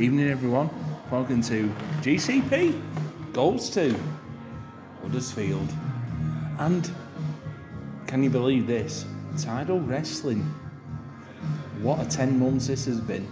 Evening, 0.00 0.30
everyone. 0.30 0.70
Welcome 1.10 1.42
to 1.42 1.68
GCP 2.00 2.80
Goes 3.34 3.68
to 3.68 3.94
Huddersfield. 5.02 5.68
And 6.58 6.90
can 8.06 8.22
you 8.24 8.30
believe 8.30 8.66
this? 8.66 9.04
Tidal 9.36 9.78
Wrestling. 9.80 10.40
What 11.82 12.00
a 12.00 12.08
10 12.08 12.38
months 12.38 12.68
this 12.68 12.86
has 12.86 12.98
been. 12.98 13.30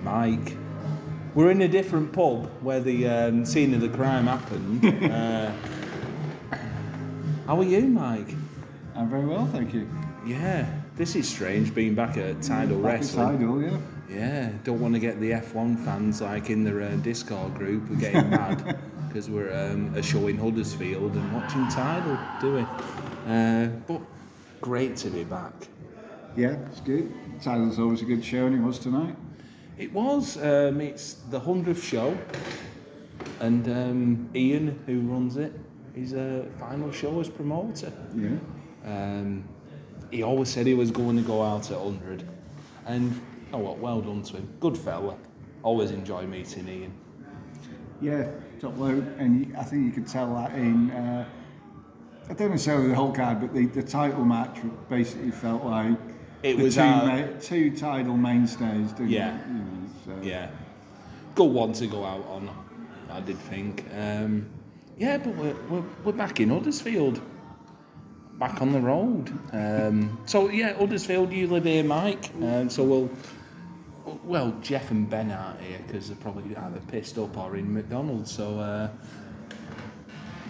Mike, 0.00 0.56
we're 1.36 1.52
in 1.52 1.62
a 1.62 1.68
different 1.68 2.12
pub 2.12 2.50
where 2.60 2.80
the 2.80 3.06
um, 3.06 3.44
scene 3.44 3.72
of 3.72 3.82
the 3.82 3.90
crime 3.90 4.26
happened. 4.26 4.84
uh, 5.12 5.52
how 7.46 7.58
are 7.58 7.62
you, 7.62 7.82
Mike? 7.82 8.34
I'm 8.96 9.08
very 9.08 9.26
well, 9.26 9.46
thank 9.46 9.72
you. 9.74 9.88
Yeah, 10.26 10.66
this 10.96 11.14
is 11.14 11.28
strange 11.28 11.72
being 11.72 11.94
back 11.94 12.16
at 12.16 12.42
Tidal 12.42 12.82
Back 12.82 12.94
Wrestling. 12.94 13.38
Tidal, 13.38 13.62
yeah. 13.62 13.78
Yeah, 14.14 14.50
don't 14.62 14.80
want 14.80 14.94
to 14.94 15.00
get 15.00 15.20
the 15.20 15.32
F1 15.32 15.84
fans 15.84 16.20
like 16.20 16.50
in 16.50 16.64
their 16.64 16.82
uh, 16.82 16.96
Discord 16.96 17.54
group 17.54 17.90
are 17.90 17.96
getting 17.96 18.30
mad 18.30 18.78
because 19.08 19.28
we're 19.28 19.52
um, 19.52 19.94
a 19.94 20.02
show 20.02 20.26
in 20.28 20.38
Huddersfield 20.38 21.14
and 21.14 21.32
watching 21.32 21.68
Tidal, 21.68 22.18
do 22.40 22.54
we? 22.54 22.66
Uh, 23.26 23.66
but 23.86 24.00
great 24.60 24.96
to 24.98 25.10
be 25.10 25.24
back. 25.24 25.52
Yeah, 26.36 26.56
it's 26.66 26.80
good. 26.80 27.12
Tidal's 27.40 27.78
always 27.78 28.02
a 28.02 28.04
good 28.04 28.24
show, 28.24 28.46
and 28.46 28.56
it 28.56 28.62
was 28.64 28.78
tonight. 28.78 29.16
It 29.78 29.92
was. 29.92 30.36
Um, 30.36 30.80
it's 30.80 31.14
the 31.30 31.38
hundredth 31.38 31.82
show, 31.82 32.16
and 33.40 33.68
um, 33.68 34.30
Ian, 34.34 34.78
who 34.86 35.00
runs 35.00 35.36
it, 35.36 35.52
is 35.94 36.12
a 36.12 36.46
final 36.58 36.90
show 36.90 37.20
as 37.20 37.28
promoter. 37.28 37.92
Yeah. 38.14 38.36
Um, 38.84 39.44
he 40.10 40.22
always 40.22 40.48
said 40.48 40.66
he 40.66 40.74
was 40.74 40.90
going 40.90 41.16
to 41.16 41.22
go 41.22 41.42
out 41.42 41.70
at 41.70 41.80
100. 41.80 42.24
And, 42.86 43.20
oh 43.54 43.58
well, 43.58 43.76
well 43.76 44.00
done 44.00 44.22
to 44.22 44.36
him. 44.36 44.48
Good 44.60 44.76
fella. 44.76 45.16
Always 45.62 45.90
enjoy 45.92 46.26
meeting 46.26 46.68
Ian. 46.68 46.92
Yeah, 48.00 48.28
top 48.60 48.76
load, 48.78 49.06
and 49.18 49.56
I 49.56 49.62
think 49.62 49.84
you 49.86 49.92
could 49.92 50.06
tell 50.10 50.34
that 50.34 50.52
in. 50.54 50.90
Uh, 50.90 51.24
I 52.28 52.34
don't 52.34 52.50
necessarily 52.50 52.88
the 52.88 52.94
whole 52.94 53.12
card, 53.12 53.40
but 53.40 53.54
the, 53.54 53.66
the 53.66 53.82
title 53.82 54.24
match 54.24 54.58
basically 54.88 55.30
felt 55.30 55.64
like 55.64 55.96
It 56.42 56.56
the 56.56 56.64
was 56.64 56.74
two, 56.74 56.80
our- 56.80 57.06
ma- 57.06 57.26
two 57.40 57.76
title 57.76 58.16
mainstays, 58.16 58.92
didn't 58.92 59.10
Yeah. 59.10 59.38
it? 59.38 59.46
You 59.46 59.54
know, 59.54 59.88
so. 60.04 60.12
Yeah. 60.22 60.50
Good 61.34 61.50
one 61.50 61.72
to 61.74 61.86
go 61.86 62.04
out 62.04 62.26
on, 62.28 62.50
I 63.10 63.20
did 63.20 63.38
think. 63.38 63.84
Um, 63.96 64.46
yeah, 64.98 65.18
but 65.18 65.34
we're, 65.36 65.56
we're, 65.68 65.84
we're 66.04 66.12
back 66.12 66.40
in 66.40 66.48
Huddersfield. 66.50 67.20
Back 68.38 68.60
on 68.62 68.72
the 68.72 68.80
road. 68.80 69.30
Um, 69.52 70.18
so, 70.26 70.48
yeah, 70.48 70.74
Huddersfield, 70.74 71.32
you 71.32 71.46
live 71.46 71.64
here, 71.64 71.84
Mike. 71.84 72.30
Um, 72.42 72.68
so 72.70 72.82
we'll. 72.84 73.10
Well, 74.24 74.52
Geoff 74.62 74.90
and 74.90 75.08
Ben 75.08 75.30
aren't 75.30 75.60
here 75.60 75.78
because 75.86 76.08
they're 76.08 76.16
probably 76.16 76.56
either 76.56 76.80
pissed 76.88 77.18
up 77.18 77.36
or 77.36 77.56
in 77.56 77.72
McDonald's. 77.72 78.32
So, 78.32 78.58
uh, 78.58 78.88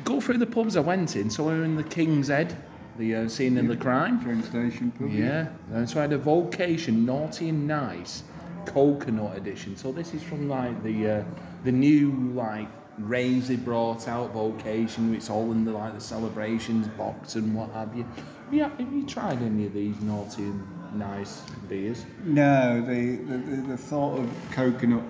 go 0.05 0.21
through 0.21 0.39
the 0.39 0.47
pubs 0.47 0.77
I 0.77 0.81
went 0.81 1.17
in. 1.17 1.29
So, 1.29 1.45
we're 1.45 1.65
in 1.65 1.77
the 1.77 1.83
King's 1.85 2.29
Head, 2.29 2.57
the 2.99 3.15
uh, 3.17 3.29
scene 3.29 3.59
of 3.59 3.67
the 3.69 3.77
crime. 3.77 4.23
Train 4.23 4.43
station, 4.43 4.93
pub. 4.93 5.11
Yeah, 5.11 5.49
and 5.73 5.89
so 5.89 5.99
I 5.99 6.03
had 6.03 6.13
a 6.13 6.19
Vocation 6.19 7.05
Naughty 7.05 7.49
and 7.49 7.67
Nice 7.67 8.23
Coconut 8.67 9.37
Edition. 9.37 9.77
So 9.77 9.93
this 9.93 10.15
is 10.15 10.23
from 10.23 10.49
like 10.49 10.83
the 10.83 11.09
uh, 11.09 11.25
the 11.65 11.73
new 11.73 12.13
like 12.35 12.69
range 12.99 13.49
they 13.49 13.57
brought 13.57 14.09
out 14.09 14.33
Vocation. 14.33 15.15
It's 15.15 15.31
all 15.31 15.51
in 15.53 15.65
the 15.65 15.73
like 15.73 15.95
the 15.95 16.01
celebrations 16.01 16.89
box 16.89 17.35
and 17.35 17.55
what 17.55 17.71
have 17.71 17.97
you. 17.97 18.07
Yeah, 18.51 18.69
have 18.79 18.93
you 18.93 19.07
tried 19.07 19.43
any 19.43 19.67
of 19.67 19.73
these 19.73 20.01
Naughty 20.01 20.43
and 20.45 20.99
Nice 20.99 21.41
beers? 21.69 22.05
No, 22.25 22.81
the, 22.81 23.17
the, 23.17 23.37
the, 23.39 23.57
the 23.69 23.77
thought 23.77 24.19
of 24.19 24.31
coconut 24.53 25.03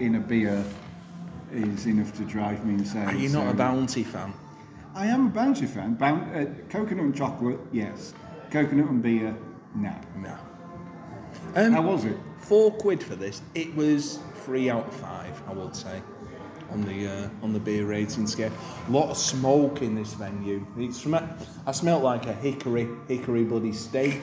in 0.00 0.14
a 0.14 0.20
beer 0.20 0.64
is 1.52 1.86
enough 1.86 2.16
to 2.16 2.24
drive 2.24 2.64
me 2.64 2.74
insane. 2.74 3.04
Are 3.06 3.14
you 3.14 3.28
not 3.28 3.44
so- 3.44 3.50
a 3.50 3.54
Bounty 3.54 4.02
fan? 4.02 4.32
I 4.94 5.06
am 5.06 5.26
a 5.26 5.30
Bounty 5.30 5.66
fan. 5.66 5.94
Boun- 5.94 6.22
uh, 6.34 6.46
coconut 6.70 7.04
and 7.04 7.14
chocolate, 7.14 7.58
yes. 7.70 8.14
Coconut 8.50 8.88
and 8.88 9.02
beer, 9.02 9.36
no. 9.74 9.92
No. 10.16 10.34
How 11.54 11.80
Um, 11.80 11.86
was 11.86 12.04
it? 12.06 12.16
four 12.38 12.70
quid 12.72 13.02
for 13.02 13.14
this. 13.14 13.42
It 13.54 13.74
was 13.76 14.20
three 14.44 14.70
out 14.70 14.86
of 14.88 14.94
five, 14.94 15.42
I 15.48 15.52
would 15.52 15.76
say, 15.76 16.00
on 16.70 16.82
the 16.82 17.08
uh, 17.08 17.28
on 17.42 17.52
the 17.52 17.60
beer 17.60 17.86
rating 17.86 18.26
scale. 18.26 18.52
A 18.88 18.90
lot 18.90 19.10
of 19.10 19.16
smoke 19.16 19.82
in 19.82 19.94
this 19.94 20.14
venue. 20.14 20.66
It's 20.78 21.00
from 21.00 21.14
I 21.14 21.72
smelt 21.72 22.02
like 22.02 22.26
a 22.26 22.32
hickory 22.32 22.88
hickory 23.08 23.44
bloody 23.44 23.72
steak 23.72 24.20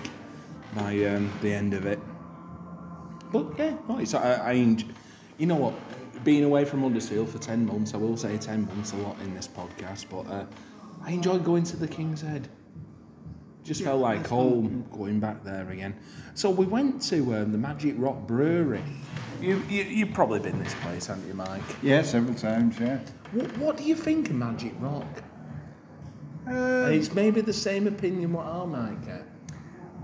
by 0.76 1.06
um, 1.06 1.32
the 1.42 1.54
end 1.54 1.74
of 1.74 1.86
it. 1.86 2.00
But 3.32 3.58
yeah, 3.58 3.76
no, 3.88 4.00
it's 4.00 4.14
I, 4.14 4.34
I 4.34 4.52
you 4.54 5.46
know 5.46 5.56
what. 5.56 5.74
Being 6.24 6.46
away 6.46 6.64
from 6.64 6.84
Huddersfield 6.84 7.28
for 7.28 7.38
10 7.38 7.66
months, 7.66 7.94
I 7.94 7.98
will 7.98 8.16
say 8.16 8.38
10 8.38 8.66
months 8.68 8.94
a 8.94 8.96
lot 8.96 9.20
in 9.24 9.34
this 9.34 9.46
podcast, 9.46 10.06
but 10.10 10.26
uh, 10.32 10.46
I 11.02 11.12
enjoyed 11.12 11.44
going 11.44 11.66
to 11.66 11.76
the 11.76 11.88
King's 11.88 12.22
Head 12.22 12.48
just 13.64 13.84
felt 13.84 14.02
like 14.02 14.28
home 14.28 14.86
going 14.92 15.20
back 15.20 15.44
there 15.44 15.70
again. 15.70 15.96
So 16.34 16.50
we 16.50 16.66
went 16.66 17.02
to 17.04 17.36
um, 17.36 17.52
the 17.52 17.58
Magic 17.58 17.96
Rock 17.98 18.28
Brewery. 18.28 18.84
You, 19.44 19.62
you, 19.70 19.84
you've 19.84 20.14
probably 20.14 20.40
been 20.40 20.64
this 20.64 20.74
place, 20.76 21.08
haven't 21.08 21.28
you, 21.28 21.34
Mike? 21.34 21.62
Yeah, 21.82 22.02
several 22.02 22.34
times, 22.34 22.80
yeah. 22.80 23.00
What, 23.34 23.58
what 23.58 23.78
do 23.78 23.84
you 23.84 23.94
think 23.94 24.30
of 24.30 24.36
Magic 24.36 24.72
Rock? 24.80 25.22
Uh, 26.48 26.88
it's 26.90 27.14
maybe 27.14 27.42
the 27.42 27.52
same 27.52 27.86
opinion 27.88 28.32
what 28.32 28.46
I 28.46 28.64
might 28.64 29.06
get. 29.06 29.26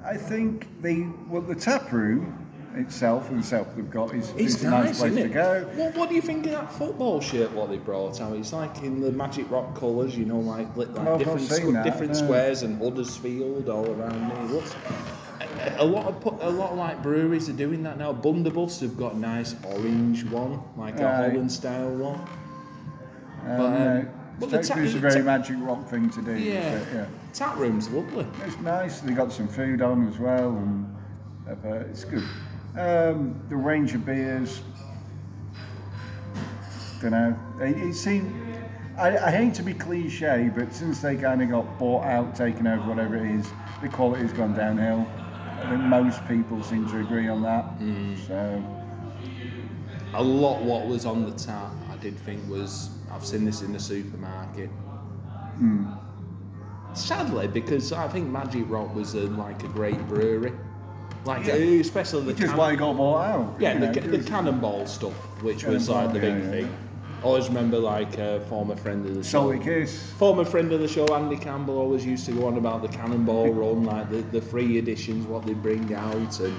I 0.03 0.17
think 0.17 0.81
the 0.81 1.07
well, 1.29 1.41
the 1.41 1.55
tap 1.55 1.89
room 1.94 2.47
itself 2.75 3.29
and 3.29 3.39
itself 3.39 3.73
they've 3.78 3.89
got 3.89 4.13
is, 4.13 4.29
It's 4.31 4.55
is 4.55 4.63
a 4.66 4.72
nice, 4.72 4.85
nice 4.85 4.99
place 4.99 5.11
isn't 5.11 5.28
to 5.29 5.33
go. 5.33 5.69
What, 5.75 5.95
what 5.95 6.09
do 6.09 6.16
you 6.16 6.22
think 6.22 6.45
of 6.45 6.51
that 6.51 6.72
football 6.72 7.22
shirt? 7.22 7.49
What 7.53 7.69
they 7.69 7.78
brought 7.78 8.19
out? 8.19 8.35
It's 8.35 8.51
like 8.51 8.78
in 8.79 8.99
the 8.99 9.11
Magic 9.11 9.49
Rock 9.49 9.73
colours, 9.73 10.17
you 10.17 10.25
know, 10.25 10.39
like, 10.39 10.75
like 10.75 10.89
I've 10.97 11.17
different 11.17 11.49
not 11.49 11.73
that, 11.73 11.83
different 11.85 12.11
no. 12.11 12.19
squares 12.19 12.63
and 12.63 12.78
Huddersfield 12.81 13.69
all 13.69 13.89
around 13.89 14.28
me. 14.28 14.53
Looks 14.53 14.75
a, 15.78 15.86
lot 15.86 16.06
of 16.08 16.25
a 16.42 16.50
lot 16.50 16.72
of 16.72 16.78
like 16.78 17.02
breweries 17.03 17.50
are 17.50 17.53
doing 17.53 17.84
that 17.84 17.97
now. 17.97 18.14
Bundobust 18.14 18.81
have 18.81 18.97
got 18.97 19.14
a 19.14 19.18
nice 19.18 19.56
orange 19.66 20.24
one, 20.25 20.59
like 20.78 21.00
a 21.00 21.06
Aye. 21.08 21.30
Holland 21.30 21.52
style 21.52 21.90
one. 21.92 22.20
Um, 22.20 23.58
But, 23.58 23.66
um, 23.66 23.74
uh, 23.74 24.02
but 24.40 24.50
the 24.52 24.64
Stoke 24.64 24.78
ta- 24.78 24.84
is 24.84 24.96
a 24.96 25.00
very 25.00 25.16
ta- 25.16 25.25
magic 25.25 25.58
rock 25.59 25.88
thing 25.88 26.09
to 26.12 26.22
do. 26.22 26.38
Yeah. 26.38 26.78
but, 26.80 26.94
yeah. 26.94 27.06
Tap 27.34 27.58
room's 27.58 27.90
lovely. 27.90 28.25
It's 28.46 28.58
nice. 28.59 29.02
They 29.02 29.14
got 29.14 29.31
some 29.31 29.47
food 29.47 29.81
on 29.81 30.08
as 30.08 30.18
well, 30.18 30.50
and 30.58 30.96
uh, 31.50 31.70
it's 31.90 32.03
good. 32.06 32.24
Um, 32.78 33.40
the 33.50 33.56
range 33.56 33.94
of 33.96 34.06
beers. 34.06 34.62
Don't 37.02 37.12
know. 37.12 37.38
It, 37.62 37.78
it 37.78 37.94
seemed. 37.94 38.34
I, 38.97 39.18
I 39.18 39.31
hate 39.31 39.53
to 39.56 39.64
be 39.64 39.74
cliche, 39.74 40.52
but 40.53 40.74
since 40.74 41.00
they 41.02 41.16
kind 41.16 41.41
of 41.41 41.50
got 41.50 41.80
bought 41.80 42.03
out, 42.03 42.36
taken 42.36 42.68
over, 42.68 42.90
whatever 42.90 43.16
it 43.16 43.31
is, 43.31 43.47
the 43.81 43.88
quality's 43.88 44.34
gone 44.34 44.53
downhill. 44.53 45.08
I 45.62 45.70
think 45.70 45.81
most 45.81 46.28
people 46.28 46.64
seem 46.64 46.88
to 46.90 47.00
agree 47.00 47.28
on 47.28 47.42
that. 47.44 47.80
Mm. 47.80 48.28
So 48.28 48.64
A 50.14 50.24
lot 50.24 50.62
what 50.64 50.88
was 50.88 51.06
on 51.06 51.25
the 51.25 51.31
tap, 51.31 51.72
I 51.92 51.96
did 51.97 52.18
think 52.20 52.47
was 52.50 52.90
I've 53.12 53.25
seen 53.25 53.46
this 53.46 53.62
in 53.62 53.74
the 53.74 53.80
supermarket. 53.80 54.70
Hmm. 55.58 55.86
Sadly, 56.94 57.47
because 57.47 57.92
I 57.92 58.08
think 58.08 58.30
Magic 58.30 58.64
Rock 58.68 58.96
was 58.96 59.14
a, 59.14 59.22
like 59.22 59.62
a 59.64 59.68
great 59.68 60.00
brewery, 60.08 60.53
like 61.25 61.46
Yeah. 61.46 61.53
especially 61.53 62.22
the 62.22 62.28
which 62.28 62.41
is 62.41 62.52
why 62.53 62.74
it 62.74 62.78
got 62.78 62.97
bought 62.97 63.26
out. 63.26 63.56
yeah 63.59 63.78
the, 63.78 63.88
know, 63.91 64.18
the 64.18 64.24
cannonball 64.24 64.86
stuff, 64.88 65.14
which 65.44 65.64
was 65.66 65.88
like 65.90 66.14
the 66.14 66.20
Cannonball, 66.20 66.52
big 66.52 66.62
yeah, 66.62 66.62
yeah. 66.62 66.68
thing. 66.68 66.88
Always 67.24 67.47
remember 67.50 67.78
like 67.78 68.18
a 68.18 68.40
former 68.47 68.75
friend 68.75 69.06
of 69.06 69.13
the 69.16 69.24
show. 69.24 69.57
Kiss. 69.59 70.12
Former 70.13 70.46
friend 70.46 70.72
of 70.72 70.80
the 70.80 70.88
show, 70.88 71.06
Andy 71.13 71.35
Campbell, 71.38 71.78
always 71.78 72.06
used 72.06 72.25
to 72.28 72.31
go 72.31 72.47
on 72.47 72.57
about 72.57 72.81
the 72.81 72.88
Cannonball 72.88 73.52
Run, 73.53 73.84
like 73.84 74.09
the, 74.09 74.18
the 74.22 74.41
free 74.41 74.78
editions, 74.78 75.28
what 75.28 75.46
they 75.46 75.53
bring 75.53 75.94
out, 75.94 76.40
and 76.40 76.56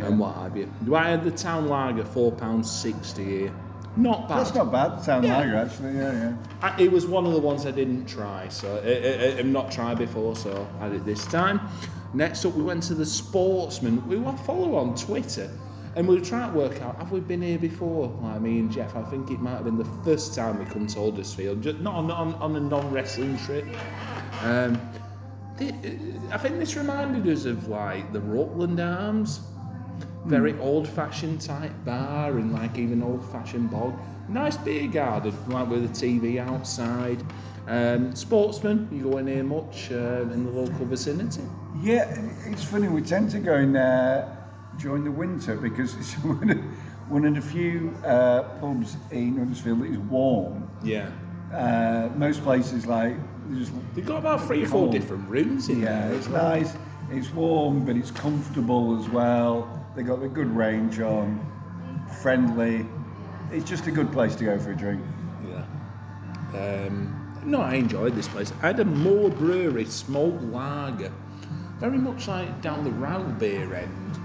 and 0.00 0.18
what 0.18 0.34
have 0.36 0.56
you. 0.56 0.70
Do 0.84 0.94
I 0.96 1.08
had 1.08 1.22
the 1.24 1.30
Town 1.30 1.68
Lager, 1.68 2.04
four 2.04 2.32
pounds 2.32 2.70
sixty 2.70 3.24
here. 3.24 3.54
Not 3.96 4.28
bad. 4.28 4.40
That's 4.40 4.54
not 4.54 4.72
bad. 4.72 5.04
Town 5.04 5.22
Yeah. 5.22 5.38
lager 5.38 5.56
actually. 5.56 5.94
Yeah, 5.96 6.12
yeah. 6.12 6.36
I, 6.60 6.82
it 6.82 6.90
was 6.90 7.06
one 7.06 7.24
of 7.26 7.32
the 7.32 7.38
ones 7.40 7.64
I 7.64 7.70
didn't 7.70 8.06
try, 8.06 8.48
so 8.48 8.82
I, 8.84 9.36
I, 9.36 9.38
I've 9.38 9.46
not 9.46 9.70
tried 9.70 9.98
before, 9.98 10.34
so 10.34 10.66
I 10.80 10.84
had 10.84 10.94
it 10.94 11.04
this 11.04 11.24
time. 11.26 11.60
Next 12.12 12.44
up, 12.44 12.54
we 12.54 12.62
went 12.64 12.82
to 12.84 12.94
the 12.94 13.06
Sportsman. 13.06 14.06
We 14.08 14.16
were 14.16 14.32
follow 14.38 14.74
on 14.74 14.96
Twitter, 14.96 15.48
and 15.96 16.08
we 16.08 16.16
were 16.16 16.24
trying 16.24 16.52
to 16.52 16.58
work 16.58 16.80
out 16.82 16.96
have 16.96 17.12
we 17.12 17.20
been 17.20 17.42
here 17.42 17.58
before? 17.58 18.08
Like 18.22 18.40
me 18.40 18.58
and 18.58 18.70
Geoff, 18.70 18.96
I 18.96 19.02
think 19.02 19.30
it 19.30 19.40
might 19.40 19.52
have 19.52 19.64
been 19.64 19.78
the 19.78 19.88
first 20.04 20.34
time 20.34 20.58
we 20.58 20.64
come 20.64 20.86
to 20.86 21.10
Huddersfield, 21.10 21.62
just 21.62 21.78
not 21.78 21.94
on, 21.94 22.10
on, 22.10 22.34
on 22.34 22.56
a 22.56 22.60
non 22.60 22.90
wrestling 22.90 23.38
trip. 23.38 23.64
Um, 24.42 24.80
I 25.60 26.38
think 26.38 26.58
this 26.58 26.76
reminded 26.76 27.32
us 27.32 27.44
of 27.44 27.68
like 27.68 28.12
the 28.12 28.20
Rutland 28.20 28.80
Arms. 28.80 29.40
Very 30.26 30.58
old 30.58 30.88
fashioned 30.88 31.40
type 31.42 31.72
bar 31.84 32.38
and 32.38 32.52
like 32.52 32.78
even 32.78 33.02
old 33.02 33.30
fashioned 33.30 33.70
bog. 33.70 33.94
Nice 34.28 34.56
beer 34.56 34.88
garden, 34.88 35.34
like 35.48 35.68
with 35.68 35.84
a 35.84 35.88
TV 35.88 36.38
outside. 36.38 37.22
Um, 37.68 38.14
sportsman, 38.14 38.88
you 38.90 39.10
go 39.10 39.18
in 39.18 39.26
here 39.26 39.44
much 39.44 39.90
uh, 39.92 40.22
in 40.32 40.44
the 40.44 40.50
local 40.50 40.86
vicinity? 40.86 41.42
Yeah, 41.82 42.14
it's 42.46 42.64
funny. 42.64 42.88
We 42.88 43.02
tend 43.02 43.30
to 43.30 43.38
go 43.38 43.54
in 43.56 43.72
there 43.74 44.43
during 44.78 45.04
the 45.04 45.10
winter 45.10 45.56
because 45.56 45.94
it's 45.96 46.12
when, 46.24 46.58
one 47.08 47.24
of 47.24 47.34
the 47.34 47.40
few 47.40 47.94
uh, 48.04 48.42
pubs 48.60 48.96
in 49.10 49.36
Huddersfield 49.36 49.80
that 49.80 49.90
is 49.90 49.98
warm. 49.98 50.68
Yeah. 50.82 51.10
Uh, 51.52 52.08
most 52.16 52.42
places 52.42 52.86
like 52.86 53.16
they 53.48 53.58
just 53.58 53.72
They've 53.94 54.06
got 54.06 54.18
about 54.18 54.44
three 54.44 54.64
or 54.64 54.68
four 54.68 54.90
different 54.90 55.28
rooms 55.28 55.68
in 55.68 55.80
yeah, 55.82 56.08
there. 56.08 56.14
it's 56.14 56.28
nice. 56.28 56.74
It's 57.10 57.30
warm, 57.30 57.84
but 57.84 57.96
it's 57.96 58.10
comfortable 58.10 58.98
as 58.98 59.08
well. 59.10 59.86
They've 59.94 60.06
got 60.06 60.22
a 60.22 60.28
good 60.28 60.48
range 60.48 60.98
on, 61.00 61.38
friendly. 62.22 62.86
It's 63.52 63.68
just 63.68 63.86
a 63.86 63.90
good 63.90 64.10
place 64.10 64.34
to 64.36 64.44
go 64.44 64.58
for 64.58 64.72
a 64.72 64.76
drink. 64.76 65.02
Yeah. 65.46 66.86
Um, 66.86 67.40
no, 67.44 67.60
I 67.60 67.74
enjoyed 67.74 68.14
this 68.14 68.26
place. 68.28 68.52
I 68.62 68.68
had 68.68 68.80
a 68.80 68.84
Moore 68.84 69.28
Brewery 69.30 69.84
smoked 69.84 70.42
lager, 70.44 71.12
very 71.78 71.98
much 71.98 72.26
like 72.26 72.62
down 72.62 72.84
the 72.84 72.90
Rauchbier 72.90 73.74
end, 73.74 74.18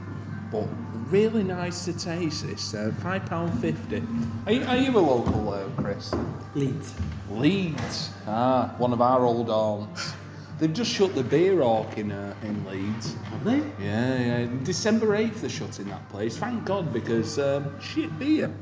but 0.52 0.68
really 1.10 1.44
nice 1.44 1.86
to 1.86 1.94
taste. 1.94 2.46
This 2.46 2.74
uh, 2.74 2.92
five 3.02 3.26
pound 3.26 3.60
fifty. 3.60 4.04
Are 4.46 4.52
you, 4.52 4.64
are 4.66 4.78
you 4.78 4.98
a 4.98 5.00
local, 5.00 5.54
uh, 5.54 5.64
Chris? 5.78 6.14
Leeds. 6.56 6.94
Leeds. 7.30 8.10
Ah, 8.28 8.74
one 8.78 8.94
of 8.94 9.02
our 9.02 9.24
old 9.24 9.50
aunts. 9.50 10.14
They've 10.60 10.74
just 10.74 10.92
shut 10.92 11.16
the 11.16 11.24
beer 11.24 11.62
hawk 11.62 11.98
in 11.98 12.12
uh, 12.12 12.34
in 12.44 12.66
Leeds. 12.66 13.16
Have 13.32 13.44
they? 13.44 13.62
Yeah, 13.84 14.42
yeah. 14.42 14.48
December 14.64 15.08
8th 15.08 15.42
they're 15.42 15.50
shutting 15.50 15.88
that 15.88 16.08
place. 16.10 16.38
Thank 16.38 16.66
God 16.66 16.92
because 16.92 17.40
um, 17.40 17.80
shit 17.80 18.18
beer. 18.20 18.54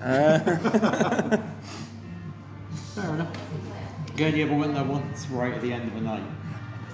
Uh, 0.00 0.38
Fair 2.94 3.14
enough. 3.14 3.36
Gurney 4.16 4.42
ever 4.42 4.54
went 4.54 4.74
there 4.74 4.84
once 4.84 5.26
right 5.28 5.54
at 5.54 5.62
the 5.62 5.72
end 5.72 5.88
of 5.88 5.94
the 5.94 6.00
night. 6.00 6.22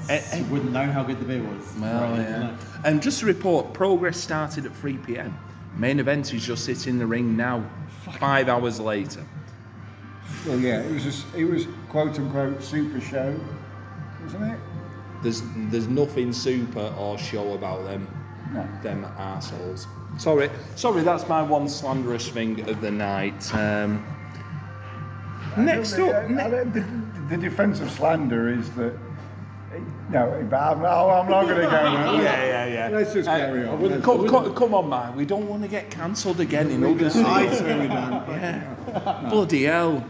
Eh. 0.08 0.38
You 0.38 0.44
wouldn't 0.46 0.72
know 0.72 0.90
how 0.90 1.02
good 1.02 1.18
the 1.20 1.24
beer 1.24 1.42
was. 1.42 1.64
Well, 1.78 2.00
right 2.10 2.18
at 2.20 2.26
the 2.26 2.32
end 2.34 2.44
of 2.50 2.72
the 2.72 2.78
yeah. 2.80 2.80
And 2.90 3.02
just 3.02 3.20
to 3.20 3.26
report, 3.26 3.72
progress 3.74 4.16
started 4.18 4.64
at 4.66 4.74
3 4.76 4.96
pm. 4.98 5.36
Main 5.76 6.00
event 6.00 6.32
is 6.32 6.44
just 6.44 6.64
sitting 6.64 6.94
in 6.94 6.98
the 6.98 7.06
ring 7.06 7.36
now, 7.36 7.62
five 8.18 8.48
hours 8.48 8.80
later. 8.80 9.24
Well, 10.46 10.58
yeah, 10.58 10.80
it 10.80 10.92
was 10.92 11.04
just, 11.04 11.26
it 11.34 11.44
was 11.44 11.66
quote 11.88 12.18
unquote 12.18 12.62
super 12.62 13.00
show, 13.00 13.38
wasn't 14.22 14.52
it? 14.54 14.58
There's 15.22 15.42
there's 15.70 15.88
nothing 15.88 16.32
super 16.32 16.92
or 16.98 17.18
show 17.18 17.52
about 17.54 17.84
them, 17.84 18.06
No. 18.52 18.66
them 18.82 19.04
assholes. 19.18 19.86
Sorry, 20.16 20.48
sorry, 20.76 21.02
that's 21.02 21.28
my 21.28 21.42
one 21.42 21.68
slanderous 21.68 22.28
thing 22.28 22.60
of 22.68 22.80
the 22.80 22.90
night. 22.90 23.52
Um, 23.54 24.04
next 25.56 25.92
The- 25.92 26.06
up, 26.16 26.30
ne- 26.30 26.64
the, 26.70 26.84
the 27.30 27.36
defence 27.36 27.80
of 27.80 27.90
slander 27.90 28.48
is 28.48 28.70
that. 28.72 28.92
No, 30.10 30.46
but 30.48 30.56
I'm, 30.56 30.78
I'm 30.84 31.28
not 31.28 31.44
going 31.44 31.56
to 31.56 31.62
go 31.62 31.70
yeah, 31.70 32.22
yeah, 32.22 32.66
yeah. 32.66 32.88
Let's 32.90 33.12
just 33.12 33.28
Uh, 33.28 33.36
carry 33.36 33.66
on. 33.66 33.80
well, 33.80 34.00
come, 34.00 34.26
come, 34.28 34.54
come 34.54 34.74
on, 34.74 34.88
man. 34.88 35.16
We 35.16 35.24
don't 35.26 35.46
want 35.48 35.62
to 35.62 35.68
get 35.68 35.90
cancelled 35.90 36.40
again 36.40 36.70
in 36.70 36.82
Huddersfield. 36.82 37.26
I 37.26 37.52
say 37.54 37.74
we 37.80 37.88
don't. 37.88 38.28
Yeah. 38.28 39.26
Bloody 39.30 39.64
hell. 39.64 40.04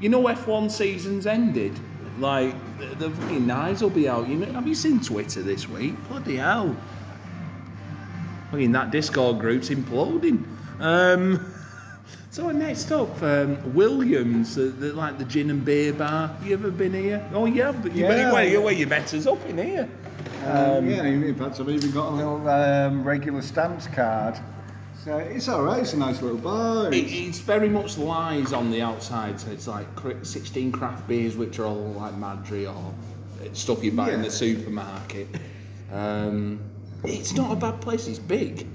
You 0.00 0.08
know 0.08 0.22
F1 0.24 0.70
season's 0.70 1.26
ended? 1.26 1.78
Like, 2.18 2.54
the, 2.78 2.86
the 2.96 3.10
fucking 3.10 3.46
knives 3.46 3.80
will 3.82 3.90
be 3.90 4.08
out. 4.08 4.28
You 4.28 4.36
know, 4.36 4.52
have 4.52 4.66
you 4.66 4.74
seen 4.74 5.00
Twitter 5.00 5.42
this 5.42 5.68
week? 5.68 5.94
Bloody 6.08 6.36
hell. 6.36 6.76
I 8.52 8.56
mean, 8.56 8.72
that 8.72 8.90
Discord 8.90 9.38
group's 9.38 9.68
imploding. 9.70 10.44
Um, 10.80 11.51
so 12.32 12.50
next 12.50 12.90
up, 12.90 13.22
um, 13.22 13.74
Williams, 13.74 14.56
uh, 14.56 14.72
the, 14.78 14.94
like 14.94 15.18
the 15.18 15.24
gin 15.26 15.50
and 15.50 15.62
beer 15.62 15.92
bar. 15.92 16.34
You 16.42 16.54
ever 16.54 16.70
been 16.70 16.94
here? 16.94 17.22
Oh 17.34 17.44
yeah, 17.44 17.72
but 17.72 17.94
you, 17.94 18.04
Yeah. 18.06 18.32
where, 18.32 18.60
where 18.62 18.72
you 18.72 18.86
met 18.86 19.12
us 19.12 19.26
up 19.26 19.44
in 19.46 19.58
here. 19.58 19.86
Um, 20.46 20.88
yeah, 20.88 21.04
in 21.04 21.34
fact, 21.34 21.60
I've 21.60 21.68
even 21.68 21.90
got 21.90 22.08
a 22.08 22.14
little 22.16 22.48
um, 22.48 23.04
regular 23.04 23.42
stamps 23.42 23.86
card. 23.86 24.38
So 25.04 25.18
it's 25.18 25.46
all 25.48 25.62
right. 25.62 25.82
It's 25.82 25.92
a 25.92 25.98
nice 25.98 26.22
little 26.22 26.38
bar. 26.38 26.88
It, 26.88 26.94
It's, 26.94 27.12
it's 27.12 27.38
very 27.40 27.68
much 27.68 27.98
lies 27.98 28.54
on 28.54 28.70
the 28.70 28.80
outside. 28.80 29.38
So 29.38 29.50
it's 29.50 29.68
like 29.68 29.86
16 30.22 30.72
craft 30.72 31.06
beers, 31.06 31.36
which 31.36 31.58
are 31.58 31.66
all 31.66 31.92
like 31.92 32.14
Madri 32.16 32.66
or 32.66 32.94
stuff 33.52 33.84
you 33.84 33.92
buy 33.92 34.10
in 34.10 34.22
the 34.22 34.30
supermarket. 34.30 35.28
Um, 35.92 36.60
it's 37.04 37.34
not 37.34 37.52
a 37.52 37.56
bad 37.56 37.80
place. 37.82 38.06
It's 38.08 38.18
big. 38.18 38.66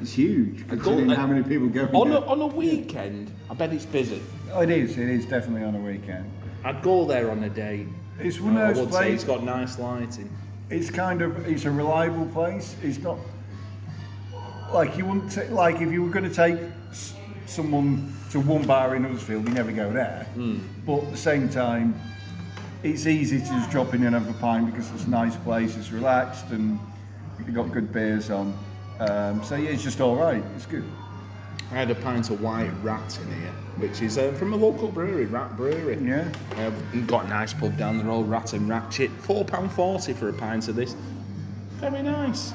It's 0.00 0.12
huge 0.12 0.66
considering 0.68 1.08
how 1.10 1.26
many 1.26 1.42
people 1.42 1.68
go 1.68 1.88
On 1.94 2.10
a, 2.10 2.20
on 2.20 2.40
a 2.40 2.46
weekend, 2.46 3.30
I 3.50 3.54
bet 3.54 3.72
it's 3.72 3.86
busy. 3.86 4.20
Oh, 4.52 4.60
it 4.60 4.70
is. 4.70 4.98
It 4.98 5.08
is 5.08 5.26
definitely 5.26 5.64
on 5.64 5.74
a 5.74 5.78
weekend. 5.80 6.30
I'd 6.64 6.82
go 6.82 7.04
there 7.04 7.30
on 7.30 7.42
a 7.44 7.50
day. 7.50 7.86
It's 8.18 8.40
one 8.40 8.56
of 8.56 8.62
oh, 8.62 8.66
those 8.68 8.78
would 8.86 8.92
say 8.94 9.12
it's 9.12 9.24
places. 9.24 9.44
got 9.44 9.44
nice 9.44 9.78
lighting. 9.78 10.30
It's 10.70 10.90
kind 10.90 11.22
of. 11.22 11.46
It's 11.46 11.64
a 11.64 11.70
reliable 11.70 12.26
place. 12.26 12.76
It's 12.82 12.98
not 12.98 13.18
like 14.72 14.96
you 14.96 15.04
wouldn't 15.04 15.32
ta- 15.32 15.54
like 15.54 15.80
if 15.80 15.92
you 15.92 16.02
were 16.02 16.10
going 16.10 16.28
to 16.28 16.34
take 16.34 16.58
s- 16.90 17.14
someone 17.46 18.12
to 18.30 18.40
one 18.40 18.66
bar 18.66 18.96
in 18.96 19.04
Huddersfield, 19.04 19.46
you 19.48 19.54
never 19.54 19.72
go 19.72 19.92
there. 19.92 20.26
Hmm. 20.34 20.58
But 20.86 21.04
at 21.04 21.10
the 21.10 21.16
same 21.16 21.48
time, 21.48 21.94
it's 22.82 23.06
easy 23.06 23.38
to 23.38 23.44
just 23.44 23.70
drop 23.70 23.94
in 23.94 24.04
and 24.04 24.14
have 24.14 24.28
a 24.28 24.38
pint 24.40 24.66
because 24.66 24.90
it's 24.92 25.04
a 25.04 25.10
nice 25.10 25.36
place. 25.36 25.76
It's 25.76 25.90
relaxed 25.90 26.50
and 26.50 26.78
you've 27.38 27.54
got 27.54 27.72
good 27.72 27.92
beers 27.92 28.30
on. 28.30 28.56
Um, 29.00 29.42
so 29.44 29.56
yeah, 29.56 29.70
it's 29.70 29.82
just 29.82 30.00
all 30.00 30.16
right. 30.16 30.42
It's 30.56 30.66
good. 30.66 30.84
I 31.70 31.74
had 31.74 31.90
a 31.90 31.94
pint 31.94 32.30
of 32.30 32.40
white 32.40 32.70
rat 32.82 33.18
in 33.20 33.26
here, 33.40 33.52
which 33.78 34.00
is 34.02 34.18
uh, 34.18 34.32
from 34.32 34.52
a 34.52 34.56
local 34.56 34.88
brewery, 34.88 35.26
Rat 35.26 35.56
Brewery. 35.56 35.98
Yeah. 36.00 36.30
Uh, 36.56 36.70
got 37.06 37.24
a 37.24 37.28
nice 37.28 37.52
pub 37.54 37.76
down 37.76 37.98
the 37.98 38.04
road, 38.04 38.28
Rat 38.28 38.52
and 38.52 38.68
Ratchet. 38.68 39.10
£4.40 39.22 40.14
for 40.14 40.28
a 40.28 40.32
pint 40.32 40.68
of 40.68 40.76
this. 40.76 40.94
Very 41.80 42.02
nice. 42.02 42.52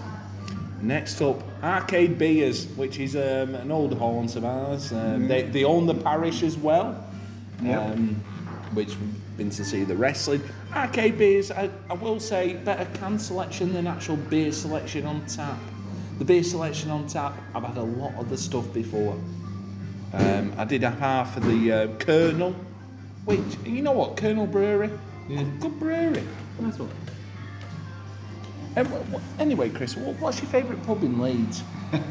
Next 0.81 1.21
up, 1.21 1.43
Arcade 1.61 2.17
Beers, 2.17 2.67
which 2.77 2.99
is 2.99 3.15
um, 3.15 3.55
an 3.55 3.71
old 3.71 3.97
haunt 3.97 4.37
of 4.37 4.45
ours. 4.45 4.93
Um, 4.93 5.27
they, 5.27 5.41
they 5.41 5.65
own 5.65 5.85
the 5.85 5.95
parish 5.95 6.41
as 6.43 6.55
well, 6.55 7.05
Yep. 7.61 7.81
um, 7.81 8.15
which 8.73 8.89
we've 8.89 9.37
been 9.37 9.49
to 9.49 9.65
see 9.65 9.83
the 9.83 9.95
wrestling. 9.97 10.41
Arcade 10.73 11.17
Beers, 11.17 11.51
I, 11.51 11.69
I 11.89 11.93
will 11.93 12.19
say, 12.21 12.53
better 12.53 12.87
can 12.97 13.19
selection 13.19 13.73
than 13.73 13.87
actual 13.87 14.15
beer 14.15 14.53
selection 14.53 15.05
on 15.05 15.25
tap. 15.25 15.57
The 16.19 16.25
beer 16.25 16.43
selection 16.43 16.91
on 16.91 17.07
tap, 17.07 17.33
I've 17.55 17.63
had 17.63 17.77
a 17.77 17.81
lot 17.83 18.13
of 18.15 18.29
the 18.29 18.37
stuff 18.37 18.71
before. 18.73 19.17
Um, 20.13 20.53
I 20.57 20.65
did 20.65 20.83
have 20.83 20.99
half 20.99 21.37
of 21.37 21.45
the 21.45 21.71
uh, 21.71 21.87
Kernel, 21.97 22.53
which, 23.25 23.39
you 23.65 23.81
know 23.81 23.91
what, 23.93 24.17
Kernel 24.17 24.47
Brewery? 24.47 24.89
Yeah. 25.29 25.43
Good 25.59 25.79
brewery. 25.79 26.23
Nice 26.59 26.77
one. 26.79 26.89
Um, 28.75 28.85
wh- 28.87 29.15
wh- 29.15 29.39
anyway, 29.41 29.69
Chris, 29.69 29.95
what's 29.95 30.41
your 30.41 30.49
favourite 30.49 30.83
pub 30.85 31.03
in 31.03 31.19
Leeds? 31.21 31.63
Oh, 31.93 31.99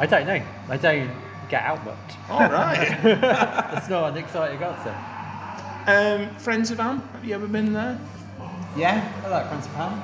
I 0.00 0.06
don't 0.08 0.26
know. 0.26 0.42
I 0.68 0.76
don't 0.76 1.10
get 1.48 1.62
out 1.64 1.84
much. 1.84 2.14
All 2.30 2.48
right. 2.50 2.98
It's 3.76 3.88
not 3.90 4.12
an 4.12 4.16
exciting 4.16 4.62
answer. 4.62 4.94
um, 5.86 6.34
Friends 6.38 6.70
of 6.70 6.78
Ham, 6.78 7.00
have 7.12 7.24
you 7.24 7.34
ever 7.34 7.46
been 7.46 7.72
there? 7.72 7.98
Yeah, 8.76 9.12
I 9.24 9.28
like 9.28 9.48
Friends 9.48 9.66
of 9.66 9.72
Ham. 9.74 10.02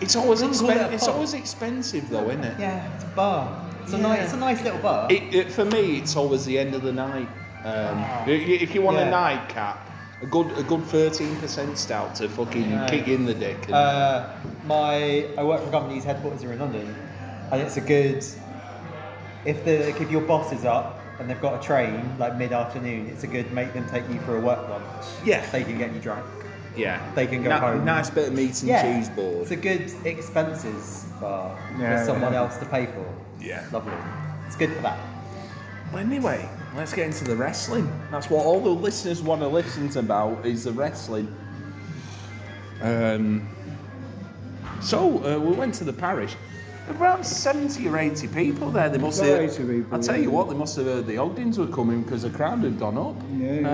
It's 0.00 0.16
always 0.16 0.42
it 0.42 0.50
It's 0.92 1.08
always 1.08 1.34
expensive, 1.34 2.08
though, 2.08 2.28
isn't 2.30 2.44
it? 2.44 2.58
Yeah, 2.60 2.94
it's 2.94 3.04
a 3.04 3.08
bar. 3.08 3.64
It's 3.82 3.92
a 3.92 3.96
Yeah. 3.96 4.02
nice, 4.02 4.22
it's 4.24 4.32
a 4.34 4.36
nice 4.36 4.62
little 4.62 4.78
bar. 4.80 5.06
It, 5.10 5.34
it, 5.34 5.50
for 5.50 5.64
me, 5.64 5.98
it's 5.98 6.14
always 6.16 6.44
the 6.44 6.58
end 6.58 6.74
of 6.74 6.82
the 6.82 6.92
night. 6.92 7.28
Um, 7.64 7.98
i- 8.26 8.30
if 8.30 8.74
you 8.74 8.82
want 8.82 8.98
a 8.98 9.10
nightcap, 9.10 9.78
a 10.22 10.26
good 10.26 10.46
a 10.58 10.62
good 10.62 10.84
thirteen 10.84 11.34
percent 11.36 11.76
stout 11.78 12.14
to 12.16 12.28
fucking 12.28 12.70
Yeah. 12.70 12.86
kick 12.88 13.08
in 13.08 13.24
the 13.26 13.34
dick. 13.34 13.68
Uh, 13.72 14.26
my 14.66 15.26
I 15.36 15.42
work 15.44 15.62
for 15.62 15.68
a 15.68 15.72
company 15.72 15.94
whose 15.96 16.04
headquarters 16.04 16.44
are 16.44 16.52
in 16.52 16.58
London, 16.60 16.94
and 17.50 17.60
it's 17.60 17.76
a 17.76 17.80
good. 17.80 18.24
If 19.44 19.64
the 19.64 19.88
if 19.88 20.10
your 20.10 20.22
boss 20.22 20.52
is 20.52 20.64
up 20.64 21.00
and 21.18 21.28
they've 21.28 21.40
got 21.40 21.60
a 21.60 21.64
train 21.64 22.14
like 22.18 22.36
mid 22.36 22.52
afternoon, 22.52 23.08
it's 23.08 23.24
a 23.24 23.26
good 23.26 23.52
make 23.52 23.72
them 23.72 23.88
take 23.88 24.08
you 24.08 24.20
for 24.20 24.36
a 24.36 24.40
work 24.40 24.68
lunch. 24.68 25.04
Yeah. 25.24 25.44
they 25.50 25.64
can 25.64 25.78
get 25.78 25.92
you 25.94 26.00
drunk. 26.00 26.24
Yeah, 26.78 27.12
they 27.14 27.26
can 27.26 27.42
go 27.42 27.50
Ni- 27.50 27.56
home. 27.60 27.84
Nice 27.84 28.08
bit 28.10 28.28
of 28.28 28.34
meat 28.34 28.58
and 28.60 28.68
yeah, 28.68 28.82
cheese 28.82 29.08
board. 29.10 29.42
It's 29.42 29.50
a 29.50 29.56
good 29.56 29.92
expenses 30.06 31.06
bar 31.20 31.58
Yeah, 31.78 31.98
for 32.00 32.04
someone 32.06 32.32
yeah. 32.32 32.38
else 32.40 32.56
to 32.58 32.66
pay 32.66 32.86
for. 32.86 33.06
Yeah. 33.40 33.64
lovely. 33.72 33.92
It's 34.46 34.56
good 34.56 34.72
for 34.72 34.82
that. 34.82 34.98
Well, 35.92 36.02
anyway, 36.02 36.48
let's 36.76 36.92
get 36.92 37.06
into 37.06 37.24
the 37.24 37.36
wrestling. 37.36 37.90
That's 38.10 38.30
what 38.30 38.44
all 38.46 38.60
the 38.60 38.68
listeners 38.70 39.22
want 39.22 39.40
to 39.42 39.48
listen 39.48 39.88
to 39.90 39.98
about 40.00 40.44
is 40.46 40.64
the 40.64 40.72
wrestling. 40.72 41.34
Um, 42.82 43.48
so 44.80 45.18
uh, 45.24 45.38
we 45.38 45.52
went 45.52 45.74
to 45.74 45.84
the 45.84 45.92
parish. 45.92 46.34
Around 46.98 47.24
seventy 47.24 47.86
or 47.86 47.98
eighty 47.98 48.26
people 48.28 48.70
there. 48.70 48.88
They 48.88 48.96
must 48.96 49.20
About 49.20 49.42
have. 49.42 49.60
80 49.60 49.64
people, 49.82 49.98
I 49.98 50.00
tell 50.00 50.16
you 50.16 50.22
yeah. 50.22 50.28
what, 50.28 50.48
they 50.48 50.54
must 50.54 50.74
have 50.76 50.86
heard 50.86 51.06
the 51.06 51.18
Ogdens 51.18 51.58
were 51.58 51.66
coming 51.66 52.02
because 52.02 52.22
the 52.22 52.30
crowd 52.30 52.60
had 52.60 52.78
gone 52.78 52.96
up. 52.96 53.16
Yeah. 53.36 53.68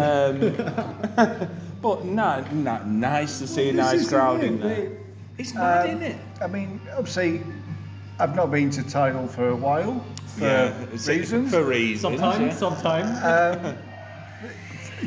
Um, 1.16 1.48
but 1.84 2.02
no, 2.06 2.42
no, 2.50 2.82
nice 2.84 3.38
to 3.40 3.46
see 3.46 3.68
a 3.68 3.72
nice 3.74 4.08
crowd 4.08 4.42
in 4.42 4.58
there. 4.58 4.90
It's 5.36 5.52
mad, 5.52 5.82
Um, 5.84 5.88
isn't 5.90 6.02
it? 6.02 6.16
I 6.40 6.46
mean, 6.46 6.80
obviously, 6.96 7.42
I've 8.18 8.34
not 8.34 8.50
been 8.50 8.70
to 8.70 8.82
Tidal 8.82 9.28
for 9.28 9.48
a 9.50 9.54
while 9.54 10.02
for 10.38 10.46
it's- 10.46 11.06
reasons. 11.06 11.50
For 11.50 11.62
reasons. 11.62 12.00
Sometimes, 12.00 12.40
yeah. 12.40 12.56
sometimes. 12.56 13.64
Um, 13.66 13.76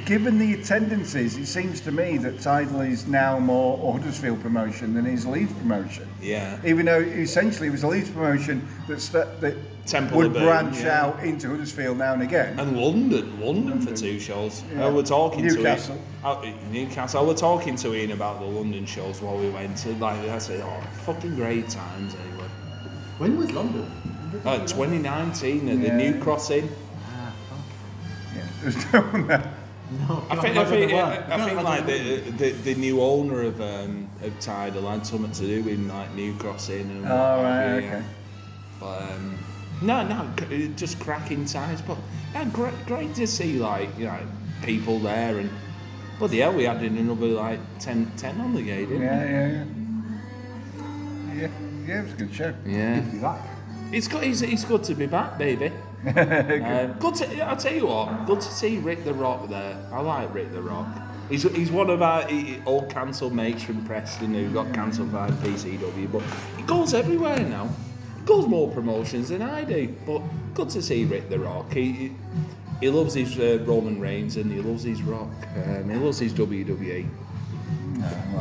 given 0.05 0.37
the 0.37 0.53
attendances, 0.53 1.37
it 1.37 1.45
seems 1.45 1.81
to 1.81 1.91
me 1.91 2.17
that 2.19 2.39
Tidal 2.41 2.81
is 2.81 3.07
now 3.07 3.39
more 3.39 3.93
Huddersfield 3.93 4.41
promotion 4.41 4.93
than 4.93 5.05
his 5.05 5.25
Leeds 5.25 5.53
promotion. 5.53 6.07
Yeah. 6.21 6.59
Even 6.65 6.85
though 6.85 6.99
essentially 6.99 7.67
it 7.67 7.71
was 7.71 7.83
a 7.83 7.87
Leeds 7.87 8.09
promotion 8.09 8.67
that, 8.87 8.99
st- 9.01 9.39
that 9.41 9.55
Temple 9.85 10.17
would 10.17 10.33
Burn, 10.33 10.43
branch 10.43 10.79
yeah. 10.81 11.01
out 11.05 11.23
into 11.23 11.49
Huddersfield 11.49 11.97
now 11.97 12.13
and 12.13 12.21
again. 12.21 12.59
And 12.59 12.77
London, 12.77 13.39
London 13.39 13.81
for 13.81 13.95
two 13.95 14.19
shows. 14.19 14.63
Yeah. 14.73 14.85
I 14.87 14.89
were 14.89 15.03
talking 15.03 15.45
Newcastle. 15.45 15.95
to 16.23 16.43
Ian. 16.43 16.55
uh, 16.55 16.69
Newcastle. 16.71 17.21
I 17.21 17.23
were 17.27 17.33
talking 17.33 17.75
to 17.77 17.95
Ian 17.95 18.11
about 18.11 18.39
the 18.39 18.45
London 18.45 18.85
shows 18.85 19.21
while 19.21 19.37
we 19.37 19.49
went. 19.49 19.77
to 19.77 19.89
like 19.93 20.17
I 20.29 20.37
said, 20.39 20.61
oh, 20.61 20.81
fucking 21.05 21.35
great 21.35 21.69
times 21.69 22.15
anyway. 22.15 22.47
When 23.17 23.37
was 23.37 23.51
London? 23.51 23.89
Uh, 24.45 24.59
2019 24.67 25.69
at 25.69 25.81
the 25.81 25.91
New 25.93 26.19
Cross 26.21 26.51
Inn. 26.51 26.69
Yeah, 28.35 28.43
there's 28.61 28.93
no 28.93 29.01
one 29.01 29.27
there. 29.27 29.56
No, 29.89 30.23
I 30.29 30.35
think, 30.35 30.57
I 30.57 30.65
think, 30.65 30.91
the 30.91 30.97
I. 30.97 31.35
I 31.35 31.45
think 31.45 31.63
like 31.63 31.85
the 31.85 32.19
the, 32.19 32.31
the, 32.31 32.51
the 32.51 32.75
new 32.75 33.01
owner 33.01 33.41
of 33.43 33.61
um, 33.61 34.09
of 34.21 34.37
Tidal 34.39 34.89
had 34.89 35.05
something 35.05 35.31
to 35.31 35.41
do 35.41 35.63
with 35.63 35.79
like 35.89 36.13
New 36.13 36.35
Cross 36.35 36.69
Inn 36.69 36.89
and 36.91 37.03
what 37.03 37.11
Oh, 37.11 37.15
have 37.15 37.43
right, 37.43 37.73
okay. 37.77 37.85
yeah. 37.85 38.03
But 38.81 39.01
um, 39.03 39.37
no, 39.81 40.05
no, 40.05 40.29
just 40.75 40.99
cracking 40.99 41.45
times. 41.45 41.81
But 41.81 41.97
yeah, 42.33 42.43
great, 42.51 42.73
great 42.85 43.15
to 43.15 43.25
see 43.25 43.59
like 43.59 43.89
you 43.97 44.05
know 44.05 44.19
people 44.61 44.99
there 44.99 45.37
and 45.37 45.49
bloody 46.19 46.39
hell, 46.39 46.53
we 46.53 46.63
had 46.63 46.81
another 46.81 47.27
like 47.27 47.59
10, 47.79 48.11
10 48.17 48.41
on 48.41 48.53
the 48.53 48.61
gate, 48.61 48.89
didn't 48.89 49.03
Yeah, 49.03 49.23
yeah, 49.23 49.47
yeah. 49.47 49.65
Yeah, 51.33 51.49
yeah, 51.87 51.99
it 51.99 52.03
was 52.03 52.13
a 52.13 52.17
good 52.17 52.33
show. 52.33 52.53
Yeah. 52.65 52.95
Good 52.99 53.05
to 53.05 53.11
be 53.11 53.19
back. 53.21 53.41
It's 53.91 54.07
good. 54.07 54.23
It's, 54.23 54.41
it's 54.41 54.65
good 54.65 54.83
to 54.85 54.95
be 54.95 55.05
back, 55.05 55.37
baby. 55.37 55.71
Um, 56.05 56.93
good 56.99 57.15
to. 57.15 57.41
I'll 57.41 57.57
tell 57.57 57.73
you 57.73 57.87
what. 57.87 58.25
Good 58.25 58.41
to 58.41 58.51
see 58.51 58.77
Rick 58.77 59.03
the 59.03 59.13
Rock 59.13 59.49
there. 59.49 59.77
I 59.91 59.99
like 60.01 60.33
Rick 60.33 60.51
the 60.53 60.61
Rock. 60.61 60.87
He's, 61.29 61.43
he's 61.55 61.71
one 61.71 61.89
of 61.89 62.01
our 62.01 62.25
he- 62.27 62.61
old 62.65 62.89
cancelled 62.89 63.33
mates 63.33 63.63
from 63.63 63.83
Preston 63.85 64.33
who 64.33 64.49
got 64.49 64.73
cancelled 64.73 65.11
by 65.11 65.29
PCW, 65.29 66.09
but 66.11 66.21
he 66.55 66.63
goes 66.63 66.93
everywhere 66.93 67.39
now. 67.39 67.69
He 68.19 68.25
goes 68.25 68.47
more 68.47 68.71
promotions 68.71 69.29
than 69.29 69.41
I 69.41 69.63
do. 69.65 69.93
But 70.05 70.21
good 70.53 70.69
to 70.69 70.81
see 70.81 71.03
Rick 71.05 71.29
the 71.29 71.39
Rock. 71.39 71.73
He 71.73 71.91
he, 71.91 72.11
he 72.79 72.89
loves 72.89 73.13
his 73.13 73.37
uh, 73.37 73.63
Roman 73.65 73.99
Reigns 73.99 74.37
and 74.37 74.51
he 74.51 74.61
loves 74.61 74.83
his 74.83 75.01
Rock. 75.01 75.29
Um, 75.65 75.89
he 75.89 75.97
loves 75.97 76.19
his 76.19 76.33
WWE. 76.33 77.07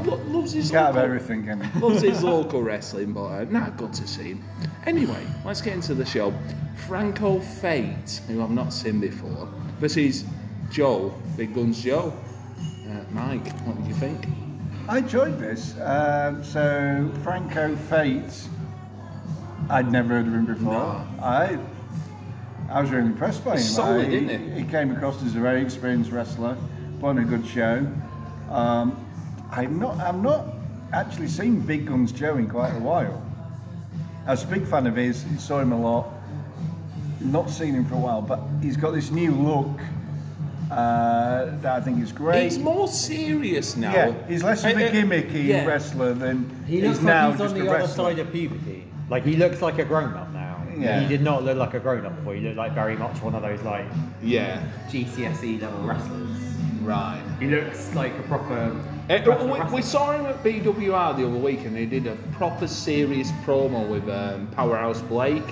Lo- 0.05 0.17
loves 0.29 0.53
his 0.53 0.73
local- 0.73 0.99
everything, 1.01 1.45
can 1.45 1.63
you? 1.75 1.81
Loves 1.81 2.03
his 2.03 2.23
local 2.35 2.63
wrestling, 2.63 3.13
but 3.13 3.25
uh, 3.27 3.45
nah, 3.51 3.71
good 3.71 3.93
to 3.95 4.07
see 4.07 4.31
him. 4.31 4.45
Anyway, 4.87 5.27
let's 5.45 5.61
get 5.61 5.75
into 5.75 5.95
the 5.95 6.05
show. 6.05 6.33
Franco 6.87 7.41
Fate, 7.41 8.21
who 8.29 8.43
I've 8.43 8.51
not 8.51 8.73
seen 8.73 9.01
before, 9.01 9.49
versus 9.81 10.25
Joe, 10.71 11.15
Big 11.37 11.55
Guns 11.55 11.83
Joe. 11.83 12.13
Uh, 12.89 13.03
Mike, 13.11 13.51
what 13.61 13.81
do 13.83 13.89
you 13.89 13.95
think? 13.95 14.27
I 14.89 14.99
enjoyed 14.99 15.39
this. 15.41 15.75
Um, 15.81 16.45
so 16.45 17.11
Franco 17.25 17.75
Fate, 17.75 18.49
I'd 19.69 19.91
never 19.91 20.11
heard 20.11 20.27
of 20.29 20.35
him 20.35 20.47
before. 20.47 20.73
No. 20.73 21.07
I 21.23 21.59
I 22.71 22.81
was 22.81 22.91
really 22.91 23.07
impressed 23.07 23.45
by 23.45 23.53
him. 23.53 23.57
He's 23.59 23.75
solid, 23.75 24.07
I- 24.07 24.11
isn't 24.11 24.53
he? 24.55 24.61
He 24.63 24.69
came 24.69 24.91
across 24.93 25.23
as 25.25 25.35
a 25.35 25.41
very 25.41 25.63
experienced 25.63 26.11
wrestler, 26.13 26.57
put 27.01 27.09
on 27.09 27.19
a 27.19 27.25
good 27.25 27.47
show. 27.47 27.87
Um, 28.51 29.03
I'm 29.57 29.79
not 29.79 29.99
I've 30.01 30.23
not 30.23 30.47
actually 30.93 31.29
seen 31.29 31.61
Big 31.61 31.87
Guns 31.87 32.13
Joe 32.13 32.37
in 32.37 32.49
quite 32.49 32.71
a 32.75 32.79
while. 32.81 33.23
I 34.27 34.31
was 34.33 34.45
a 34.45 34.47
big 34.47 34.67
fan 34.67 34.87
of 34.87 34.97
his. 34.97 35.25
Saw 35.39 35.61
him 35.61 35.73
a 35.73 35.81
lot. 35.81 36.09
Not 37.21 37.49
seen 37.49 37.75
him 37.75 37.85
for 37.87 37.95
a 37.95 37.99
while, 37.99 38.23
but 38.23 38.41
he's 38.63 38.77
got 38.77 38.91
this 38.93 39.11
new 39.11 39.31
look 39.33 39.81
uh, 40.71 41.47
that 41.61 41.77
I 41.77 41.81
think 41.81 42.03
is 42.03 42.13
great. 42.13 42.43
He's 42.45 42.59
more 42.59 42.89
serious 42.89 43.77
now. 43.77 43.93
Yeah, 43.95 44.27
he's 44.29 44.43
less 44.43 44.65
of 44.65 44.77
a 44.77 44.89
Uh, 44.89 44.93
gimmicky 44.93 45.45
yeah. 45.47 45.65
wrestler 45.65 46.13
than 46.13 46.49
He 46.67 46.81
he's 46.81 46.89
looks 46.91 47.01
now 47.03 47.29
like 47.29 47.39
he's 47.39 47.41
just 47.41 47.55
on 47.55 47.61
a 47.61 47.65
the 47.65 47.71
other 47.79 47.89
side 47.89 48.19
of 48.19 48.33
puberty. 48.33 48.85
Like 49.09 49.25
he 49.25 49.37
looks 49.37 49.63
like 49.63 49.79
a 49.79 49.85
grown 49.85 50.13
up 50.15 50.31
now. 50.33 50.63
Yeah. 50.77 51.01
He 51.01 51.09
did 51.09 51.23
not 51.23 51.43
look 51.45 51.57
like 51.57 51.75
a 51.75 51.81
grown 51.81 52.05
up 52.05 52.17
before. 52.17 52.35
He 52.35 52.41
looked 52.43 52.57
like 52.59 52.73
very 52.73 52.97
much 52.97 53.23
one 53.23 53.35
of 53.35 53.43
those 53.43 53.63
like 53.63 53.87
Yeah, 54.23 54.63
GCSE 54.91 55.63
level 55.63 55.81
wrestlers. 55.87 56.29
right. 56.83 57.23
he 57.41 57.47
looks 57.47 57.95
like 57.95 58.13
a 58.19 58.23
proper. 58.25 58.77
Uh, 59.09 59.65
we, 59.71 59.77
we 59.77 59.83
saw 59.83 60.11
him 60.13 60.27
at 60.27 60.43
BWR 60.43 61.17
the 61.17 61.27
other 61.27 61.39
week 61.39 61.61
and 61.65 61.77
he 61.77 61.87
did 61.87 62.07
a 62.07 62.17
proper 62.33 62.67
serious 62.67 63.31
promo 63.45 63.89
with 63.89 64.09
um, 64.09 64.49
Powerhouse 64.49 65.01
Blake. 65.03 65.45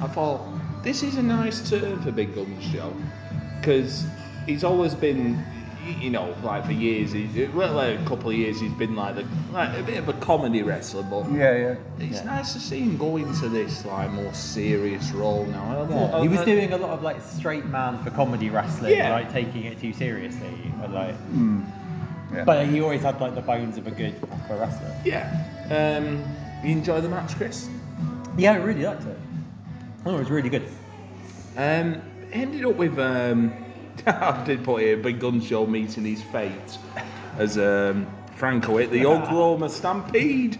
I 0.00 0.06
thought, 0.06 0.40
this 0.82 1.02
is 1.02 1.16
a 1.16 1.22
nice 1.22 1.68
turn 1.68 2.00
for 2.00 2.10
Big 2.10 2.34
Guns 2.34 2.66
Joe 2.72 2.92
because 3.60 4.06
he's 4.46 4.64
always 4.64 4.94
been, 4.94 5.44
you 6.00 6.08
know, 6.08 6.34
like 6.42 6.64
for 6.64 6.72
years, 6.72 7.12
he, 7.12 7.26
well, 7.54 7.74
like 7.74 8.00
a 8.00 8.04
couple 8.06 8.30
of 8.30 8.36
years, 8.36 8.58
he's 8.58 8.72
been 8.72 8.96
like, 8.96 9.14
the, 9.16 9.26
like 9.52 9.78
a 9.78 9.82
bit 9.82 9.98
of 9.98 10.08
a 10.08 10.14
comedy 10.14 10.62
wrestler, 10.62 11.02
but 11.02 11.30
Yeah, 11.32 11.56
yeah. 11.56 11.74
it's 11.98 12.24
nice 12.24 12.54
to 12.54 12.60
see 12.60 12.80
him 12.80 12.96
go 12.96 13.18
into 13.18 13.48
this 13.50 13.84
like 13.84 14.10
more 14.10 14.32
serious 14.32 15.12
role 15.12 15.44
now. 15.44 15.86
Yeah, 15.90 16.22
he 16.22 16.28
was 16.28 16.40
doing 16.46 16.72
a 16.72 16.78
lot 16.78 16.90
of 16.90 17.02
like 17.02 17.20
straight 17.20 17.66
man 17.66 18.02
for 18.02 18.10
comedy 18.10 18.48
wrestling, 18.48 18.96
Yeah. 18.96 19.12
like 19.12 19.30
taking 19.30 19.64
it 19.64 19.78
too 19.78 19.92
seriously, 19.92 20.72
but 20.80 20.90
like. 20.92 21.14
Yeah. 22.32 22.44
But 22.44 22.66
he 22.66 22.80
always 22.80 23.02
had 23.02 23.20
like 23.20 23.34
the 23.34 23.40
bones 23.40 23.78
of 23.78 23.86
a 23.86 23.90
good 23.90 24.18
proper 24.20 24.56
wrestler. 24.56 24.96
Yeah. 25.04 25.28
Um, 25.70 26.24
you 26.64 26.72
enjoy 26.72 27.00
the 27.00 27.08
match, 27.08 27.34
Chris? 27.36 27.68
Yeah, 28.36 28.52
I 28.52 28.56
really 28.56 28.82
liked 28.82 29.04
it. 29.04 29.18
Oh, 30.04 30.16
it 30.16 30.18
was 30.18 30.30
really 30.30 30.48
good. 30.48 30.66
Um, 31.56 32.00
ended 32.32 32.64
up 32.64 32.76
with 32.76 32.98
um, 32.98 33.52
I 34.06 34.42
did 34.44 34.64
put 34.64 34.82
here 34.82 34.96
Big 34.96 35.20
Gun 35.20 35.40
Show 35.40 35.66
meeting 35.66 36.04
his 36.04 36.22
fate 36.22 36.78
as 37.38 37.58
um, 37.58 38.06
Franco 38.36 38.78
hit 38.78 38.90
the 38.90 39.06
Oklahoma 39.06 39.68
Stampede 39.68 40.58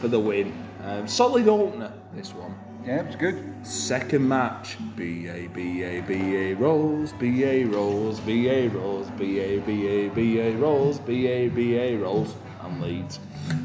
for 0.00 0.08
the 0.08 0.20
win. 0.20 0.52
Um, 0.82 1.08
solid 1.08 1.48
opener 1.48 1.92
this 2.14 2.34
one. 2.34 2.54
Yeah, 2.86 3.00
it's 3.02 3.16
good. 3.16 3.42
Second 3.66 4.28
match, 4.28 4.76
BA, 4.96 5.48
BA, 5.54 6.02
BA 6.06 6.54
rolls, 6.62 7.12
BA 7.14 7.64
rolls, 7.66 8.20
BA 8.20 8.68
rolls, 8.74 9.08
BA, 9.10 9.62
BA, 9.64 10.10
BA 10.14 10.56
rolls, 10.58 10.98
BA, 10.98 11.48
BA 11.54 11.96
rolls, 11.98 12.34
and 12.62 12.82
leads. 12.82 13.20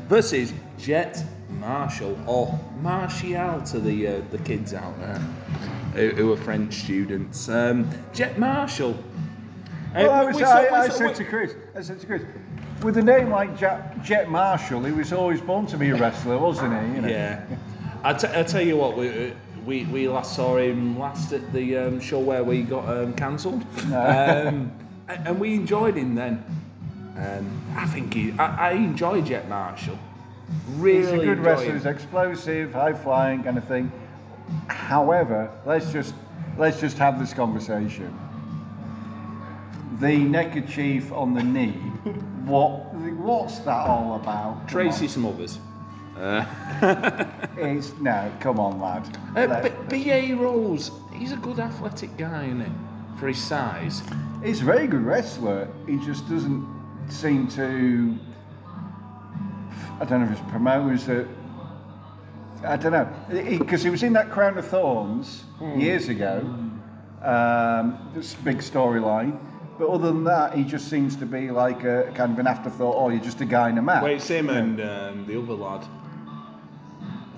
Versus 0.08 0.54
Jet 0.78 1.22
Marshall, 1.50 2.18
or 2.28 2.58
Martial 2.82 3.62
to 3.64 3.80
the 3.80 4.08
uh, 4.08 4.22
the 4.32 4.38
kids 4.40 4.74
out 4.74 4.98
there 5.00 5.20
who, 5.96 6.10
who 6.16 6.32
are 6.34 6.38
French 6.38 6.76
students. 6.76 7.50
Um, 7.50 7.90
Jet 8.14 8.40
Marshall. 8.40 8.92
Uh, 9.96 9.96
Well, 9.96 10.12
I, 10.12 10.24
was, 10.24 10.36
we 10.38 10.44
I, 10.44 10.48
saw- 10.48 10.76
I 10.76 10.82
we 10.84 10.90
saw- 10.92 10.96
said 10.98 11.08
we- 11.10 11.14
to 11.16 11.26
Chris, 11.26 11.56
I 11.76 11.82
said 11.82 12.00
to 12.00 12.06
Chris, 12.08 12.22
with 12.84 12.98
a 12.98 13.02
name 13.04 13.32
like 13.32 13.58
Jet, 13.58 14.02
Jet 14.02 14.30
Marshall, 14.30 14.84
he 14.86 14.94
was 14.94 15.12
always 15.12 15.42
born 15.42 15.66
to 15.68 15.78
be 15.78 15.90
a 15.90 15.96
wrestler, 15.96 16.38
wasn't 16.38 16.72
he? 16.88 16.96
You 16.96 17.02
know? 17.02 17.08
Yeah. 17.10 17.44
I, 18.04 18.14
t- 18.14 18.28
I 18.34 18.44
tell 18.44 18.62
you 18.62 18.78
what, 18.78 18.96
we, 18.96 19.34
we 19.66 19.84
we 19.86 20.08
last 20.08 20.36
saw 20.36 20.58
him 20.58 20.98
last 20.98 21.34
at 21.34 21.52
the 21.52 21.78
um, 21.78 22.00
show 22.00 22.20
where 22.20 22.44
we 22.44 22.62
got 22.62 22.88
um, 22.88 23.14
cancelled, 23.14 23.64
um, 23.94 24.72
and, 25.08 25.40
we 25.40 25.54
enjoyed 25.54 25.96
him 25.96 26.16
then. 26.16 26.44
Um, 27.18 27.62
I 27.76 27.86
think 27.86 28.14
he, 28.14 28.32
I, 28.40 28.70
I 28.70 28.72
enjoy 28.74 29.22
Jet 29.22 29.50
Marshall. 29.50 30.00
Really, 30.76 31.02
He's 31.02 31.12
a 31.12 31.18
good 31.18 31.40
wrestler. 31.40 31.74
He's 31.74 31.86
explosive, 31.86 32.74
high 32.74 32.94
flying 32.94 33.44
kind 33.44 33.58
of 33.58 33.66
thing. 33.66 33.92
However, 34.68 35.52
let's 35.66 35.92
just 35.92 36.16
let's 36.58 36.80
just 36.80 36.98
have 36.98 37.20
this 37.20 37.34
conversation. 37.34 38.18
The 40.00 40.18
neckerchief 40.18 41.12
on 41.12 41.34
the 41.34 41.44
knee. 41.44 41.82
What 42.50 42.96
what's 42.96 43.60
that 43.60 43.86
all 43.86 44.16
about? 44.16 44.68
Tracy 44.68 45.08
Smothers. 45.08 45.60
on. 46.22 47.32
It's, 47.58 47.94
no, 48.00 48.32
come 48.40 48.60
on, 48.60 48.80
lad. 48.80 49.18
Uh, 49.36 49.48
Let- 49.48 49.90
B- 49.90 50.04
B.A. 50.04 50.34
Rose, 50.34 50.92
he's 51.14 51.32
a 51.32 51.38
good 51.38 51.60
athletic 51.60 52.16
guy, 52.18 52.46
isn't 52.46 52.62
he? 52.62 52.72
For 53.20 53.28
his 53.28 53.38
size. 53.38 54.02
He's 54.44 54.62
a 54.62 54.66
very 54.66 54.88
good 54.88 55.02
wrestler. 55.04 55.68
He 55.88 55.98
just 56.06 56.28
doesn't 56.30 56.66
seem 57.10 57.48
to. 57.50 58.18
I 60.00 60.06
don't 60.06 60.22
know 60.22 60.32
if 60.32 60.40
it's 60.40 60.50
promoters 60.52 61.06
that. 61.08 61.28
I 62.64 62.76
don't 62.78 62.92
know 62.92 63.58
because 63.58 63.84
he, 63.84 63.90
was 63.90 64.04
in 64.04 64.14
that 64.14 64.30
Crown 64.30 64.58
of 64.58 64.68
Thorns 64.68 65.44
years 65.78 66.10
ago. 66.10 66.40
Um, 67.22 68.12
this 68.14 68.34
big 68.36 68.60
storyline, 68.60 69.38
but 69.78 69.90
other 69.90 70.08
than 70.08 70.24
that, 70.26 70.56
he 70.56 70.64
just 70.64 70.90
seems 70.90 71.18
to 71.18 71.26
be 71.26 71.52
like 71.52 71.84
a 71.84 72.12
kind 72.16 72.32
of 72.32 72.40
an 72.40 72.48
afterthought. 72.48 72.96
Oh, 72.98 73.10
you're 73.10 73.24
just 73.24 73.42
a 73.42 73.46
guy 73.46 73.70
in 73.70 73.78
a 73.78 73.82
match. 73.82 74.04
Wait, 74.04 74.16
it's 74.16 74.28
him 74.30 74.50
and 74.50 74.80
um, 74.80 75.26
the 75.26 75.38
other 75.38 75.54
lad. 75.54 75.86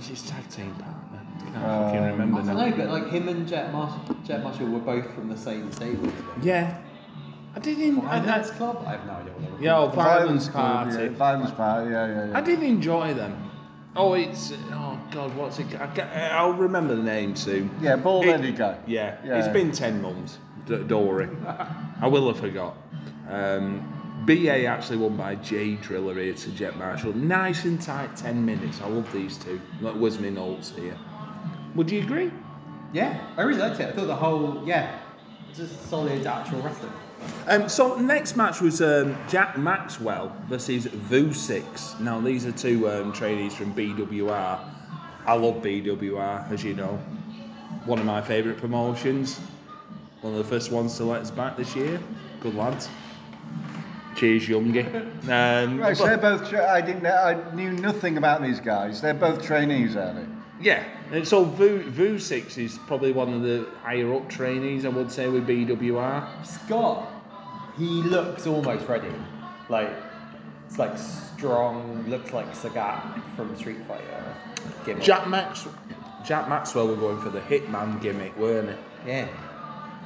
What's 0.01 0.19
his 0.19 0.23
tag 0.31 0.49
team 0.49 0.73
partner? 0.73 1.21
I 1.21 1.43
Can't 1.43 1.53
fucking 1.53 1.99
I 1.99 2.07
remember 2.09 2.37
don't 2.37 2.47
now. 2.47 2.65
know, 2.65 2.75
but 2.75 2.89
like 2.89 3.11
him 3.11 3.29
and 3.29 3.47
Jet 3.47 3.71
Marshall, 3.71 4.15
Jet 4.25 4.41
Marshall 4.41 4.65
were 4.69 4.79
both 4.79 5.13
from 5.13 5.29
the 5.29 5.37
same 5.37 5.71
stable. 5.71 6.11
Yeah. 6.41 6.81
I 7.55 7.59
didn't. 7.59 8.03
I, 8.07 8.39
I, 8.39 8.41
Club? 8.41 8.83
I 8.87 8.93
have 8.93 9.05
no 9.05 9.13
idea 9.13 9.33
what 9.33 9.41
they 9.45 9.51
were. 9.57 9.61
yeah, 9.63 9.77
oh, 9.77 9.89
Violence 9.89 10.49
Club, 10.49 10.87
Party. 10.89 11.03
Yeah, 11.03 11.09
violence 11.09 11.51
party. 11.51 11.91
Yeah, 11.91 12.07
yeah, 12.07 12.25
yeah. 12.29 12.35
I 12.35 12.41
did 12.41 12.63
enjoy 12.63 13.13
them. 13.13 13.51
Oh, 13.95 14.15
it's 14.15 14.51
oh 14.71 14.99
god, 15.11 15.35
what's 15.35 15.59
it? 15.59 15.67
I, 15.79 16.29
I'll 16.29 16.53
remember 16.53 16.95
the 16.95 17.03
name 17.03 17.35
soon. 17.35 17.69
Yeah, 17.79 17.95
bald 17.97 18.25
It- 18.25 18.31
headed 18.31 18.57
guy. 18.57 18.79
Yeah, 18.87 19.17
Yeah. 19.23 19.37
it's 19.37 19.49
been 19.53 19.71
ten 19.71 20.01
months. 20.01 20.39
D- 20.65 20.81
don't 20.87 21.05
worry, 21.05 21.29
I 22.01 22.07
will 22.07 22.25
have 22.27 22.39
forgot. 22.39 22.75
Um, 23.29 24.00
BA 24.25 24.65
actually 24.65 24.97
won 24.97 25.15
by 25.15 25.35
Jay 25.35 25.75
Driller 25.75 26.13
here 26.13 26.33
to 26.33 26.51
Jet 26.51 26.77
Marshall. 26.77 27.13
Nice 27.13 27.65
and 27.65 27.81
tight 27.81 28.15
10 28.15 28.45
minutes. 28.45 28.79
I 28.81 28.87
love 28.87 29.11
these 29.11 29.37
two. 29.37 29.59
That 29.81 29.97
was 29.97 30.19
my 30.19 30.29
notes 30.29 30.73
here. 30.75 30.97
Would 31.75 31.89
you 31.89 32.01
agree? 32.01 32.31
Yeah, 32.93 33.19
I 33.37 33.41
really 33.41 33.59
liked 33.59 33.79
it. 33.79 33.89
I 33.89 33.91
thought 33.93 34.07
the 34.07 34.15
whole 34.15 34.63
yeah, 34.65 34.99
just 35.55 35.89
solid 35.89 36.25
actual 36.27 36.61
wrestling. 36.61 36.91
Um, 37.47 37.69
so 37.69 37.99
next 37.99 38.35
match 38.35 38.61
was 38.61 38.81
um, 38.81 39.15
Jack 39.29 39.57
Maxwell 39.57 40.35
versus 40.47 40.85
Vu6. 40.85 41.99
Now 41.99 42.19
these 42.19 42.45
are 42.45 42.51
two 42.51 42.89
um, 42.89 43.13
trainees 43.13 43.55
from 43.55 43.73
BWR. 43.73 44.59
I 45.25 45.33
love 45.33 45.61
BWR, 45.63 46.51
as 46.51 46.63
you 46.63 46.73
know. 46.73 46.97
One 47.85 47.99
of 47.99 48.05
my 48.05 48.21
favourite 48.21 48.59
promotions. 48.59 49.39
One 50.21 50.33
of 50.33 50.39
the 50.39 50.49
first 50.49 50.71
ones 50.71 50.97
to 50.97 51.05
let 51.05 51.21
us 51.21 51.31
back 51.31 51.57
this 51.57 51.75
year. 51.75 51.99
Good 52.41 52.55
lads. 52.55 52.89
Cheers, 54.21 54.45
Youngie. 54.49 54.85
Um, 55.27 55.79
Right, 55.79 55.97
so 55.97 56.05
they're 56.05 56.15
both. 56.15 56.47
Tra- 56.47 56.69
I 56.71 56.79
didn't. 56.79 57.01
know- 57.01 57.09
I 57.15 57.55
knew 57.55 57.71
nothing 57.71 58.17
about 58.17 58.43
these 58.43 58.59
guys. 58.59 59.01
They're 59.01 59.15
both 59.15 59.41
trainees, 59.43 59.95
are 59.95 60.13
they? 60.13 60.25
Yeah, 60.61 60.83
and 61.11 61.27
so 61.27 61.43
Vu, 61.43 61.83
Vu6 61.89 62.59
is 62.59 62.77
probably 62.85 63.13
one 63.13 63.33
of 63.33 63.41
the 63.41 63.65
higher 63.81 64.13
up 64.13 64.29
trainees, 64.29 64.85
I 64.85 64.89
would 64.89 65.11
say, 65.11 65.27
with 65.27 65.47
BWR. 65.47 66.27
Scott, 66.45 67.07
he 67.79 68.03
looks 68.03 68.45
almost 68.45 68.87
ready. 68.87 69.07
Like 69.69 69.89
it's 70.67 70.77
like 70.77 70.95
strong. 70.99 72.05
Looks 72.07 72.31
like 72.31 72.53
Sagat 72.53 73.01
from 73.35 73.55
Street 73.55 73.83
Fighter. 73.87 74.35
Gimmick. 74.85 75.01
Jack 75.03 75.27
Max, 75.29 75.67
Jack 76.23 76.47
Maxwell 76.47 76.89
were 76.89 76.95
going 76.95 77.19
for 77.21 77.29
the 77.29 77.39
Hitman 77.41 77.99
gimmick, 77.99 78.37
weren't 78.37 78.69
it? 78.69 78.77
Yeah. 79.07 79.27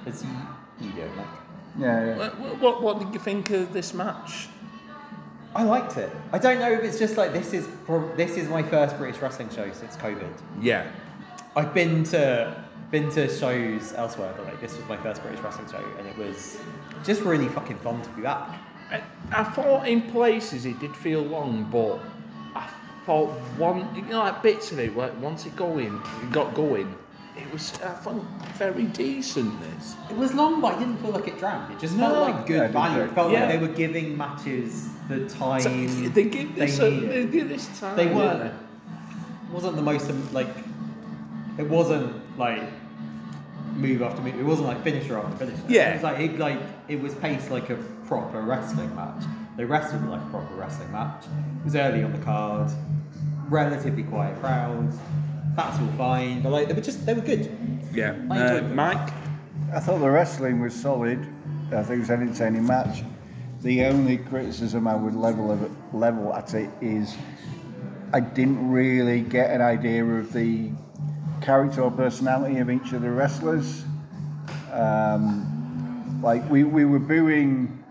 Is 0.06 0.22
he? 0.22 0.30
You 0.86 0.92
don't 0.94 1.18
like. 1.18 1.28
Yeah. 1.78 2.06
yeah. 2.06 2.18
What, 2.18 2.60
what, 2.60 2.82
what 2.82 3.00
did 3.00 3.14
you 3.14 3.20
think 3.20 3.50
of 3.52 3.74
this 3.74 3.94
match? 3.94 4.48
I 5.56 5.64
liked 5.64 5.96
it. 5.98 6.12
I 6.34 6.38
don't 6.38 6.60
know 6.60 6.72
if 6.72 6.84
it's 6.84 7.00
just 7.00 7.16
like 7.16 7.32
this 7.32 7.54
is 7.54 7.66
prob- 7.86 8.18
this 8.18 8.36
is 8.36 8.50
my 8.50 8.62
first 8.62 8.98
British 8.98 9.22
wrestling 9.22 9.50
show 9.50 9.72
since 9.72 9.96
COVID. 9.96 10.32
Yeah, 10.60 10.92
I've 11.56 11.74
been 11.74 12.04
to 12.06 12.62
been 12.92 13.10
to 13.12 13.30
shows 13.30 13.94
elsewhere, 13.94 14.34
but 14.36 14.46
like 14.46 14.60
this 14.60 14.76
was 14.76 14.86
my 14.88 14.98
first 14.98 15.22
British 15.22 15.40
wrestling 15.40 15.72
show, 15.72 15.84
and 15.98 16.08
it 16.08 16.18
was 16.18 16.58
just 17.06 17.22
really 17.22 17.48
fucking 17.48 17.78
fun 17.78 18.02
to 18.02 18.10
be 18.10 18.24
back. 18.24 18.60
I, 18.92 19.02
I 19.32 19.44
thought 19.46 19.88
in 19.88 20.02
places 20.12 20.66
it 20.66 20.80
did 20.80 20.94
feel 20.96 21.22
long, 21.22 21.70
but 21.72 22.00
I 22.54 22.70
thought 23.06 23.30
one, 23.58 23.96
you 23.96 24.02
know, 24.02 24.20
like 24.20 24.44
bits 24.44 24.72
of 24.74 24.80
it, 24.80 24.96
like 24.96 25.20
once 25.22 25.46
it 25.46 25.56
going, 25.56 26.02
it 26.22 26.32
got 26.32 26.54
going, 26.54 26.94
it 27.38 27.52
was 27.52 27.74
I 27.84 27.90
thought 27.90 28.22
very 28.58 28.84
decent. 28.86 29.60
This. 29.62 29.96
It 30.10 30.18
was 30.18 30.34
long, 30.34 30.62
but 30.62 30.76
I 30.76 30.80
didn't 30.80 30.98
feel 30.98 31.12
like 31.12 31.28
it 31.28 31.38
dragged. 31.38 31.72
It 31.74 31.80
just 31.80 31.96
No. 31.96 32.10
felt 32.10 32.30
like 32.30 32.46
good 32.46 32.56
Yeah, 32.62 32.68
value. 32.70 33.04
It 33.04 33.12
felt 33.12 33.32
Yeah. 33.32 33.42
like 33.42 33.50
they 33.50 33.58
were 33.68 33.74
giving 33.74 34.18
matches 34.18 34.90
the 35.10 35.28
time 35.30 35.62
So 35.62 35.70
they 35.70 36.24
give 36.26 36.56
this, 36.56 36.78
they 36.78 36.88
a, 36.88 36.92
needed. 36.92 37.10
they 37.32 37.38
give 37.40 37.50
this 37.50 37.80
time. 37.80 37.96
They 37.96 38.06
didn't 38.06 38.18
weren't. 38.18 38.54
wasn't 39.52 39.76
the 39.76 39.82
most 39.82 40.10
um, 40.10 40.28
like. 40.34 40.48
It 41.58 41.70
wasn't 41.70 42.14
like 42.38 42.62
move 43.76 44.02
after 44.02 44.22
move. 44.22 44.40
It 44.40 44.44
wasn't 44.44 44.68
like 44.68 44.82
finisher 44.84 45.18
after 45.18 45.46
finisher. 45.46 45.62
Yeah. 45.68 45.90
It 45.92 45.94
was 45.96 46.04
like 46.04 46.20
it 46.20 46.40
like 46.40 46.60
it 46.88 47.02
was 47.02 47.14
paced 47.16 47.52
like 47.52 47.70
a 47.70 47.76
proper 48.08 48.42
wrestling 48.42 48.94
match. 48.96 49.24
They 49.58 49.64
wrestled 49.66 50.08
like 50.10 50.22
a 50.22 50.26
proper 50.30 50.54
wrestling 50.56 50.92
match. 50.92 51.24
It 51.26 51.66
was 51.66 51.76
early 51.76 52.04
on 52.04 52.12
the 52.12 52.20
card. 52.20 52.70
Relatively 53.50 54.04
quiet 54.04 54.40
crowd. 54.42 54.92
That's 55.56 55.80
all 55.80 55.88
fine, 55.98 56.42
but 56.42 56.52
like 56.52 56.68
they 56.68 56.74
were 56.74 56.82
just 56.82 57.06
they 57.06 57.14
were 57.14 57.22
good. 57.22 57.50
Yeah, 57.94 58.16
I 58.30 58.40
uh, 58.40 58.44
enjoyed 58.44 58.64
them. 58.64 58.76
Mike. 58.76 59.14
I 59.74 59.80
thought 59.80 60.00
the 60.00 60.10
wrestling 60.10 60.62
was 60.62 60.74
solid. 60.74 61.20
I 61.72 61.82
think 61.84 61.98
it 61.98 62.00
was 62.00 62.10
an 62.10 62.22
entertaining 62.22 62.68
match. 62.68 63.04
The 63.62 63.86
only 63.86 64.18
criticism 64.18 64.88
I 64.88 64.96
would 64.96 65.16
level 65.16 65.52
of 65.52 65.72
level 65.94 66.34
at 66.34 66.54
it 66.54 66.70
is 66.82 67.16
I 68.14 68.20
didn't 68.20 68.70
really 68.70 69.22
get 69.22 69.52
an 69.52 69.62
idea 69.62 70.06
of 70.06 70.32
the 70.32 70.72
character 71.42 71.82
or 71.82 71.92
personality 71.92 72.58
of 72.58 72.70
each 72.70 72.94
of 72.94 73.02
the 73.02 73.10
wrestlers. 73.10 73.84
Um, 74.72 76.22
like 76.22 76.48
we, 76.50 76.64
we 76.64 76.86
were 76.86 77.00
booing 77.00 77.84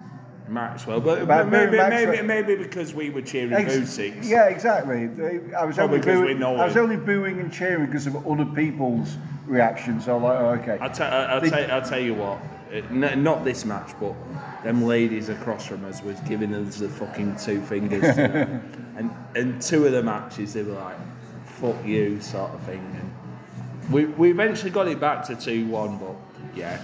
Maxwell, 0.48 1.00
but, 1.00 1.20
But 1.20 1.26
but 1.26 1.48
maybe, 1.48 1.76
Maxwell- 1.78 2.06
maybe 2.12 2.22
maybe 2.26 2.56
because 2.56 2.92
we 2.94 3.10
were 3.10 3.22
cheering 3.22 3.52
Ex- 3.54 3.74
Boo 3.76 3.86
Six. 3.86 4.28
Yeah, 4.28 4.46
exactly. 4.48 5.06
They- 5.06 5.40
I 5.54 5.64
was 5.64 5.76
Probably 5.76 5.98
only 5.98 5.98
we 5.98 6.22
booing, 6.28 6.38
know 6.38 6.56
I 6.56 6.66
was 6.66 6.76
only 6.76 6.96
booing 6.96 7.40
and 7.40 7.52
cheering 7.52 7.86
because 7.86 8.06
of 8.06 8.26
other 8.26 8.44
people's 8.44 9.16
reactions. 9.46 10.04
So 10.04 10.16
I'm 10.16 10.22
like, 10.22 10.38
oh, 10.38 10.48
okay. 10.60 10.78
I'll, 10.80 10.90
tell 10.90 11.12
I'll, 11.12 11.40
They- 11.40 11.50
tell, 11.50 11.70
I'll 11.70 11.82
tell 11.82 11.98
you 12.00 12.14
what, 12.14 12.38
it, 12.70 12.84
n- 12.90 13.22
not 13.22 13.44
this 13.44 13.64
match, 13.64 13.92
but 13.98 14.14
them 14.62 14.84
ladies 14.84 15.28
across 15.30 15.66
from 15.66 15.84
us 15.86 16.02
was 16.02 16.18
giving 16.20 16.54
us 16.54 16.76
the 16.78 16.88
fucking 16.88 17.36
two 17.36 17.60
fingers. 17.62 18.14
tonight. 18.14 18.48
and 18.96 19.10
and 19.34 19.62
two 19.62 19.86
of 19.86 19.92
the 19.92 20.02
matches, 20.02 20.52
they 20.52 20.62
were 20.62 20.74
like, 20.74 20.96
fuck 21.46 21.76
you, 21.86 22.20
sort 22.20 22.50
of 22.52 22.60
thing. 22.62 22.84
And 23.00 23.92
we, 23.92 24.04
we 24.06 24.30
eventually 24.30 24.70
got 24.70 24.88
it 24.88 25.00
back 25.00 25.24
to 25.26 25.36
2 25.36 25.66
1, 25.68 25.98
but 25.98 26.14
yeah. 26.54 26.80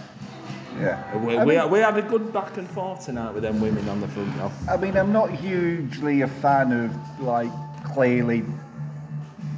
Yeah. 0.78 1.16
We, 1.16 1.36
we, 1.38 1.44
mean- 1.56 1.70
we 1.70 1.78
had 1.80 1.96
a 1.96 2.02
good 2.02 2.32
back 2.32 2.56
and 2.56 2.68
forth 2.70 3.04
tonight 3.06 3.32
with 3.34 3.42
them 3.42 3.60
women 3.60 3.88
on 3.88 4.00
the 4.00 4.08
front 4.08 4.36
row. 4.38 4.52
I 4.68 4.76
mean, 4.76 4.96
I'm 4.96 5.12
not 5.12 5.30
hugely 5.30 6.22
a 6.22 6.28
fan 6.28 6.72
of 6.72 7.20
like 7.20 7.50
clearly 7.94 8.44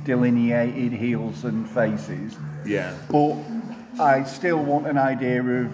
delineated 0.05 0.93
heels 0.93 1.45
and 1.45 1.69
faces, 1.69 2.37
Yeah. 2.67 2.95
but 3.11 3.37
I 4.01 4.25
still 4.25 4.59
want 4.63 4.87
an 4.87 4.99
idea 4.99 5.41
of 5.43 5.71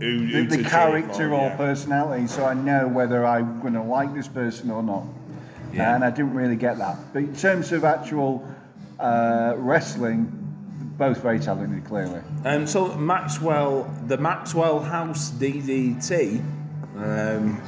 Who, 0.00 0.26
the, 0.26 0.32
who 0.32 0.46
the 0.46 0.56
cheer 0.58 0.64
character 0.70 1.28
for, 1.30 1.34
or 1.34 1.48
yeah. 1.48 1.56
personality, 1.56 2.26
so 2.26 2.44
I 2.44 2.54
know 2.54 2.86
whether 2.86 3.24
I'm 3.26 3.60
going 3.60 3.74
to 3.74 3.82
like 3.82 4.14
this 4.14 4.28
person 4.28 4.70
or 4.70 4.82
not. 4.82 5.04
Yeah. 5.72 5.94
And 5.94 6.04
I 6.04 6.10
didn't 6.10 6.34
really 6.34 6.56
get 6.56 6.78
that. 6.78 6.96
But 7.12 7.20
in 7.20 7.34
terms 7.34 7.72
of 7.72 7.84
actual 7.84 8.46
uh, 9.00 9.54
wrestling, 9.56 10.43
both 10.96 11.18
very 11.22 11.38
talented, 11.38 11.84
clearly. 11.84 12.20
Um, 12.44 12.66
so 12.66 12.96
Maxwell, 12.96 13.92
the 14.06 14.16
Maxwell 14.18 14.80
House 14.80 15.30
DDT 15.32 16.40
um, 16.96 17.60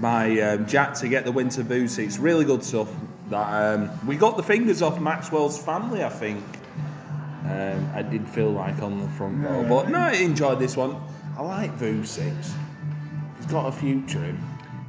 by 0.00 0.38
um, 0.40 0.66
Jack 0.66 0.94
to 0.94 1.08
get 1.08 1.24
the 1.24 1.32
winter 1.32 1.62
boots. 1.62 1.98
It's 1.98 2.18
really 2.18 2.44
good 2.44 2.62
stuff. 2.64 2.88
That 3.30 3.78
um, 3.78 3.90
we 4.06 4.16
got 4.16 4.36
the 4.36 4.42
fingers 4.42 4.82
off 4.82 5.00
Maxwell's 5.00 5.62
family, 5.62 6.04
I 6.04 6.10
think. 6.10 6.44
Um, 7.44 7.90
I 7.94 8.02
did 8.02 8.28
feel 8.28 8.50
like 8.50 8.82
on 8.82 9.00
the 9.00 9.08
front 9.10 9.42
row, 9.44 9.64
but 9.68 9.88
no, 9.88 9.98
I 9.98 10.12
enjoyed 10.12 10.58
this 10.58 10.76
one. 10.76 10.96
I 11.36 11.42
like 11.42 11.72
Vu 11.72 12.00
He's 12.00 12.54
got 13.50 13.66
a 13.66 13.72
future 13.72 14.24
in. 14.24 14.40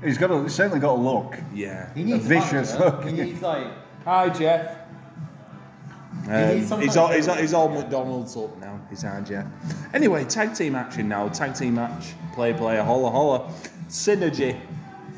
He's 0.04 0.18
got 0.18 0.32
a, 0.32 0.42
he's 0.44 0.54
certainly 0.54 0.80
got 0.80 0.94
a 0.94 1.02
look. 1.02 1.36
Yeah. 1.54 1.94
He 1.94 2.04
needs 2.04 2.26
A 2.26 2.28
vicious 2.28 2.74
manager. 2.78 2.98
look. 2.98 3.06
He 3.06 3.12
needs 3.12 3.42
like 3.42 3.68
Hi, 4.06 4.30
Geoff. 4.30 4.68
Um, 6.28 6.50
needs 6.50 6.62
he's, 6.62 6.70
kind 6.70 6.98
all, 6.98 7.08
he's, 7.10 7.28
all, 7.28 7.36
he's 7.36 7.54
all 7.54 7.70
McDonald's 7.70 8.36
up 8.36 8.58
now. 8.58 8.80
He's 8.90 9.04
hard, 9.04 9.30
yeah. 9.30 9.48
Anyway, 9.94 10.26
tag 10.26 10.56
team 10.56 10.76
action 10.76 11.08
now. 11.08 11.30
Tag 11.30 11.56
team 11.56 11.76
match. 11.76 12.14
Play, 12.34 12.54
player, 12.54 12.84
holla, 12.84 13.12
holla. 13.12 13.54
Synergy. 13.90 14.60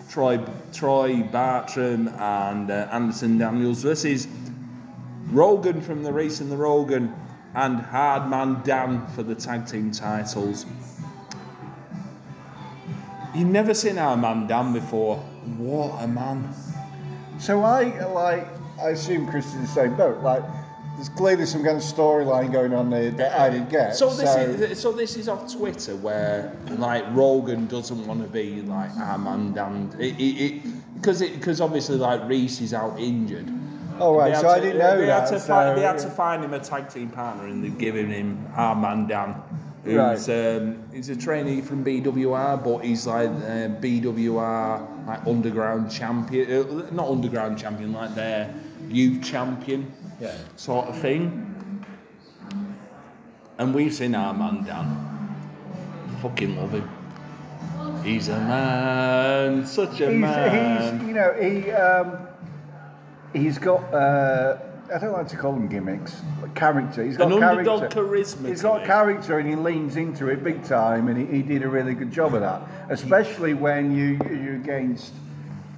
Troy, 0.09 0.39
Troy 0.73 1.21
Bartram 1.21 2.07
and 2.07 2.71
uh, 2.71 2.87
Anderson 2.91 3.37
Daniels 3.37 3.83
versus 3.83 4.27
Rogan 5.29 5.81
from 5.81 6.03
the 6.03 6.13
Race 6.13 6.39
and 6.39 6.49
the 6.49 6.57
Rogan 6.57 7.13
and 7.53 7.79
Hardman 7.79 8.61
Dan 8.63 9.05
for 9.07 9.23
the 9.23 9.35
tag 9.35 9.67
team 9.67 9.91
titles. 9.91 10.65
You've 13.35 13.49
never 13.49 13.73
seen 13.73 13.97
our 13.97 14.15
man 14.15 14.47
Dan 14.47 14.73
before. 14.73 15.17
What 15.57 16.01
a 16.03 16.07
man. 16.07 16.53
So 17.39 17.61
I 17.61 18.03
like. 18.07 18.47
I 18.81 18.89
assume 18.89 19.27
Chris 19.27 19.45
is 19.53 19.61
the 19.61 19.67
same 19.67 19.95
boat. 19.95 20.23
Like, 20.23 20.43
there's 20.97 21.09
clearly 21.09 21.45
some 21.45 21.63
kind 21.63 21.77
of 21.77 21.83
storyline 21.83 22.51
going 22.51 22.73
on 22.73 22.89
there 22.89 23.11
that 23.11 23.39
I 23.39 23.51
didn't 23.51 23.69
get. 23.69 23.95
So 23.95 24.09
this 24.09 24.35
is 24.35 24.79
so 24.79 24.91
this 24.91 25.15
is 25.15 25.29
off 25.29 25.53
Twitter 25.53 25.95
where 25.95 26.57
like 26.71 27.05
Rogan 27.11 27.67
doesn't 27.67 28.07
want 28.07 28.23
to 28.23 28.27
be 28.27 28.63
like 28.63 28.89
Armand 28.97 29.57
and 29.57 29.95
it 29.99 30.63
because 30.95 31.21
it, 31.21 31.35
because 31.35 31.61
obviously 31.61 31.97
like 31.97 32.27
Reese 32.27 32.61
is 32.61 32.73
out 32.73 32.99
injured. 32.99 33.47
Oh 33.99 34.17
right, 34.17 34.35
so 34.35 34.49
I 34.49 34.59
didn't 34.59 34.79
know 34.79 34.97
they 34.97 35.05
that. 35.05 35.21
Had 35.21 35.29
to 35.29 35.39
so, 35.39 35.47
find, 35.47 35.77
they 35.77 35.83
had 35.83 35.99
to 35.99 36.09
find 36.09 36.43
him 36.43 36.53
a 36.53 36.59
tag 36.59 36.89
team 36.89 37.09
partner 37.09 37.45
and 37.45 37.63
they've 37.63 37.77
given 37.77 38.09
him 38.09 38.47
Armand 38.55 39.09
Dan, 39.09 39.35
who's 39.83 40.29
um, 40.29 40.83
he's 40.91 41.09
a 41.09 41.15
trainee 41.15 41.61
from 41.61 41.85
BWR, 41.85 42.63
but 42.63 42.83
he's 42.83 43.05
like 43.05 43.29
uh, 43.29 43.69
BWR 43.81 45.05
like 45.05 45.25
underground 45.27 45.91
champion, 45.91 46.51
uh, 46.51 46.89
not 46.91 47.07
underground 47.07 47.59
champion, 47.59 47.93
like 47.93 48.15
their 48.15 48.53
youth 48.89 49.23
champion, 49.23 49.91
Yeah. 50.19 50.35
sort 50.55 50.87
of 50.87 50.97
thing. 50.99 51.85
And 53.57 53.73
we've 53.73 53.93
seen 53.93 54.15
our 54.15 54.33
man 54.33 54.63
Dan. 54.63 55.35
Fucking 56.21 56.55
love 56.57 56.71
him. 56.73 56.89
He's 58.03 58.27
a 58.29 58.39
man, 58.39 59.65
such 59.65 59.99
a 60.01 60.11
he's, 60.11 60.19
man. 60.21 60.99
he's 60.99 61.07
you 61.07 61.13
know 61.13 61.33
he 61.33 61.71
um, 61.71 62.27
he's 63.33 63.57
got 63.57 63.81
uh, 63.93 64.57
I 64.93 64.99
don't 64.99 65.13
like 65.13 65.27
to 65.29 65.37
call 65.37 65.53
them 65.53 65.67
gimmicks. 65.67 66.21
But 66.39 66.55
character. 66.55 67.03
He's 67.03 67.17
got 67.17 67.31
underdog 67.31 67.79
character. 67.79 68.03
charisma 68.03 68.49
He's 68.49 68.61
got 68.61 68.85
character, 68.85 69.39
and 69.39 69.49
he 69.49 69.55
leans 69.55 69.95
into 69.95 70.29
it 70.29 70.43
big 70.43 70.63
time, 70.63 71.07
and 71.07 71.17
he, 71.17 71.37
he 71.37 71.43
did 71.43 71.63
a 71.63 71.67
really 71.67 71.93
good 71.93 72.11
job 72.11 72.33
of 72.33 72.41
that. 72.41 72.61
Especially 72.89 73.53
when 73.53 73.95
you 73.95 74.19
you're 74.29 74.55
against 74.55 75.13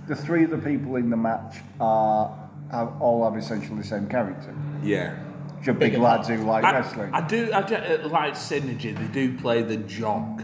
the 0.07 0.15
three 0.15 0.43
of 0.43 0.49
the 0.49 0.57
people 0.57 0.95
in 0.95 1.09
the 1.09 1.17
match 1.17 1.57
are 1.79 2.48
have, 2.71 2.93
all 3.01 3.23
have 3.29 3.37
essentially 3.37 3.77
the 3.77 3.87
same 3.87 4.07
character. 4.07 4.53
Yeah. 4.83 5.15
Which 5.57 5.67
are 5.67 5.73
big 5.73 5.97
lads 5.97 6.27
who 6.29 6.37
like 6.37 6.63
I, 6.63 6.71
wrestling. 6.71 7.11
I 7.13 7.21
do. 7.27 7.51
I 7.53 7.61
do 7.61 7.75
uh, 7.75 8.07
like 8.07 8.33
synergy. 8.35 8.97
They 8.97 9.07
do 9.07 9.37
play 9.37 9.61
the 9.61 9.77
jock. 9.77 10.41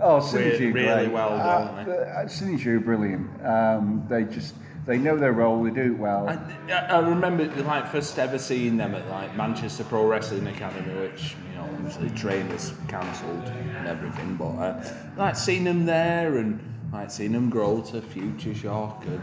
Oh, 0.00 0.16
Really- 0.16 0.22
Synergy 0.22 0.70
are 0.70 0.72
really 0.72 1.02
great. 1.04 1.12
well 1.12 1.32
Uh, 1.34 1.64
done, 1.74 1.84
the- 1.86 2.08
uh, 2.08 2.24
Synergy 2.26 2.66
are 2.66 2.80
brilliant. 2.80 3.44
Um, 3.46 4.04
they 4.08 4.24
just 4.24 4.54
they 4.86 4.98
know 4.98 5.16
their 5.16 5.32
role. 5.32 5.62
They 5.64 5.70
do 5.70 5.92
it 5.94 5.98
well. 5.98 6.28
I, 6.28 6.72
I 6.72 6.98
remember 7.00 7.46
like 7.62 7.88
first 7.90 8.18
ever 8.18 8.38
seeing 8.38 8.76
them 8.76 8.94
at 8.94 9.08
like 9.08 9.34
Manchester 9.36 9.82
Pro 9.84 10.06
Wrestling 10.06 10.46
Academy, 10.46 11.00
which 11.00 11.34
you 11.50 11.58
know 11.58 11.64
obviously 11.64 12.10
trainers 12.10 12.72
cancelled 12.86 13.44
and 13.48 13.88
everything, 13.88 14.36
but 14.36 14.50
uh, 14.56 14.84
like 15.16 15.34
seeing 15.36 15.64
them 15.64 15.84
there 15.86 16.36
and 16.38 16.60
like 16.92 17.10
seeing 17.10 17.32
them 17.32 17.50
grow 17.50 17.80
to 17.82 18.00
Future 18.02 18.54
Shock, 18.54 19.04
and 19.06 19.22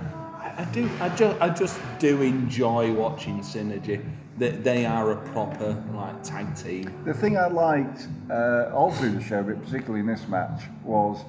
I, 0.58 0.62
I 0.62 0.66
do, 0.66 0.90
I 1.00 1.10
just, 1.10 1.42
I 1.42 1.50
just 1.50 1.80
do 2.00 2.22
enjoy 2.22 2.92
watching 2.94 3.40
Synergy. 3.40 4.04
They, 4.38 4.50
they 4.52 4.86
are 4.86 5.12
a 5.12 5.18
proper 5.32 5.82
like 5.94 6.24
tag 6.24 6.56
team. 6.56 6.94
The 7.06 7.14
thing 7.14 7.38
I 7.38 7.48
liked 7.48 8.08
uh, 8.30 8.72
all 8.74 8.92
through 8.92 9.12
the 9.12 9.22
show, 9.22 9.44
but 9.44 9.64
particularly 9.64 10.00
in 10.00 10.08
this 10.08 10.28
match, 10.28 10.64
was 10.84 11.20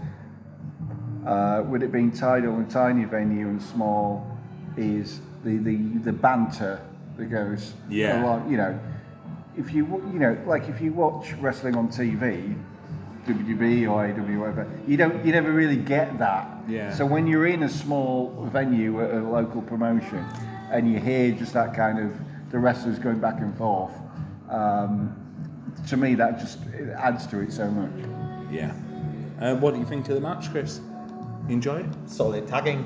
uh, 1.27 1.65
with 1.69 1.83
it 1.83 1.93
being 1.93 2.11
tidal 2.13 2.55
and 2.57 2.71
tiny 2.71 3.05
venue 3.05 3.49
and 3.49 3.61
small, 3.63 4.27
is 4.77 5.21
the, 5.45 5.59
the, 5.59 5.77
the 6.05 6.13
banter 6.13 6.81
that 7.17 7.27
goes 7.27 7.75
Yeah. 7.91 8.23
along. 8.23 8.51
You 8.51 8.57
know, 8.57 8.81
if 9.57 9.73
you 9.75 9.85
you 10.13 10.19
know 10.19 10.37
like 10.47 10.69
if 10.69 10.81
you 10.81 10.93
watch 10.93 11.33
wrestling 11.35 11.77
on 11.77 11.89
TV, 11.89 12.57
WWE 13.27 13.89
or 13.91 14.07
AEW 14.07 14.39
whatever, 14.41 14.71
you 14.87 14.97
don't 14.97 15.25
you 15.25 15.33
never 15.33 15.53
really 15.53 15.77
get 15.77 16.19
that. 16.19 16.49
Yeah. 16.69 16.93
So 16.95 17.07
when 17.07 17.27
you're 17.27 17.47
in 17.47 17.63
a 17.63 17.69
small 17.69 18.31
venue 18.53 19.01
at 19.03 19.15
a 19.15 19.21
local 19.21 19.63
promotion, 19.63 20.25
and 20.71 20.91
you 20.91 20.99
hear 20.99 21.33
just 21.33 21.53
that 21.55 21.75
kind 21.75 21.99
of 21.99 22.13
the 22.51 22.59
wrestlers 22.59 22.99
going 22.99 23.19
back 23.21 23.41
and 23.41 23.57
forth. 23.57 23.93
Um, 24.51 25.17
to 25.89 25.97
me, 25.97 26.15
that 26.17 26.39
just 26.39 26.65
it 26.67 26.91
adds 26.91 27.27
to 27.29 27.41
it 27.41 27.53
so 27.53 27.71
much. 27.71 27.91
Yeah. 28.51 28.73
Uh, 29.41 29.55
what 29.57 29.75
do 29.75 29.81
you 29.81 29.87
think 29.87 30.09
of 30.09 30.15
the 30.15 30.21
match, 30.21 30.51
Chris? 30.51 30.81
You 31.49 31.55
enjoy 31.55 31.81
it? 31.81 31.87
Solid 32.07 32.47
tagging. 32.47 32.85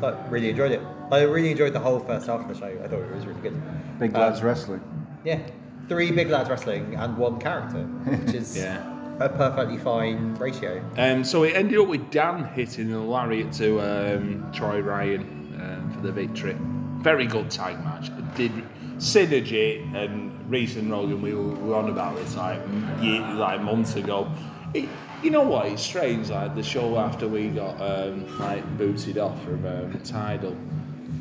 Like, 0.00 0.16
really 0.30 0.48
enjoyed 0.50 0.72
it. 0.72 0.80
I 1.10 1.22
really 1.22 1.50
enjoyed 1.50 1.72
the 1.72 1.80
whole 1.80 1.98
first 1.98 2.26
half 2.28 2.40
of 2.40 2.48
the 2.48 2.54
show. 2.54 2.66
I 2.82 2.86
thought 2.88 3.00
it 3.02 3.12
was 3.14 3.26
really 3.26 3.40
good. 3.40 3.60
Big 3.98 4.14
Um, 4.14 4.20
lads 4.20 4.42
wrestling. 4.42 4.80
Yeah. 5.24 5.40
Three 5.88 6.10
big 6.12 6.28
lads 6.30 6.48
wrestling 6.48 6.94
and 6.94 7.16
one 7.18 7.38
character, 7.40 7.82
which 7.82 8.34
is 8.34 8.56
Yeah. 8.56 8.97
A 9.20 9.28
perfectly 9.28 9.78
fine 9.78 10.34
ratio. 10.36 10.84
Um, 10.96 11.24
so 11.24 11.42
it 11.44 11.54
ended 11.54 11.78
up 11.78 11.88
with 11.88 12.10
Dan 12.10 12.44
hitting 12.44 12.92
a 12.92 13.04
lariat 13.04 13.52
to 13.54 13.80
um, 13.80 14.50
Troy 14.52 14.80
Ryan 14.80 15.22
um, 15.60 15.90
for 15.92 16.00
the 16.00 16.12
victory. 16.12 16.56
Very 17.00 17.26
good 17.26 17.50
tag 17.50 17.82
match. 17.84 18.10
Did 18.36 18.52
synergy 18.98 19.94
and 19.94 20.50
Reese 20.50 20.76
and 20.76 20.90
Rogan. 20.90 21.22
We 21.22 21.34
were, 21.34 21.42
we 21.42 21.72
on 21.72 21.88
about 21.88 22.16
this 22.16 22.36
like 22.36 22.60
ye 23.00 23.20
like 23.20 23.62
months 23.62 23.96
ago. 23.96 24.30
It, 24.74 24.88
you 25.22 25.30
know 25.30 25.42
what? 25.42 25.66
It's 25.66 25.82
strange. 25.82 26.30
Like 26.30 26.54
the 26.54 26.62
show 26.62 26.98
after 26.98 27.28
we 27.28 27.48
got 27.48 27.80
um, 27.80 28.38
like 28.38 28.64
booted 28.76 29.18
off 29.18 29.42
from 29.44 29.64
um, 29.66 30.00
Tidal. 30.04 30.56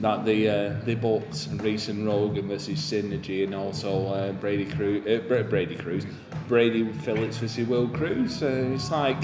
That 0.01 0.25
the 0.25 0.49
uh, 0.49 0.75
they 0.83 0.95
booked 0.95 1.47
Reese 1.53 1.87
and 1.87 2.05
Rogan 2.05 2.47
versus 2.47 2.79
Synergy 2.79 3.43
and 3.43 3.55
also 3.55 4.07
uh, 4.07 4.31
Brady 4.33 4.65
Cruz, 4.65 5.05
uh, 5.07 5.43
Brady 5.43 5.75
Cruz, 5.75 6.05
Brady 6.47 6.91
Phillips 6.91 7.37
versus 7.37 7.67
Will 7.67 7.87
Cruz. 7.87 8.37
So 8.37 8.47
it's 8.47 8.91
like 8.91 9.17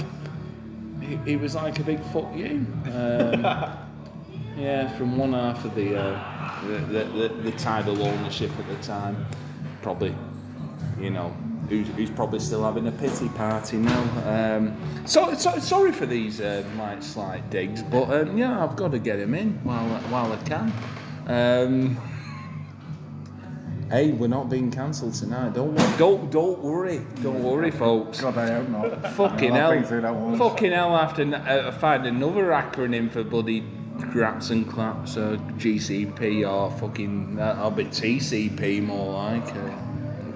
he, 1.00 1.16
he 1.24 1.36
was 1.36 1.54
like 1.54 1.78
a 1.78 1.84
big 1.84 2.00
fuck 2.06 2.34
you. 2.34 2.66
Um, 2.86 3.42
yeah, 4.56 4.96
from 4.96 5.16
one 5.16 5.32
half 5.32 5.64
of 5.64 5.74
the, 5.74 5.96
uh, 5.96 6.60
the, 6.66 6.78
the, 6.78 7.04
the 7.04 7.28
the 7.50 7.52
tidal 7.52 8.02
ownership 8.02 8.50
at 8.58 8.66
the 8.66 8.86
time, 8.86 9.26
probably, 9.80 10.14
you 10.98 11.10
know, 11.10 11.36
who's, 11.68 11.88
who's 11.88 12.10
probably 12.10 12.40
still 12.40 12.62
having 12.64 12.86
a 12.86 12.92
pity 12.92 13.28
party 13.30 13.76
now. 13.76 14.56
Um, 14.56 14.76
so, 15.06 15.34
so 15.34 15.58
sorry 15.58 15.92
for 15.92 16.06
these 16.06 16.40
uh, 16.40 16.64
like 16.76 17.02
slight 17.02 17.48
digs, 17.50 17.82
but 17.82 18.10
um, 18.12 18.36
yeah, 18.36 18.62
I've 18.62 18.76
got 18.76 18.92
to 18.92 18.98
get 18.98 19.18
him 19.18 19.34
in 19.34 19.52
while 19.64 19.88
while 20.10 20.32
I 20.32 20.36
can. 20.44 20.72
Um, 21.26 21.96
hey, 23.90 24.12
we're 24.12 24.28
not 24.28 24.48
being 24.50 24.70
cancelled 24.70 25.14
tonight. 25.14 25.54
Don't 25.54 25.74
wor- 25.74 25.98
don't 25.98 26.30
don't 26.30 26.58
worry, 26.60 27.00
don't 27.22 27.42
worry, 27.42 27.70
folks. 27.70 28.20
God, 28.20 28.38
I 28.38 28.52
hope 28.52 28.68
not. 28.68 29.12
Fucking 29.14 29.52
hell. 29.52 29.72
been 29.72 29.84
through 29.84 30.02
that 30.02 30.14
once. 30.14 30.38
Fucking 30.38 30.72
hell, 30.72 30.94
I 30.94 31.06
have 31.06 31.18
uh, 31.18 31.72
find 31.72 32.06
another 32.06 32.44
acronym 32.46 33.10
for 33.10 33.24
bloody 33.24 33.64
graps 34.10 34.50
and 34.50 34.68
claps, 34.68 35.16
uh, 35.16 35.36
GCP 35.56 36.48
or 36.48 36.70
fucking, 36.78 37.38
uh, 37.38 37.56
I'll 37.58 37.70
be 37.70 37.84
TCP 37.84 38.82
more 38.82 39.14
like 39.14 39.54
uh, 39.54 39.70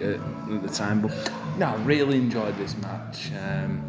uh, 0.03 0.55
at 0.55 0.63
the 0.63 0.69
time. 0.69 1.03
But 1.03 1.33
no, 1.59 1.67
I 1.67 1.77
really 1.83 2.19
enjoyed 2.19 2.57
this 2.57 2.77
match. 2.79 3.31
Um, 3.33 3.83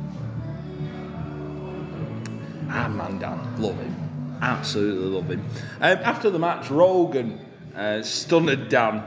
man, 2.67 3.19
Dan, 3.19 3.61
love 3.61 3.77
him. 3.79 4.37
Absolutely 4.41 5.07
love 5.07 5.29
him. 5.29 5.45
Um, 5.81 5.97
after 6.03 6.29
the 6.29 6.39
match, 6.39 6.69
Rogan 6.69 7.39
uh, 7.75 8.01
stunned 8.01 8.69
Dan 8.69 9.03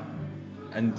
and 0.74 0.94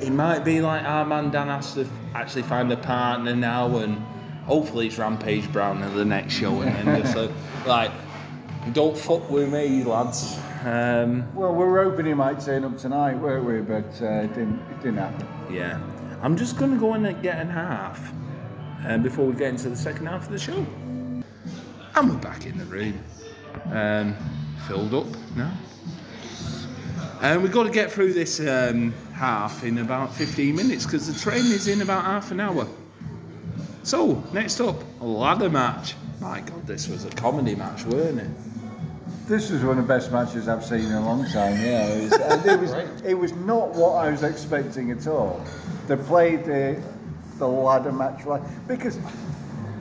it 0.00 0.10
might 0.10 0.44
be 0.44 0.60
like 0.60 0.84
our 0.84 1.04
man 1.04 1.30
Dan 1.30 1.48
has 1.48 1.74
to 1.74 1.86
actually 2.14 2.42
find 2.42 2.70
a 2.72 2.76
partner 2.76 3.34
now, 3.34 3.78
and 3.78 3.98
hopefully 4.44 4.86
it's 4.86 4.98
Rampage 4.98 5.50
Brown 5.52 5.82
at 5.82 5.94
the 5.94 6.04
next 6.04 6.34
show, 6.34 6.60
and 6.60 6.88
then 6.88 7.02
just 7.02 7.16
uh, 7.16 7.28
like, 7.66 7.90
don't 8.72 8.96
fuck 8.96 9.28
with 9.30 9.52
me, 9.52 9.82
lads. 9.84 10.38
Um, 10.64 11.32
Well, 11.34 11.54
we 11.54 11.64
were 11.64 11.84
hoping 11.84 12.06
he 12.06 12.14
might 12.14 12.40
turn 12.40 12.64
up 12.64 12.76
tonight, 12.78 13.14
weren't 13.16 13.44
we? 13.44 13.60
But 13.60 14.00
uh, 14.02 14.24
it 14.24 14.34
didn't. 14.34 14.60
It 14.70 14.82
didn't 14.82 14.98
happen. 14.98 15.26
yeah, 15.54 15.80
I'm 16.22 16.36
just 16.36 16.56
gonna 16.56 16.76
go 16.78 16.94
in 16.94 17.04
and 17.06 17.22
get 17.22 17.38
an 17.38 17.48
half, 17.50 18.12
um, 18.86 19.02
before 19.02 19.26
we 19.26 19.34
get 19.34 19.48
into 19.50 19.68
the 19.68 19.76
second 19.76 20.06
half 20.06 20.26
of 20.26 20.32
the 20.32 20.38
show. 20.38 20.66
And 21.94 22.10
we're 22.10 22.16
back 22.16 22.46
in 22.46 22.58
the 22.58 22.64
room, 22.66 22.98
um, 23.72 24.16
filled 24.66 24.94
up 24.94 25.06
now. 25.36 25.52
And 27.20 27.42
we've 27.42 27.50
got 27.52 27.64
to 27.64 27.70
get 27.70 27.90
through 27.90 28.12
this 28.12 28.38
um, 28.38 28.92
half 29.12 29.64
in 29.64 29.78
about 29.78 30.14
15 30.14 30.54
minutes 30.54 30.84
because 30.84 31.12
the 31.12 31.18
train 31.18 31.44
is 31.46 31.66
in 31.66 31.82
about 31.82 32.04
half 32.04 32.30
an 32.30 32.38
hour. 32.38 32.68
So, 33.82 34.22
next 34.32 34.60
up, 34.60 34.76
a 35.00 35.04
ladder 35.04 35.50
match. 35.50 35.96
My 36.20 36.40
God, 36.40 36.64
this 36.66 36.86
was 36.88 37.04
a 37.04 37.10
comedy 37.10 37.56
match, 37.56 37.84
weren't 37.84 38.20
it? 38.20 38.30
This 39.28 39.50
was 39.50 39.62
one 39.62 39.78
of 39.78 39.86
the 39.86 39.94
best 39.94 40.10
matches 40.10 40.48
I've 40.48 40.64
seen 40.64 40.86
in 40.86 40.92
a 40.92 41.04
long 41.04 41.24
time. 41.30 41.54
Yeah, 41.60 41.86
it 41.86 42.02
was. 42.04 42.12
and 42.12 42.46
it 42.46 42.60
was, 42.60 42.72
it 43.04 43.14
was 43.14 43.32
not 43.34 43.74
what 43.74 43.92
I 43.96 44.10
was 44.10 44.22
expecting 44.22 44.90
at 44.90 45.06
all. 45.06 45.44
They 45.86 45.96
played 45.96 46.44
the 46.44 46.82
the 47.38 47.46
ladder 47.46 47.92
match 47.92 48.24
like 48.26 48.42
because 48.66 48.98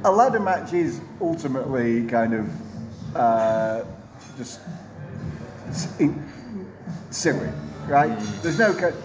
a 0.04 0.12
ladder 0.12 0.40
match 0.40 0.74
is 0.74 1.02
ultimately 1.22 2.06
kind 2.08 2.34
of 2.34 3.16
uh, 3.16 3.84
just 4.38 4.60
silly, 7.10 7.50
right? 7.88 8.18
There's 8.42 8.60
no 8.60 8.74
ki- 8.74 8.96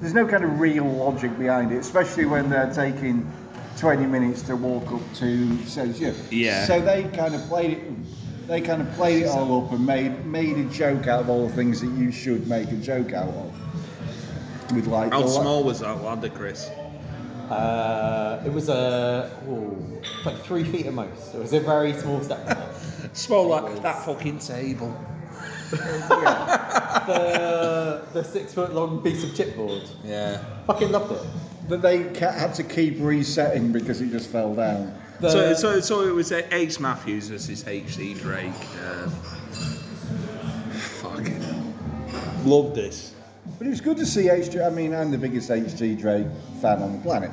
there's 0.00 0.14
no 0.14 0.26
kind 0.26 0.44
of 0.44 0.60
real 0.60 0.84
logic 0.84 1.36
behind 1.38 1.72
it, 1.72 1.78
especially 1.78 2.24
when 2.24 2.48
they're 2.48 2.72
taking 2.72 3.30
20 3.78 4.06
minutes 4.06 4.42
to 4.42 4.56
walk 4.56 4.90
up 4.92 5.02
to 5.16 5.56
stage. 5.64 5.98
Yeah. 5.98 6.12
Yeah. 6.30 6.64
So 6.66 6.80
they 6.80 7.04
kind 7.14 7.34
of 7.34 7.40
played 7.48 7.72
it. 7.78 7.82
They 8.52 8.60
kind 8.60 8.82
of 8.82 8.92
played 8.96 9.22
it 9.22 9.30
all 9.30 9.64
up 9.64 9.72
and 9.72 9.86
made 9.86 10.26
made 10.26 10.58
a 10.58 10.64
joke 10.64 11.06
out 11.06 11.20
of 11.20 11.30
all 11.30 11.48
the 11.48 11.54
things 11.54 11.80
that 11.80 11.90
you 11.92 12.12
should 12.12 12.46
make 12.48 12.70
a 12.70 12.76
joke 12.76 13.14
out 13.14 13.30
of. 13.30 13.50
With 14.74 14.88
like 14.88 15.10
How 15.10 15.20
the 15.20 15.26
la- 15.26 15.40
small 15.40 15.64
was 15.64 15.80
that 15.80 16.02
ladder, 16.02 16.28
Chris? 16.28 16.68
Uh, 17.48 18.42
it 18.44 18.52
was 18.52 18.68
a 18.68 19.30
oh, 19.48 19.74
like 20.26 20.36
three 20.40 20.64
feet 20.64 20.84
at 20.84 20.92
most. 20.92 21.34
It 21.34 21.40
was 21.40 21.54
a 21.54 21.60
very 21.60 21.94
small 21.94 22.22
step. 22.22 22.74
Small 23.14 23.48
like 23.48 23.80
that 23.80 24.04
fucking 24.04 24.38
table. 24.38 24.94
the 25.70 25.78
the 28.12 28.22
six 28.22 28.52
foot 28.52 28.74
long 28.74 29.02
piece 29.02 29.24
of 29.24 29.30
chipboard. 29.30 29.88
Yeah. 30.04 30.44
Fucking 30.66 30.92
loved 30.92 31.12
it. 31.12 31.22
that 31.70 31.80
they 31.80 32.02
had 32.18 32.52
to 32.56 32.64
keep 32.64 32.96
resetting 32.98 33.72
because 33.72 34.02
it 34.02 34.10
just 34.10 34.28
fell 34.28 34.54
down. 34.54 35.01
The, 35.22 35.30
So, 35.30 35.54
so, 35.54 35.80
so 35.80 36.08
it 36.08 36.14
was 36.14 36.32
uh, 36.32 36.42
Ace 36.50 36.80
Matthews 36.80 37.28
versus 37.28 37.62
HC 37.62 38.18
Drake. 38.18 38.52
Um, 38.84 39.10
fucking 41.00 41.40
hell. 41.40 41.74
Love 42.44 42.74
this. 42.74 43.14
But 43.58 43.68
it 43.68 43.70
was 43.70 43.80
good 43.80 43.96
to 43.98 44.06
see 44.06 44.24
HG. 44.24 44.64
I 44.66 44.70
mean, 44.70 44.92
I'm 44.94 45.12
the 45.12 45.18
biggest 45.18 45.48
HG 45.48 45.98
Drake 46.00 46.26
fan 46.60 46.82
on 46.82 46.92
the 46.92 46.98
planet. 46.98 47.30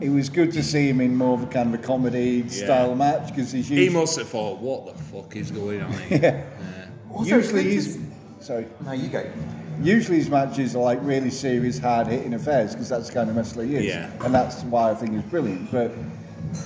It 0.00 0.08
was 0.08 0.30
good 0.30 0.50
to 0.52 0.62
see 0.62 0.88
him 0.88 1.00
in 1.02 1.14
more 1.14 1.34
of 1.34 1.42
a 1.42 1.46
kind 1.46 1.74
of 1.74 1.80
a 1.80 1.82
comedy 1.82 2.48
style 2.48 2.94
match 2.94 3.28
because 3.28 3.52
he's 3.52 3.68
He 3.68 3.88
must 3.90 4.18
have 4.18 4.28
thought, 4.28 4.58
what 4.58 4.86
the 4.86 5.02
fuck 5.04 5.36
is 5.36 5.50
going 5.50 5.82
on 5.82 5.92
here? 5.92 6.18
yeah. 6.22 7.14
Also, 7.14 7.36
usually 7.36 7.62
good 7.62 7.68
to 7.68 7.74
he's 7.74 7.98
sorry. 8.40 8.66
no, 8.84 8.92
you 8.92 9.08
go. 9.08 9.30
Usually 9.82 10.18
his 10.18 10.30
matches 10.30 10.74
are 10.74 10.82
like 10.82 10.98
really 11.02 11.30
serious, 11.30 11.78
hard 11.78 12.06
hitting 12.06 12.34
affairs 12.34 12.72
because 12.72 12.88
that's 12.88 13.08
the 13.08 13.14
kind 13.14 13.28
of 13.28 13.36
wrestler 13.36 13.64
he 13.64 13.76
is. 13.76 13.84
Yeah. 13.84 14.10
And 14.24 14.34
that's 14.34 14.62
why 14.64 14.90
I 14.90 14.94
think 14.94 15.12
he's 15.12 15.22
brilliant. 15.22 15.70
But 15.70 15.92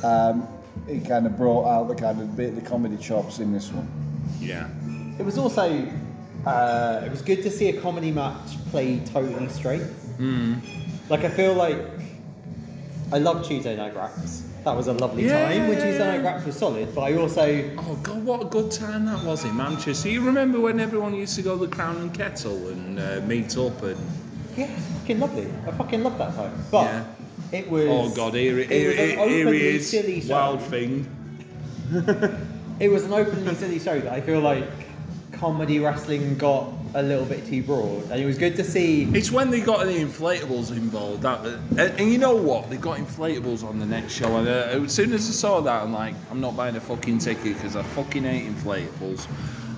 um, 0.04 0.46
he 0.88 1.00
kind 1.00 1.26
of 1.26 1.36
brought 1.36 1.66
out 1.68 1.88
the 1.88 1.94
kind 1.94 2.20
of 2.20 2.36
bit 2.36 2.54
the 2.54 2.60
comedy 2.60 2.96
chops 2.96 3.38
in 3.38 3.52
this 3.52 3.70
one. 3.72 3.88
Yeah. 4.40 4.68
It 5.18 5.24
was 5.24 5.38
also 5.38 5.86
uh, 6.46 7.02
it 7.04 7.10
was 7.10 7.22
good 7.22 7.42
to 7.42 7.50
see 7.50 7.68
a 7.68 7.80
comedy 7.80 8.10
match 8.10 8.56
played 8.70 9.06
totally 9.06 9.48
straight. 9.48 9.82
Like 11.08 11.24
I 11.24 11.28
feel 11.28 11.54
like 11.54 11.78
I 13.12 13.18
love 13.18 13.46
Tuesday 13.46 13.76
Night 13.76 13.94
Raps. 13.96 14.42
That 14.64 14.76
was 14.76 14.88
a 14.88 14.92
lovely 14.92 15.24
Yeah. 15.26 15.48
time 15.48 15.68
when 15.68 15.80
Tuesday 15.80 15.98
Night 16.06 16.22
Raps 16.22 16.44
was 16.46 16.56
solid. 16.56 16.94
But 16.94 17.00
I 17.02 17.14
also 17.16 17.70
Oh 17.78 17.98
God, 18.02 18.24
what 18.24 18.42
a 18.42 18.44
good 18.46 18.70
time 18.70 19.06
that 19.06 19.22
was 19.24 19.44
in 19.44 19.56
Manchester. 19.56 20.08
You 20.08 20.20
remember 20.22 20.60
when 20.60 20.80
everyone 20.80 21.14
used 21.14 21.34
to 21.36 21.42
go 21.42 21.58
to 21.58 21.66
the 21.66 21.72
Crown 21.74 21.96
and 21.96 22.12
Kettle 22.14 22.68
and 22.68 22.98
uh, 23.00 23.20
meet 23.26 23.56
up 23.56 23.82
and 23.82 23.96
yeah, 24.56 24.66
fucking 25.00 25.20
lovely. 25.20 25.46
I 25.66 25.70
fucking 25.72 26.02
love 26.02 26.18
that 26.18 26.34
time. 26.34 26.52
But 26.70 26.84
Yeah. 26.84 27.04
It 27.52 27.68
was 27.70 27.86
oh 27.88 28.14
God, 28.14 28.34
here, 28.34 28.58
it 28.58 28.70
here, 28.70 28.88
was 28.88 28.96
here, 28.96 29.28
here 29.28 29.52
he 29.52 29.66
is, 29.68 29.90
silly 29.90 30.20
show. 30.20 30.34
Wild 30.34 30.62
Thing. 30.62 31.06
It 32.80 32.90
was 32.90 33.04
an 33.04 33.12
openly 33.12 33.54
silly 33.56 33.78
show 33.78 34.00
that 34.00 34.10
I 34.10 34.22
feel 34.22 34.40
like 34.40 34.64
comedy 35.32 35.80
wrestling 35.80 36.38
got 36.38 36.72
a 36.94 37.02
little 37.02 37.26
bit 37.26 37.46
too 37.46 37.62
broad, 37.62 38.04
and 38.10 38.18
it 38.20 38.24
was 38.24 38.38
good 38.38 38.56
to 38.56 38.64
see. 38.64 39.04
It's 39.14 39.30
when 39.30 39.50
they 39.50 39.60
got 39.60 39.84
the 39.84 39.92
inflatables 39.92 40.70
involved. 40.70 41.20
That, 41.22 41.44
and, 41.44 41.78
and 41.78 42.10
you 42.10 42.16
know 42.16 42.34
what? 42.34 42.70
They 42.70 42.78
got 42.78 42.96
inflatables 42.98 43.62
on 43.62 43.78
the 43.78 43.86
next 43.86 44.14
show. 44.14 44.34
And 44.38 44.48
uh, 44.48 44.82
as 44.82 44.94
soon 44.94 45.12
as 45.12 45.28
I 45.28 45.32
saw 45.32 45.60
that, 45.60 45.82
I'm 45.82 45.92
like, 45.92 46.14
I'm 46.30 46.40
not 46.40 46.56
buying 46.56 46.74
a 46.74 46.80
fucking 46.80 47.18
ticket 47.18 47.54
because 47.54 47.76
I 47.76 47.82
fucking 47.82 48.24
hate 48.24 48.48
inflatables. 48.50 49.26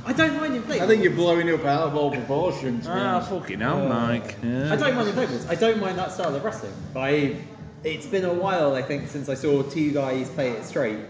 I 0.06 0.12
don't 0.12 0.36
mind 0.36 0.54
inflatables. 0.54 0.80
I 0.80 0.86
think 0.86 1.02
you're 1.02 1.12
blowing 1.12 1.50
up 1.50 1.64
out 1.64 1.88
of 1.88 1.96
all 1.96 2.10
proportions. 2.12 2.86
to 2.86 2.92
Ah, 2.92 3.20
fucking 3.20 3.60
hell, 3.60 3.88
Mike. 3.88 4.36
Yeah. 4.42 4.72
I 4.72 4.76
don't 4.76 4.94
mind 4.94 5.08
inflatables. 5.08 5.48
I 5.48 5.54
don't 5.56 5.80
mind 5.80 5.98
that 5.98 6.12
style 6.12 6.34
of 6.34 6.44
wrestling. 6.44 6.72
But 6.94 7.00
I, 7.00 7.36
it's 7.84 8.06
been 8.06 8.24
a 8.24 8.32
while, 8.32 8.74
I 8.74 8.82
think, 8.82 9.08
since 9.08 9.28
I 9.28 9.34
saw 9.34 9.62
two 9.62 9.92
guys 9.92 10.30
play 10.30 10.50
it 10.50 10.64
straight 10.64 11.00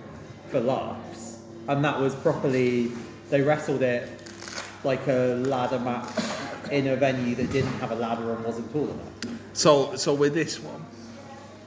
for 0.49 0.61
laughs, 0.61 1.39
and 1.69 1.85
that 1.85 1.99
was 1.99 2.15
properly. 2.15 2.93
They 3.31 3.41
wrestled 3.41 3.83
it 3.83 4.09
like 4.85 5.07
a 5.07 5.37
ladder 5.47 5.79
match 5.79 6.09
in 6.71 6.89
a 6.89 6.97
venue 6.97 7.35
that 7.35 7.51
didn't 7.53 7.73
have 7.75 7.93
a 7.93 7.95
ladder 7.95 8.33
and 8.33 8.45
wasn't 8.45 8.71
tall 8.73 8.89
enough. 8.89 9.39
So, 9.53 9.97
so 9.97 10.15
with 10.15 10.35
this 10.35 10.59
one, 10.61 10.85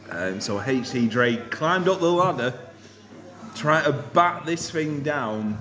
um, 0.09 0.41
so 0.41 0.59
HC 0.59 1.09
Drake 1.09 1.51
climbed 1.51 1.87
up 1.87 1.99
the 1.99 2.11
ladder, 2.11 2.53
trying 3.55 3.85
to 3.85 3.93
bat 3.93 4.45
this 4.45 4.69
thing 4.69 5.01
down 5.01 5.57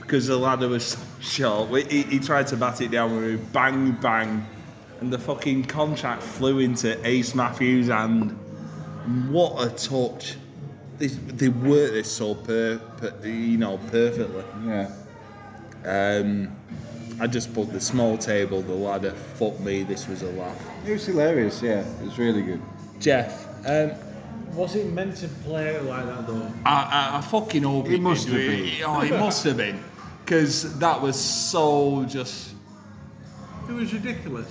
because 0.00 0.26
the 0.26 0.36
ladder 0.36 0.68
was 0.68 0.84
so 0.86 0.98
short. 1.20 1.90
He, 1.90 2.02
he 2.02 2.18
tried 2.18 2.46
to 2.48 2.56
bat 2.56 2.80
it 2.80 2.90
down 2.90 3.16
with 3.16 3.52
bang 3.52 3.92
bang, 3.92 4.46
and 5.00 5.12
the 5.12 5.18
fucking 5.18 5.64
contract 5.64 6.22
flew 6.22 6.58
into 6.58 6.98
Ace 7.06 7.34
Matthews' 7.34 7.88
hand. 7.88 8.38
What 9.30 9.66
a 9.66 9.70
touch! 9.70 10.36
They, 10.98 11.06
they 11.06 11.48
worked 11.48 11.92
this 11.94 12.10
so 12.10 12.34
per, 12.34 12.78
per, 12.96 13.26
you 13.26 13.56
know 13.56 13.78
perfectly. 13.90 14.44
Yeah. 14.66 14.90
Um, 15.84 16.54
I 17.20 17.26
just 17.26 17.54
put 17.54 17.72
the 17.72 17.80
small 17.80 18.18
table, 18.18 18.62
the 18.62 18.74
ladder. 18.74 19.12
Fuck 19.12 19.58
me, 19.60 19.82
this 19.84 20.06
was 20.08 20.22
a 20.22 20.30
laugh. 20.32 20.60
It 20.86 20.92
was 20.92 21.06
hilarious, 21.06 21.62
yeah. 21.62 21.80
It 22.00 22.04
was 22.04 22.18
really 22.18 22.42
good. 22.42 22.60
Geoff, 23.00 23.46
um, 23.66 23.92
Was 24.54 24.74
it 24.74 24.92
meant 24.92 25.16
to 25.18 25.28
play 25.28 25.76
out 25.76 25.84
like 25.84 26.04
that 26.06 26.26
though? 26.26 26.52
I, 26.66 27.10
I, 27.14 27.18
I 27.18 27.20
fucking 27.22 27.62
hope 27.62 27.86
It 27.86 27.94
it, 27.94 28.00
must 28.00 28.26
did. 28.26 28.34
have 28.34 28.42
It- 28.60 28.78
been. 28.78 28.84
Oh, 28.84 29.00
it 29.02 29.10
must 29.18 29.44
have 29.44 29.56
been. 29.56 29.82
Because 30.24 30.78
that 30.80 31.00
was 31.00 31.16
so 31.18 32.04
just. 32.04 32.54
It 33.68 33.72
was 33.72 33.92
ridiculous. 33.94 34.50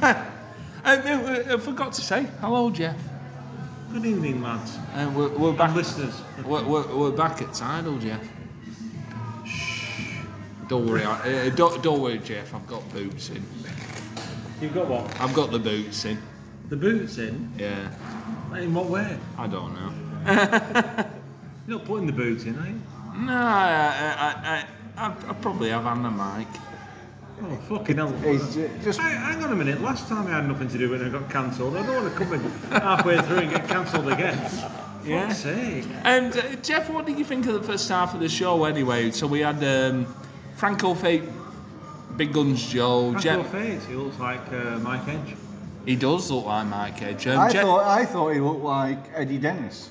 I, 0.00 0.26
I, 0.84 1.54
I 1.54 1.56
forgot 1.58 1.92
to 1.94 2.00
say, 2.00 2.26
hello, 2.40 2.70
Geoff. 2.70 2.96
Good 3.92 4.06
evening, 4.06 4.40
lads. 4.40 4.78
Uh, 4.94 5.10
we're, 5.16 5.28
we're 5.30 5.52
back. 5.52 5.68
And 5.70 5.76
listeners. 5.78 6.14
We're, 6.44 6.64
we're, 6.64 6.96
we're 6.96 7.10
back 7.10 7.42
at 7.42 7.52
Tidal, 7.52 7.98
Geoff. 7.98 8.20
Don't 10.68 10.86
worry, 10.86 11.04
I, 11.04 11.48
uh, 11.48 11.50
don't, 11.50 11.82
don't 11.82 12.00
worry, 12.00 12.18
Geoff. 12.18 12.54
I've 12.54 12.66
got 12.68 12.88
boots 12.92 13.30
in. 13.30 13.44
You've 14.60 14.74
got 14.74 14.86
what? 14.86 15.20
I've 15.20 15.34
got 15.34 15.50
the 15.50 15.58
boots 15.58 16.04
in. 16.04 16.18
The 16.68 16.76
boots 16.76 17.18
in? 17.18 17.52
Yeah, 17.58 17.90
In 18.56 18.72
what 18.72 18.86
way? 18.86 19.18
I 19.36 19.48
don't 19.48 19.74
know. 19.74 19.92
You're 21.66 21.78
not 21.78 21.84
putting 21.84 22.06
the 22.06 22.12
boots 22.12 22.44
in, 22.44 22.56
are 22.58 22.66
you? 22.68 22.80
No, 23.26 23.32
I, 23.34 24.06
I, 24.16 24.64
I, 24.96 25.06
I, 25.08 25.30
I 25.30 25.32
probably 25.34 25.70
have 25.70 25.86
on 25.86 26.04
the 26.04 26.10
mic. 26.10 26.46
Oh, 27.42 27.56
fucking 27.68 27.96
hell. 27.96 28.14
It's 28.24 28.54
ju- 28.54 28.70
just 28.82 29.00
Hey, 29.00 29.10
hang 29.10 29.42
on 29.42 29.52
a 29.52 29.56
minute. 29.56 29.80
Last 29.80 30.08
time 30.08 30.26
I 30.26 30.30
had 30.30 30.46
nothing 30.48 30.68
to 30.68 30.78
do 30.78 30.90
with 30.90 31.00
it 31.02 31.06
and 31.08 31.16
I 31.16 31.20
got 31.20 31.30
cancelled. 31.30 31.76
I 31.76 31.86
don't 31.86 32.04
want 32.04 32.12
to 32.16 32.24
come 32.24 32.32
in 32.34 32.40
halfway 32.70 33.18
through 33.22 33.38
and 33.38 33.50
get 33.50 33.68
cancelled 33.68 34.08
again. 34.08 34.38
Yeah. 35.02 35.28
Fuck's 35.28 35.38
sake. 35.38 35.86
And 36.04 36.36
uh, 36.36 36.42
Geoff, 36.56 36.90
what 36.90 37.06
did 37.06 37.18
you 37.18 37.24
think 37.24 37.46
of 37.46 37.54
the 37.54 37.62
first 37.62 37.88
half 37.88 38.12
of 38.12 38.20
the 38.20 38.28
show 38.28 38.64
anyway? 38.64 39.10
So 39.12 39.26
we 39.26 39.40
had 39.40 39.64
um, 39.64 40.04
Franco 40.56 40.92
Fake, 40.92 41.22
Big 42.18 42.34
Guns 42.34 42.62
Joe, 42.68 43.12
Franco 43.12 43.42
Jeff. 43.42 43.50
Fates, 43.50 43.86
he 43.86 43.94
looks 43.94 44.18
like 44.18 44.46
uh, 44.52 44.78
Mike 44.80 45.08
Edge. 45.08 45.34
He 45.86 45.96
does 45.96 46.30
look 46.30 46.44
like 46.44 46.66
Mike 46.66 47.00
Edge. 47.00 47.26
Um, 47.28 47.38
I 47.40 47.48
Jet, 47.50 47.62
thought 47.62 47.84
I 47.86 48.04
thought 48.04 48.34
he 48.34 48.40
looked 48.40 48.62
like 48.62 48.98
Eddie 49.14 49.38
Dennis. 49.38 49.88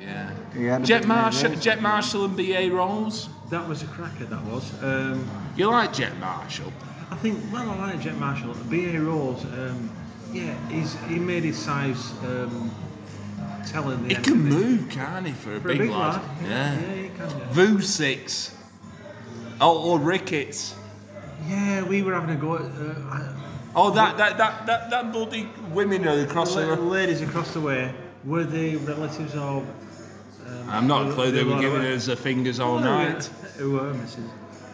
yeah. 0.00 0.30
He 0.56 0.64
had 0.64 0.82
Jet 0.86 1.00
bit 1.00 1.08
Marshall, 1.08 1.54
Jet 1.56 1.82
Marshall 1.82 2.24
and 2.24 2.34
B.A. 2.34 2.70
Rolls. 2.70 3.28
That 3.52 3.68
was 3.68 3.82
a 3.82 3.86
cracker, 3.86 4.24
that 4.24 4.42
was. 4.44 4.72
Um, 4.82 5.28
You 5.56 5.66
like 5.70 5.92
Jet 5.92 6.16
Marshall? 6.18 6.72
I 7.10 7.16
think, 7.16 7.38
well, 7.52 7.68
I 7.70 7.92
like 7.92 8.00
Jet 8.00 8.16
Marshall. 8.16 8.54
B.A. 8.70 8.98
Rose, 8.98 9.44
um, 9.44 9.90
yeah, 10.32 10.54
he's, 10.70 10.96
he 11.06 11.18
made 11.18 11.44
his 11.44 11.58
size 11.58 12.12
um, 12.24 12.70
tell 13.70 13.90
in 13.90 14.08
the 14.08 14.14
He 14.14 14.22
can 14.22 14.38
move, 14.40 14.88
can't 14.88 15.26
he, 15.26 15.32
for 15.34 15.56
a 15.56 15.60
For 15.60 15.68
big, 15.68 15.80
a 15.80 15.82
big 15.82 15.90
lad? 15.90 16.14
lad. 16.14 16.22
Yeah. 16.42 16.80
Yeah, 16.80 16.94
he 17.02 17.08
can. 17.10 17.28
yeah. 17.38 17.52
Voo 17.52 17.80
Six. 17.82 18.56
Oh, 19.60 19.90
or 19.90 19.98
Ricketts. 19.98 20.74
Yeah, 21.46 21.82
we 21.84 22.02
were 22.02 22.14
having 22.14 22.30
a 22.34 22.40
go 22.40 22.54
at 22.56 22.62
uh, 22.62 23.28
Oh, 23.76 23.90
that 23.90 24.16
that 24.16 24.38
that 24.38 24.66
that, 24.66 24.90
that 24.90 25.12
bloody 25.12 25.48
women 25.72 26.06
are 26.08 26.20
across 26.20 26.54
the 26.54 26.62
the. 26.62 26.76
ladies 26.76 27.20
across 27.20 27.52
the 27.52 27.60
way. 27.60 27.92
Were 28.24 28.44
they 28.44 28.76
relatives 28.76 29.34
of? 29.34 29.66
Um, 30.60 30.70
I'm 30.70 30.86
not 30.86 31.04
the- 31.04 31.10
a 31.10 31.14
clue. 31.14 31.30
They 31.30 31.44
were 31.44 31.60
giving 31.60 31.82
us 31.82 32.06
the 32.06 32.16
fingers 32.16 32.60
all 32.60 32.78
no, 32.78 32.84
night. 32.98 33.24
Who 33.58 33.72
were 33.72 33.92
misses? 33.94 34.24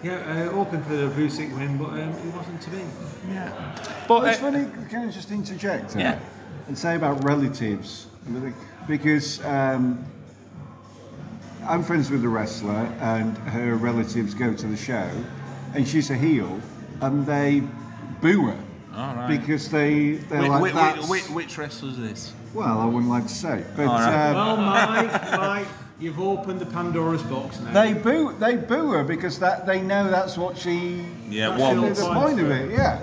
Yeah, 0.03 0.15
uh, 0.49 0.53
hoping 0.53 0.83
for 0.85 0.95
the 0.95 1.09
Vucic 1.09 1.53
win, 1.57 1.77
but 1.77 1.89
um, 1.91 1.99
it 1.99 2.35
wasn't 2.35 2.61
to 2.63 2.71
be. 2.71 2.79
Yeah. 3.31 3.77
But 4.07 4.29
It's 4.29 4.39
uh, 4.39 4.43
funny, 4.43 4.67
can 4.89 5.09
I 5.09 5.11
just 5.11 5.31
interject 5.33 5.97
uh, 5.97 6.01
Yeah. 6.01 6.19
and 6.69 6.79
say 6.79 6.95
about 6.95 7.25
relatives? 7.25 8.07
Because 8.87 9.45
um, 9.45 10.05
I'm 11.67 11.83
friends 11.83 12.11
with 12.11 12.25
a 12.25 12.29
wrestler 12.29 12.71
and 13.01 13.37
her 13.39 13.75
relatives 13.75 14.35
go 14.35 14.55
to 14.55 14.67
the 14.67 14.77
show 14.77 15.11
and 15.75 15.87
she's 15.87 16.11
a 16.11 16.15
heel 16.17 16.61
and 17.01 17.27
they 17.27 17.63
boo 18.21 18.47
her. 18.47 18.59
All 18.95 19.15
right. 19.15 19.29
Because 19.41 19.69
they, 19.71 20.13
they're 20.29 20.43
Whi- 20.43 20.49
like, 20.49 20.61
whi- 20.63 20.73
that's... 20.73 21.09
whi- 21.09 21.19
whi- 21.21 21.35
which 21.35 21.59
wrestler's 21.59 21.97
this? 21.99 22.33
Well, 22.55 22.79
I 22.81 22.85
wouldn't 22.87 23.09
like 23.11 23.25
to 23.25 23.35
say. 23.35 23.65
But 23.77 23.87
All 23.89 23.99
right. 23.99 24.31
um, 24.31 24.35
Well, 24.35 24.57
Mike, 24.57 25.33
Mike, 25.39 25.67
you've 26.01 26.19
opened 26.21 26.61
the 26.61 26.67
Pandora's 26.67 27.23
box 27.25 27.61
now. 27.61 27.73
they 27.73 27.93
boo 27.93 28.35
they 28.39 28.57
boo 28.57 28.91
her 28.93 29.05
because 29.05 29.39
that 29.41 29.67
they 29.67 29.81
know 29.83 30.11
that's 30.11 30.37
what 30.39 30.57
she 30.57 31.05
Yeah, 31.29 31.51
That's 31.51 31.61
one. 31.61 31.81
your 31.83 31.91
the 31.95 32.03
point. 32.03 32.15
point 32.19 32.41
of 32.41 32.51
it, 32.51 32.71
yeah. 32.71 33.01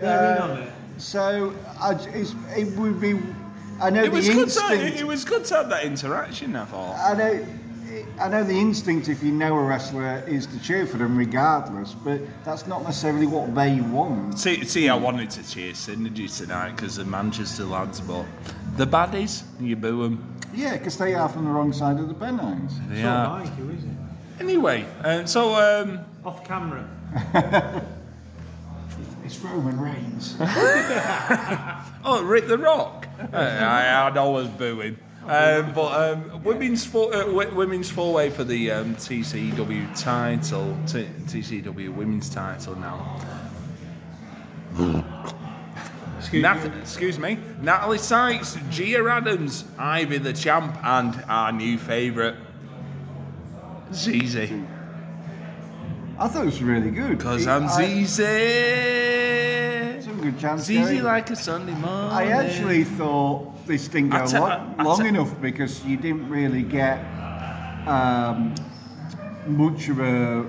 They're 0.00 0.36
in 0.36 0.42
Uh, 0.42 0.44
on 0.44 0.58
it. 0.62 0.72
So 0.98 1.54
I, 1.80 1.94
j- 1.94 2.10
it's, 2.14 2.34
it 2.56 2.76
would 2.78 3.00
be. 3.00 3.18
I 3.80 3.90
know 3.90 4.04
It 4.04 4.12
was 4.12 4.26
the 4.28 4.34
good. 4.34 4.48
To, 4.50 4.60
instinct. 4.60 4.84
it, 4.84 5.00
it 5.00 5.06
was 5.06 5.24
good 5.24 5.44
to 5.46 5.54
have 5.56 5.68
that 5.70 5.84
interaction. 5.84 6.54
I 6.54 6.64
thought. 6.64 6.96
I 7.10 7.14
know. 7.14 7.46
I 8.18 8.28
know 8.28 8.44
the 8.44 8.54
instinct 8.54 9.08
if 9.08 9.22
you 9.22 9.32
know 9.32 9.56
a 9.56 9.62
wrestler 9.62 10.22
is 10.26 10.46
to 10.46 10.60
cheer 10.62 10.86
for 10.86 10.98
them 10.98 11.16
regardless, 11.16 11.94
but 11.94 12.20
that's 12.44 12.66
not 12.66 12.84
necessarily 12.84 13.26
what 13.26 13.54
they 13.54 13.80
want. 13.80 14.38
See, 14.38 14.64
see, 14.64 14.88
I 14.88 14.94
wanted 14.94 15.30
to 15.30 15.48
cheer 15.48 15.72
Synergy 15.72 16.34
tonight 16.36 16.76
because 16.76 16.96
the 16.96 17.04
Manchester 17.04 17.64
lads, 17.64 18.00
but 18.00 18.24
the 18.76 18.86
baddies, 18.86 19.42
you 19.60 19.74
boo 19.76 20.02
them. 20.04 20.34
Yeah, 20.54 20.76
because 20.76 20.96
they 20.96 21.14
are 21.14 21.28
from 21.28 21.44
the 21.44 21.50
wrong 21.50 21.72
side 21.72 21.98
of 21.98 22.06
the 22.06 22.14
Pennines. 22.14 22.72
They 22.88 23.02
So 23.02 23.08
are. 23.08 23.40
Mike, 23.40 23.52
who 23.54 23.70
is 23.70 23.82
it? 23.82 23.90
Anyway, 24.40 24.86
um, 25.02 25.26
so 25.26 25.54
um, 25.54 26.00
Off 26.24 26.44
camera. 26.44 26.88
It's 29.24 29.38
Roman 29.38 29.80
Reigns. 29.80 30.36
oh, 32.04 32.22
Rick 32.24 32.46
the 32.46 32.58
Rock. 32.58 33.08
Uh, 33.32 33.36
I, 33.36 34.06
I 34.06 34.10
know 34.12 34.36
I 34.36 34.40
was 34.42 34.48
booing. 34.48 34.98
Um, 35.26 35.72
but 35.72 36.12
um, 36.12 36.42
women's 36.44 36.84
four, 36.84 37.14
uh, 37.14 37.24
w- 37.24 37.54
women's 37.54 37.90
four 37.90 38.12
way 38.12 38.28
for 38.28 38.44
the 38.44 38.70
um, 38.70 38.94
TCW 38.96 39.98
title, 39.98 40.76
T- 40.86 41.08
TCW 41.26 41.94
women's 41.94 42.28
title 42.28 42.76
now. 42.76 43.18
Excuse 46.18 46.42
Nat- 46.42 46.62
me. 46.64 46.70
excuse 46.80 47.18
me, 47.18 47.38
Natalie 47.62 47.96
Sykes, 47.98 48.58
Gia 48.70 49.02
Adams, 49.10 49.64
Ivy 49.78 50.18
the 50.18 50.32
champ, 50.34 50.76
and 50.84 51.14
our 51.26 51.52
new 51.52 51.78
favourite, 51.78 52.34
Zizi. 53.94 54.62
I 56.18 56.28
thought 56.28 56.42
it 56.42 56.46
was 56.46 56.62
really 56.62 56.90
good. 56.90 57.16
Because 57.16 57.46
I'm 57.46 57.64
I- 57.64 58.04
Zizi. 58.04 58.22
good 60.22 60.38
chance. 60.38 60.68
Easy 60.70 61.00
like 61.00 61.30
a 61.30 61.36
Sunday 61.36 61.72
morning. 61.72 62.10
I 62.10 62.26
actually 62.28 62.84
thought 62.84 63.53
this 63.66 63.88
didn't 63.88 64.10
go 64.10 64.18
I 64.18 64.26
te- 64.26 64.38
lo- 64.38 64.46
I- 64.46 64.74
I 64.78 64.82
long 64.82 65.00
te- 65.00 65.08
enough 65.08 65.40
because 65.40 65.84
you 65.84 65.96
didn't 65.96 66.28
really 66.28 66.62
get 66.62 66.98
um, 67.86 68.54
much 69.46 69.88
of 69.88 70.00
a. 70.00 70.46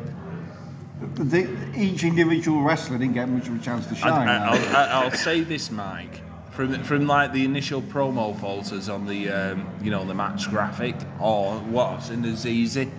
The, 1.15 1.47
each 1.75 2.04
individual 2.04 2.62
wrestler 2.62 2.97
didn't 2.97 3.13
get 3.15 3.28
much 3.30 3.47
of 3.47 3.56
a 3.56 3.60
chance 3.63 3.86
to 3.88 3.95
shine. 3.95 4.28
I, 4.28 4.45
I'll, 4.47 4.75
I- 4.75 4.89
I'll 5.04 5.12
say 5.12 5.41
this, 5.41 5.69
Mike. 5.71 6.21
From, 6.51 6.82
from 6.86 7.06
like 7.06 7.34
the 7.34 7.43
initial 7.43 7.82
promo 7.82 8.39
photos 8.39 8.88
on 8.88 9.06
the 9.06 9.30
um, 9.30 9.67
you 9.82 9.91
know 9.91 10.06
the 10.06 10.13
match 10.13 10.49
graphic 10.49 10.95
or 11.19 11.56
what's 11.60 12.12
in 12.12 12.21
the 12.21 12.30
easy, 12.49 12.89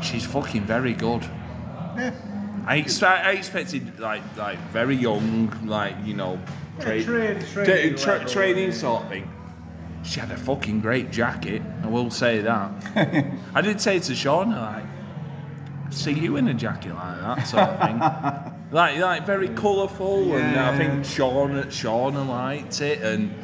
she's 0.00 0.24
fucking 0.24 0.62
very 0.62 0.92
good. 0.92 1.22
Yeah. 1.96 2.14
I, 2.68 2.76
expect, 2.76 3.26
I 3.26 3.32
expected 3.32 3.98
like 3.98 4.22
like 4.36 4.58
very 4.70 4.94
young, 4.96 5.50
like 5.66 5.96
you 6.04 6.14
know, 6.14 6.38
tra- 6.80 7.02
train- 7.02 7.40
tra- 7.40 7.64
tra- 7.64 8.12
level, 8.14 8.28
training 8.28 8.72
sort 8.72 9.02
of 9.04 9.08
thing. 9.08 9.30
She 10.02 10.20
had 10.20 10.30
a 10.30 10.36
fucking 10.36 10.80
great 10.80 11.10
jacket. 11.10 11.62
I 11.82 11.88
will 11.88 12.10
say 12.10 12.40
that. 12.40 12.70
I 13.54 13.60
did 13.60 13.80
say 13.80 13.98
to 13.98 14.14
Sean, 14.14 14.52
like, 14.52 14.84
see 15.90 16.12
you 16.12 16.36
in 16.36 16.48
a 16.48 16.54
jacket 16.54 16.94
like 16.94 17.20
that 17.20 17.46
sort 17.46 17.64
of 17.64 17.80
thing. 17.80 17.98
like 18.72 18.98
like 18.98 19.26
very 19.26 19.48
colourful, 19.48 20.34
and 20.36 20.58
I 20.58 20.76
think 20.76 21.04
Sean 21.04 21.50
Shauna 21.64 22.26
liked 22.28 22.80
it, 22.80 23.02
and 23.02 23.34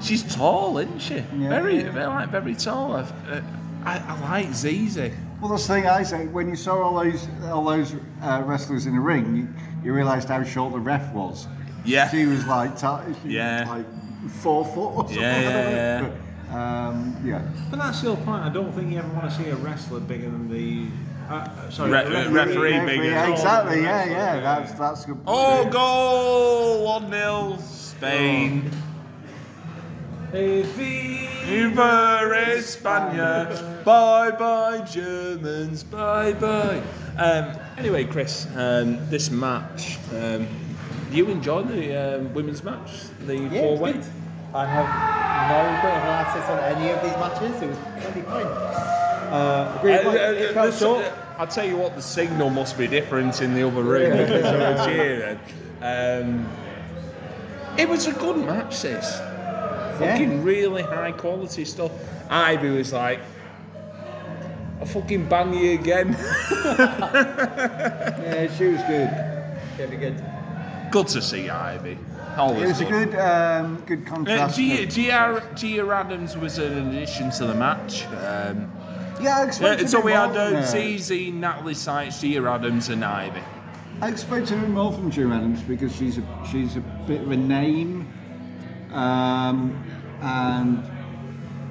she's 0.00 0.22
tall, 0.34 0.78
isn't 0.78 1.00
she? 1.00 1.16
Yeah. 1.36 1.48
Very, 1.48 1.82
very 1.82 2.06
like 2.06 2.30
very 2.30 2.54
tall. 2.54 2.94
I, 2.94 3.00
uh, 3.00 3.42
I, 3.84 3.98
I 3.98 4.20
like 4.30 4.52
Zizi. 4.52 5.12
Well, 5.40 5.52
that's 5.52 5.66
the 5.68 5.74
thing 5.74 5.86
I 5.86 6.02
say. 6.02 6.26
When 6.26 6.48
you 6.48 6.56
saw 6.56 6.82
all 6.82 7.02
those 7.02 7.28
all 7.44 7.64
those 7.64 7.94
uh, 8.22 8.42
wrestlers 8.44 8.86
in 8.86 8.94
the 8.94 9.00
ring, 9.00 9.36
you, 9.36 9.48
you 9.84 9.92
realised 9.92 10.28
how 10.28 10.42
short 10.42 10.72
the 10.72 10.80
ref 10.80 11.12
was. 11.12 11.46
Yeah. 11.84 12.08
She 12.10 12.26
was 12.26 12.44
like, 12.46 12.76
ti- 12.78 13.14
she 13.22 13.34
Yeah. 13.36 13.60
was 13.60 13.68
like 13.78 13.86
four 14.42 14.64
foot 14.64 14.88
or 14.94 15.04
something. 15.04 15.20
Yeah, 15.20 15.40
yeah, 15.40 15.70
yeah. 15.70 16.10
But, 16.50 16.54
um, 16.56 17.16
yeah. 17.24 17.42
But 17.70 17.78
that's 17.78 18.00
the 18.02 18.14
point. 18.16 18.42
I 18.44 18.48
don't 18.48 18.72
think 18.72 18.90
you 18.92 18.98
ever 18.98 19.08
want 19.14 19.30
to 19.30 19.36
see 19.36 19.48
a 19.50 19.56
wrestler 19.56 20.00
bigger 20.00 20.30
than 20.30 20.48
the. 20.50 20.86
Uh, 21.28 21.70
sorry, 21.70 21.90
Re- 21.90 22.24
the 22.24 22.30
referee 22.30 22.70
Yeah, 22.72 22.84
bigger. 22.86 23.04
yeah, 23.04 23.26
Oh, 23.28 23.32
exactly. 23.32 23.82
Yeah, 23.82 24.04
yeah. 24.06 24.34
yeah. 24.34 24.40
That's 24.40 24.72
that's 24.72 25.04
good. 25.04 25.18
Oh, 25.26 25.62
yeah. 25.64 25.70
goal! 25.70 26.84
1 27.00 27.10
0 27.10 27.58
Spain. 27.68 28.70
Viva 30.32 32.20
España! 32.56 33.84
Bye 33.84 34.30
bye, 34.32 34.80
Germans! 34.90 35.82
Bye 35.84 36.32
bye! 36.34 36.82
Um, 37.16 37.58
anyway, 37.78 38.04
Chris, 38.04 38.46
um, 38.56 38.98
this 39.10 39.30
match, 39.30 39.98
um, 40.14 40.46
you 41.16 41.28
enjoy 41.28 41.62
the 41.62 42.18
um, 42.18 42.34
women's 42.34 42.62
match? 42.62 42.90
The 43.26 43.36
Yeah, 43.36 43.48
four 43.60 43.72
it's 43.72 43.80
way? 43.80 43.92
good. 43.92 44.04
I 44.54 44.66
have 44.66 44.88
no 45.50 45.80
great 45.80 45.94
analysis 46.02 46.48
on 46.48 46.58
any 46.60 46.90
of 46.90 47.02
these 47.02 47.12
matches. 47.12 47.62
It 47.62 47.68
was 47.68 48.04
pretty 48.04 48.22
fine. 48.26 48.46
Uh, 48.46 49.76
agree 49.78 49.92
with 49.92 50.04
Mike, 50.06 50.14
it 50.16 50.54
felt 50.54 50.74
short. 50.74 51.04
I'll 51.36 51.46
tell 51.46 51.66
you 51.66 51.76
what, 51.76 51.94
the 51.94 52.02
signal 52.02 52.48
must 52.50 52.78
be 52.78 52.86
different 52.86 53.42
in 53.42 53.54
the 53.54 53.66
other 53.66 53.82
room 53.82 54.16
because 54.16 54.42
they 54.86 54.94
cheering. 54.94 55.38
Um, 55.82 56.48
it 57.76 57.88
was 57.88 58.06
a 58.06 58.12
good 58.12 58.38
match, 58.38 58.80
this. 58.82 59.18
Fucking 59.98 60.42
really 60.42 60.82
high 60.82 61.12
quality 61.12 61.64
stuff. 61.64 61.92
Ivy 62.30 62.70
was 62.70 62.92
like, 62.92 63.20
I 64.80 64.84
fucking 64.84 65.28
bang 65.28 65.52
you 65.54 65.72
again. 65.78 66.16
Yeah, 68.28 68.56
she 68.56 68.66
was 68.68 68.80
good. 68.82 69.10
It'd 69.78 69.90
be 69.90 69.96
good. 69.96 70.22
Good 70.90 71.08
to 71.08 71.22
see 71.22 71.48
Ivy. 71.50 71.98
Always 72.36 72.62
It 72.62 72.66
was 72.68 72.80
a 72.80 72.84
good, 72.84 73.14
um, 73.18 73.82
good 73.86 74.02
Uh, 74.06 74.10
contrast. 74.10 74.56
Gia, 74.58 74.76
to- 74.76 74.86
Gia, 74.86 75.42
Gia 75.56 75.88
Adams 75.92 76.36
was 76.36 76.58
an 76.58 76.88
addition 76.88 77.30
to 77.32 77.46
the 77.46 77.54
match. 77.54 78.04
Um, 78.06 78.70
yeah, 79.20 79.38
I 79.38 79.40
yeah, 79.40 79.44
expected 79.44 79.88
so 79.90 79.98
a 79.98 80.00
bit 80.00 80.04
we 80.06 80.12
had 80.12 80.32
from 80.32 80.56
uh. 80.56 80.62
ZZ, 80.98 81.32
Natalie 81.32 81.74
Sykes, 81.74 82.20
Gia 82.20 82.48
Adams, 82.48 82.88
and 82.90 83.04
Ivy. 83.04 83.40
I 84.00 84.08
expected 84.08 84.56
a 84.56 84.60
bit 84.60 84.70
more 84.70 84.92
from 84.92 85.10
Drew 85.10 85.32
Adams 85.32 85.60
because 85.62 85.94
she's 85.94 86.18
a 86.18 86.22
she's 86.50 86.76
a 86.76 86.80
bit 87.08 87.22
of 87.22 87.32
a 87.32 87.36
name, 87.36 88.06
um, 88.92 89.82
and 90.22 90.84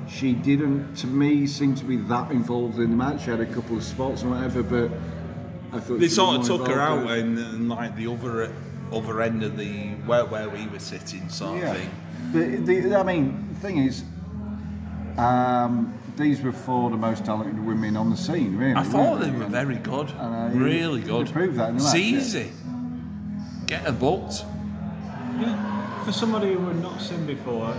she 0.09 0.33
didn't, 0.33 0.95
to 0.95 1.07
me, 1.07 1.47
seem 1.47 1.75
to 1.75 1.85
be 1.85 1.95
that 1.97 2.31
involved 2.31 2.79
in 2.79 2.89
the 2.91 2.97
match. 2.97 3.23
She 3.23 3.29
had 3.29 3.39
a 3.39 3.45
couple 3.45 3.77
of 3.77 3.83
spots 3.83 4.23
and 4.23 4.31
whatever, 4.31 4.63
but 4.63 4.91
I 5.71 5.79
thought 5.79 5.99
They 6.01 6.07
sort 6.09 6.39
of 6.41 6.45
took 6.45 6.67
her 6.67 6.79
out 6.81 6.99
involved. 6.99 7.19
and, 7.21 7.37
and 7.39 7.69
like 7.69 7.95
the 7.95 8.07
other 8.11 8.51
other 8.93 9.21
end 9.21 9.43
of 9.43 9.57
the 9.57 9.89
where 10.05 10.25
where 10.25 10.49
we 10.49 10.67
were 10.67 10.79
sitting 10.79 11.27
sort 11.29 11.59
Yeah, 11.59 11.71
of 11.71 11.77
thing. 11.77 12.65
the, 12.65 12.79
the, 12.81 12.95
I 12.95 13.03
mean, 13.03 13.49
the 13.53 13.59
thing 13.59 13.77
is, 13.79 14.03
um, 15.17 15.93
these 16.15 16.41
were 16.41 16.51
four 16.51 16.85
of 16.85 16.91
the 16.91 16.97
most 16.97 17.25
talented 17.25 17.63
women 17.65 17.95
on 17.97 18.09
the 18.09 18.17
scene. 18.17 18.57
Really, 18.57 18.73
I 18.75 18.83
thought 18.83 19.19
they 19.19 19.27
weren't 19.27 19.37
were 19.37 19.43
And, 19.45 19.51
very 19.51 19.75
good, 19.75 20.09
And, 20.11 20.55
uh, 20.55 20.59
really 20.59 21.01
they 21.01 21.07
good. 21.09 21.31
proved 21.31 21.57
that 21.57 21.69
in 21.69 21.77
the 21.77 21.83
match, 21.83 21.93
yeah. 21.95 21.99
Easy. 22.17 22.51
Get 23.67 23.85
a 23.87 23.91
booked. 23.91 24.43
Yeah, 25.39 26.03
for 26.05 26.11
somebody 26.11 26.53
who 26.53 26.59
we've 26.59 26.81
not 26.81 26.99
seen 27.01 27.25
before, 27.27 27.75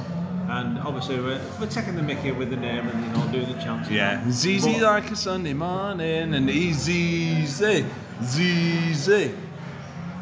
and 0.49 0.79
obviously 0.79 1.19
we're, 1.21 1.41
we're 1.61 1.67
taking 1.67 1.97
the 1.97 2.03
mickey 2.03 2.31
with 2.31 2.51
the 2.51 2.57
name 2.57 2.87
and 2.89 3.05
you 3.05 3.11
know 3.13 3.27
doing 3.33 3.53
the 3.53 3.61
chants. 3.63 3.91
Yeah, 3.91 4.23
that. 4.25 4.33
ZZ 4.33 4.81
like 4.81 5.11
a 5.11 5.17
Sunday 5.17 5.55
morning 5.55 6.35
and 6.35 6.49
easy, 6.51 7.45
ZZ, 7.47 7.83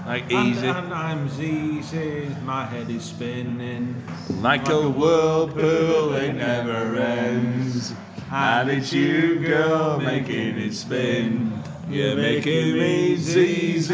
like 0.07 0.31
easy, 0.31 0.69
I'm 0.69 1.29
ZZ, 1.29 2.43
my 2.45 2.65
head 2.65 2.89
is 2.91 3.05
spinning. 3.05 4.03
like 4.41 4.69
a 4.69 4.89
whirlpool 4.89 6.15
it 6.15 6.35
never 6.35 6.97
ends. 6.97 7.93
And 8.31 8.71
it's 8.71 8.93
you, 8.93 9.41
girl, 9.41 9.99
making 9.99 10.59
it 10.59 10.75
spin. 10.75 11.61
You're 11.89 12.17
making 12.17 12.75
me 12.75 13.17
ZZ. 13.17 13.91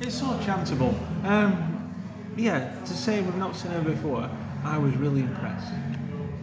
It's 0.00 0.18
so 0.18 0.26
chantable. 0.44 0.94
Um, 1.24 1.94
yeah, 2.36 2.74
to 2.84 2.92
say 2.92 3.22
we've 3.22 3.36
not 3.36 3.56
seen 3.56 3.70
her 3.72 3.82
before, 3.82 4.28
I 4.64 4.78
was 4.78 4.94
really 4.96 5.20
impressed. 5.20 5.72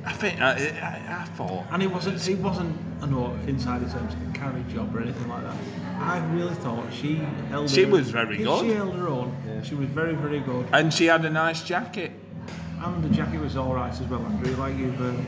I 0.05 0.11
think 0.11 0.41
I, 0.41 0.51
I, 0.51 1.21
I 1.21 1.25
thought 1.37 1.65
And 1.71 1.81
it 1.81 1.89
wasn't, 1.89 2.27
it 2.27 2.39
wasn't, 2.39 2.75
know, 3.09 3.37
inside 3.47 3.85
the 3.85 3.91
terms, 3.91 4.13
carry 4.33 4.63
job 4.73 4.95
or 4.95 5.01
anything 5.01 5.29
like 5.29 5.43
that. 5.43 5.55
I 5.99 6.19
really 6.33 6.55
thought 6.55 6.91
she 6.93 7.15
held. 7.49 7.69
She 7.69 7.83
her, 7.83 7.89
was 7.91 8.09
very 8.09 8.37
good. 8.37 8.59
She 8.61 8.69
held 8.71 8.93
her 8.95 9.07
own. 9.07 9.35
She 9.63 9.75
was 9.75 9.87
very, 9.89 10.15
very 10.15 10.39
good. 10.39 10.67
and 10.73 10.93
she 10.93 11.05
had 11.05 11.23
a 11.25 11.29
nice 11.29 11.63
jacket. 11.63 12.11
And 12.83 13.03
the 13.03 13.09
jacket 13.09 13.39
was 13.39 13.55
all 13.55 13.73
right 13.73 13.91
as 13.91 14.01
well. 14.01 14.25
I 14.25 14.41
really 14.41 14.55
like 14.55 14.77
you've 14.77 14.99
um, 14.99 15.25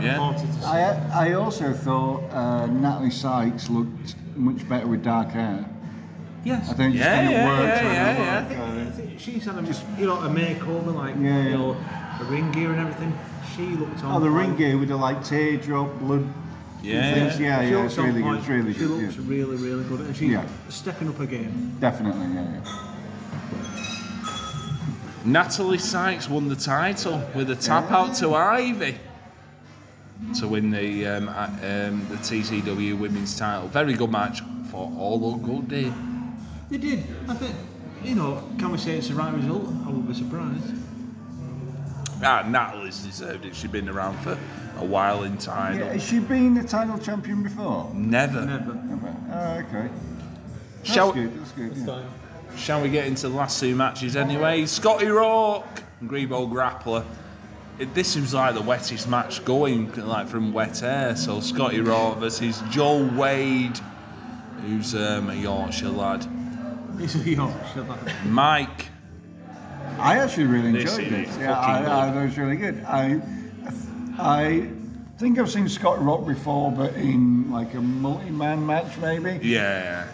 Yeah. 0.00 0.16
to. 0.16 0.66
I, 0.66 1.28
I 1.30 1.32
also 1.32 1.72
thought 1.72 2.24
uh, 2.30 2.66
Natalie 2.66 3.10
Sykes 3.10 3.70
looked 3.70 4.14
much 4.36 4.68
better 4.68 4.86
with 4.86 5.02
dark 5.02 5.28
hair. 5.30 5.64
Yes. 6.44 6.68
I 6.70 6.74
think 6.74 6.94
it 6.94 6.98
just 6.98 7.08
Yeah, 7.08 7.16
kind 7.16 7.26
of 7.28 7.32
yeah, 7.32 7.46
worked. 7.48 7.62
yeah, 7.66 7.78
for 7.78 7.84
yeah, 7.84 8.14
her. 8.14 8.22
yeah. 8.22 8.38
I 8.38 8.44
think, 8.44 8.60
I 8.60 8.90
think 9.08 9.20
she's 9.20 9.44
had 9.44 9.56
a, 9.56 10.00
you 10.00 10.06
know, 10.06 10.16
a 10.18 10.28
makeover, 10.28 10.94
like, 10.94 11.14
Yeah, 11.16 11.42
you 11.42 11.48
yeah. 11.50 11.56
know, 11.56 11.76
the 12.18 12.24
ring 12.26 12.50
gear 12.52 12.70
and 12.72 12.80
everything. 12.80 13.18
She 13.56 13.62
looked 13.76 14.02
on 14.04 14.16
Oh, 14.16 14.20
the 14.20 14.30
ring 14.30 14.56
gear 14.56 14.76
with 14.78 14.88
the 14.88 14.96
like 14.96 15.24
teardrop 15.24 15.98
blood. 16.00 16.26
Yeah. 16.82 17.14
things. 17.14 17.40
yeah, 17.40 17.62
She 17.62 17.70
yeah. 17.70 17.84
It's 17.84 17.96
really 17.98 18.22
good. 18.22 18.38
It's 18.38 18.48
really 18.48 18.72
She 18.72 18.78
good. 18.80 18.90
looks 18.90 19.16
Yeah. 19.16 19.22
really, 19.26 19.56
really 19.56 19.84
good. 19.84 20.00
And 20.00 20.16
she's 20.16 20.30
Yeah. 20.32 20.44
stepping 20.68 21.08
up 21.08 21.20
again. 21.20 21.76
Definitely, 21.80 22.26
yeah, 22.34 22.42
yeah. 22.64 22.86
Natalie 25.24 25.78
Sykes 25.78 26.28
won 26.28 26.48
the 26.48 26.56
title 26.56 27.22
with 27.34 27.50
a 27.50 27.56
tap 27.56 27.90
out 27.90 28.14
to 28.16 28.34
Ivy 28.34 28.96
to 30.38 30.48
win 30.48 30.70
the 30.70 31.06
um, 31.06 31.28
um, 31.28 32.06
the 32.08 32.16
TCW 32.16 32.96
Women's 32.98 33.36
title. 33.36 33.68
Very 33.68 33.92
good 33.94 34.10
match 34.10 34.42
for 34.70 34.90
all 34.98 35.18
the 35.36 35.46
good 35.46 35.68
day. 35.68 35.92
They 36.70 36.78
did. 36.78 37.04
I 37.28 37.34
think, 37.34 37.54
you 38.04 38.14
know, 38.14 38.42
can 38.58 38.70
we 38.72 38.78
say 38.78 38.96
it's 38.96 39.08
the 39.08 39.14
right 39.14 39.34
result? 39.34 39.66
I 39.86 39.90
would 39.90 40.06
be 40.08 40.14
surprised. 40.14 40.72
Ah, 42.22 42.42
Natalie's 42.46 42.98
deserved 42.98 43.44
it. 43.46 43.54
She's 43.56 43.70
been 43.70 43.88
around 43.88 44.18
for 44.18 44.36
a 44.78 44.84
while 44.84 45.24
in 45.24 45.36
Tidal. 45.38 45.78
yeah. 45.78 45.92
Has 45.92 46.04
she 46.06 46.18
been 46.18 46.54
the 46.54 46.62
title 46.62 46.98
champion 46.98 47.42
before? 47.42 47.90
Never. 47.94 48.44
Never. 48.44 48.76
Oh, 49.32 49.52
okay. 49.66 49.88
That's 50.78 50.92
Shall, 50.92 51.12
good. 51.12 51.38
That's 51.40 51.52
good. 51.52 51.76
Yeah. 51.76 52.02
shall 52.56 52.82
we 52.82 52.88
get 52.90 53.06
into 53.06 53.28
the 53.28 53.34
last 53.34 53.60
two 53.60 53.74
matches 53.74 54.16
anyway? 54.16 54.66
Scotty 54.66 55.06
Rourke 55.06 55.82
and 56.00 56.10
Grebo 56.10 56.50
Grappler. 56.50 57.04
It, 57.78 57.94
this 57.94 58.16
was 58.16 58.34
like 58.34 58.54
the 58.54 58.60
wettest 58.62 59.08
match 59.08 59.42
going, 59.44 59.90
like 59.94 60.28
from 60.28 60.52
wet 60.52 60.82
air. 60.82 61.16
So 61.16 61.40
Scotty 61.40 61.80
Rourke 61.80 62.18
versus 62.18 62.62
Joel 62.70 63.06
Wade, 63.16 63.78
who's 64.62 64.94
um, 64.94 65.30
a 65.30 65.34
Yorkshire 65.34 65.88
lad. 65.88 66.26
It's 66.98 67.14
a 67.14 67.18
Yorkshire 67.20 67.82
lad. 67.82 68.12
Mike. 68.26 68.88
I 70.00 70.18
actually 70.18 70.46
really 70.46 70.68
enjoyed 70.68 71.00
is 71.00 71.10
this. 71.10 71.38
Yeah, 71.38 71.58
I, 71.58 71.80
I, 71.80 71.84
thought 71.84 72.16
it 72.16 72.24
was 72.24 72.38
really 72.38 72.56
good. 72.56 72.82
I, 72.84 73.20
I 74.18 74.70
think 75.18 75.38
I've 75.38 75.50
seen 75.50 75.68
Scott 75.68 76.02
Rock 76.02 76.26
before, 76.26 76.72
but 76.72 76.94
in 76.94 77.50
like 77.50 77.74
a 77.74 77.80
multi-man 77.80 78.66
match 78.66 78.96
maybe. 78.98 79.46
Yeah. 79.46 80.08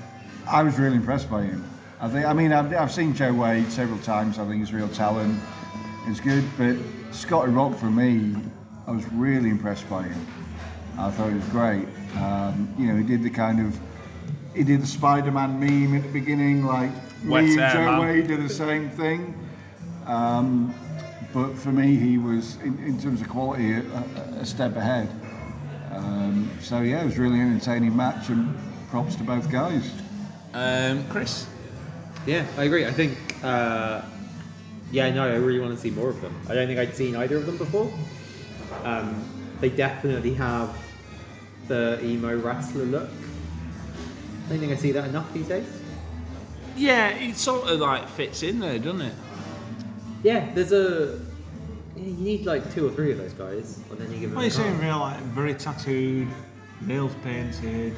I 0.48 0.62
was 0.62 0.78
really 0.78 0.96
impressed 0.96 1.30
by 1.30 1.42
him. 1.42 1.68
I 2.00 2.08
think. 2.08 2.26
I 2.26 2.32
mean, 2.32 2.52
I've, 2.52 2.72
I've 2.74 2.92
seen 2.92 3.14
Joe 3.14 3.32
Wade 3.32 3.70
several 3.70 3.98
times. 4.00 4.38
I 4.38 4.46
think 4.46 4.58
he's 4.58 4.72
real 4.72 4.88
talent. 4.88 5.40
He's 6.06 6.20
good, 6.20 6.44
but 6.56 6.76
Scotty 7.10 7.50
Rock 7.50 7.76
for 7.76 7.86
me, 7.86 8.36
I 8.86 8.92
was 8.92 9.04
really 9.12 9.50
impressed 9.50 9.88
by 9.88 10.04
him. 10.04 10.26
I 10.98 11.10
thought 11.10 11.28
he 11.30 11.34
was 11.34 11.48
great. 11.48 11.86
Um, 12.16 12.72
you 12.78 12.86
know, 12.86 12.96
he 12.96 13.02
did 13.02 13.22
the 13.22 13.30
kind 13.30 13.60
of 13.60 13.78
he 14.54 14.64
did 14.64 14.82
the 14.82 14.86
Spider-Man 14.86 15.60
meme 15.60 15.96
at 15.96 16.02
the 16.02 16.12
beginning, 16.12 16.64
like 16.64 16.90
me 17.22 17.36
and 17.36 17.72
Joe 17.72 17.84
man. 17.84 18.00
Wade 18.00 18.28
did 18.28 18.42
the 18.42 18.48
same 18.48 18.88
thing. 18.90 19.34
Um, 20.06 20.74
but 21.32 21.54
for 21.54 21.70
me, 21.72 21.96
he 21.96 22.18
was 22.18 22.56
in, 22.62 22.78
in 22.84 23.00
terms 23.00 23.20
of 23.20 23.28
quality 23.28 23.72
a, 23.72 23.78
a- 23.80 24.38
a 24.40 24.46
step 24.46 24.76
ahead. 24.76 25.08
Um, 25.92 26.50
so 26.60 26.80
yeah, 26.80 27.02
it 27.02 27.06
was 27.06 27.18
a 27.18 27.22
really 27.22 27.40
entertaining 27.40 27.94
match, 27.96 28.28
and 28.28 28.56
props 28.90 29.16
to 29.16 29.24
both 29.24 29.50
guys. 29.50 29.90
Um, 30.54 31.04
Chris. 31.08 31.46
Yeah, 32.26 32.44
I 32.58 32.64
agree. 32.64 32.86
I 32.86 32.92
think, 32.92 33.16
uh, 33.44 34.02
yeah, 34.90 35.10
no, 35.12 35.24
I 35.28 35.34
really 35.36 35.60
want 35.60 35.74
to 35.74 35.80
see 35.80 35.90
more 35.90 36.08
of 36.08 36.20
them. 36.20 36.34
I 36.48 36.54
don't 36.54 36.66
think 36.66 36.78
I'd 36.78 36.94
seen 36.94 37.14
either 37.16 37.36
of 37.36 37.46
them 37.46 37.56
before. 37.56 37.92
Um, 38.84 39.24
they 39.60 39.68
definitely 39.68 40.34
have 40.34 40.76
the 41.68 42.04
emo 42.04 42.36
wrestler 42.36 42.84
look. 42.84 43.08
I 44.46 44.48
don't 44.50 44.58
think 44.58 44.72
I 44.72 44.76
see 44.76 44.92
that 44.92 45.08
enough 45.08 45.32
these 45.32 45.48
days. 45.48 45.66
Yeah, 46.76 47.08
it 47.10 47.36
sort 47.36 47.68
of 47.68 47.80
like 47.80 48.08
fits 48.08 48.42
in 48.42 48.60
there, 48.60 48.78
doesn't 48.78 49.00
it? 49.02 49.14
Yeah, 50.26 50.52
there's 50.54 50.72
a. 50.72 51.20
You 51.96 52.12
need 52.30 52.46
like 52.46 52.74
two 52.74 52.88
or 52.88 52.90
three 52.90 53.12
of 53.12 53.18
those 53.18 53.32
guys, 53.32 53.78
and 53.88 53.96
then 53.96 54.12
you 54.12 54.18
give 54.18 54.30
them. 54.30 54.34
Well, 54.34 54.42
a 54.42 54.46
you 54.46 54.50
see 54.50 54.62
him 54.62 54.78
try. 54.78 54.88
real 54.88 54.98
like 54.98 55.20
very 55.22 55.54
tattooed, 55.54 56.26
nails 56.80 57.12
painted, 57.22 57.94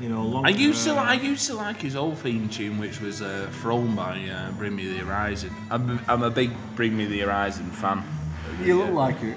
you 0.00 0.08
know, 0.08 0.22
long. 0.22 0.46
I 0.46 0.48
used 0.48 0.82
to. 0.84 0.92
I 0.94 1.12
used 1.12 1.46
to 1.48 1.54
like 1.54 1.76
his 1.76 1.94
old 1.94 2.16
theme 2.16 2.48
tune, 2.48 2.78
which 2.78 3.02
was 3.02 3.20
uh, 3.20 3.50
thrown 3.60 3.94
by 3.94 4.26
uh, 4.30 4.50
Bring 4.52 4.74
Me 4.74 4.86
the 4.94 5.04
Horizon. 5.04 5.50
I'm, 5.70 6.00
I'm 6.08 6.22
a 6.22 6.30
big 6.30 6.52
Bring 6.74 6.96
Me 6.96 7.04
the 7.04 7.20
Horizon 7.20 7.70
fan. 7.70 8.02
You 8.64 8.78
look 8.78 8.94
like 8.94 9.22
it. 9.22 9.36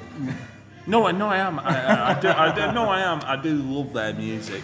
No, 0.88 1.08
I 1.08 1.12
no, 1.12 1.28
I 1.28 1.38
am. 1.40 1.60
I, 1.60 1.64
I, 1.64 2.12
I 2.12 2.20
do, 2.22 2.30
I 2.30 2.56
do, 2.56 2.72
no, 2.72 2.86
I 2.86 3.02
am. 3.02 3.20
I 3.26 3.36
do 3.36 3.56
love 3.56 3.92
their 3.92 4.14
music. 4.14 4.62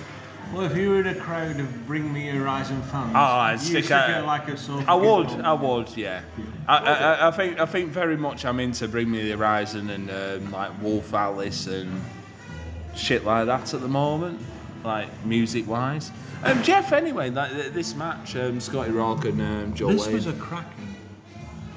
Well, 0.53 0.63
if 0.63 0.75
you 0.75 0.89
were 0.89 0.99
in 0.99 1.07
a 1.07 1.15
crowd 1.15 1.59
of 1.59 1.87
Bring 1.87 2.11
Me 2.11 2.27
Horizon 2.27 2.81
fans, 2.83 3.13
Oh, 3.15 3.19
I'd 3.19 3.53
you'd 3.53 3.59
stick 3.61 3.85
stick 3.85 3.91
out- 3.93 4.25
like 4.25 4.47
a 4.49 4.57
sofa 4.57 4.83
I 4.89 4.95
would. 4.95 5.27
I 5.27 5.53
would, 5.53 5.95
yeah. 5.95 6.21
I, 6.67 6.77
I, 6.77 6.93
I- 6.93 7.27
I 7.27 7.31
think, 7.31 7.59
I 7.59 7.65
think 7.65 7.91
very 7.91 8.17
much 8.17 8.43
I'm 8.45 8.59
into 8.59 8.87
Bring 8.87 9.09
Me 9.09 9.21
the 9.29 9.37
Horizon 9.37 9.89
and 9.89 10.09
um, 10.11 10.51
like 10.51 10.71
Wolf 10.81 11.13
Alice 11.13 11.67
and 11.67 12.01
shit 12.95 13.23
like 13.23 13.45
that 13.45 13.73
at 13.73 13.79
the 13.81 13.87
moment, 13.87 14.41
like 14.83 15.07
music 15.25 15.67
wise. 15.67 16.11
Um, 16.43 16.61
Geoff, 16.63 16.91
anyway, 16.91 17.29
like 17.29 17.51
this 17.73 17.95
match, 17.95 18.35
um, 18.35 18.59
Scotty 18.59 18.91
Rock 18.91 19.25
and 19.25 19.39
um, 19.41 19.73
Joe 19.73 19.91
This 19.93 20.05
Wade, 20.07 20.15
was 20.15 20.27
a 20.27 20.33
cracking. 20.33 20.90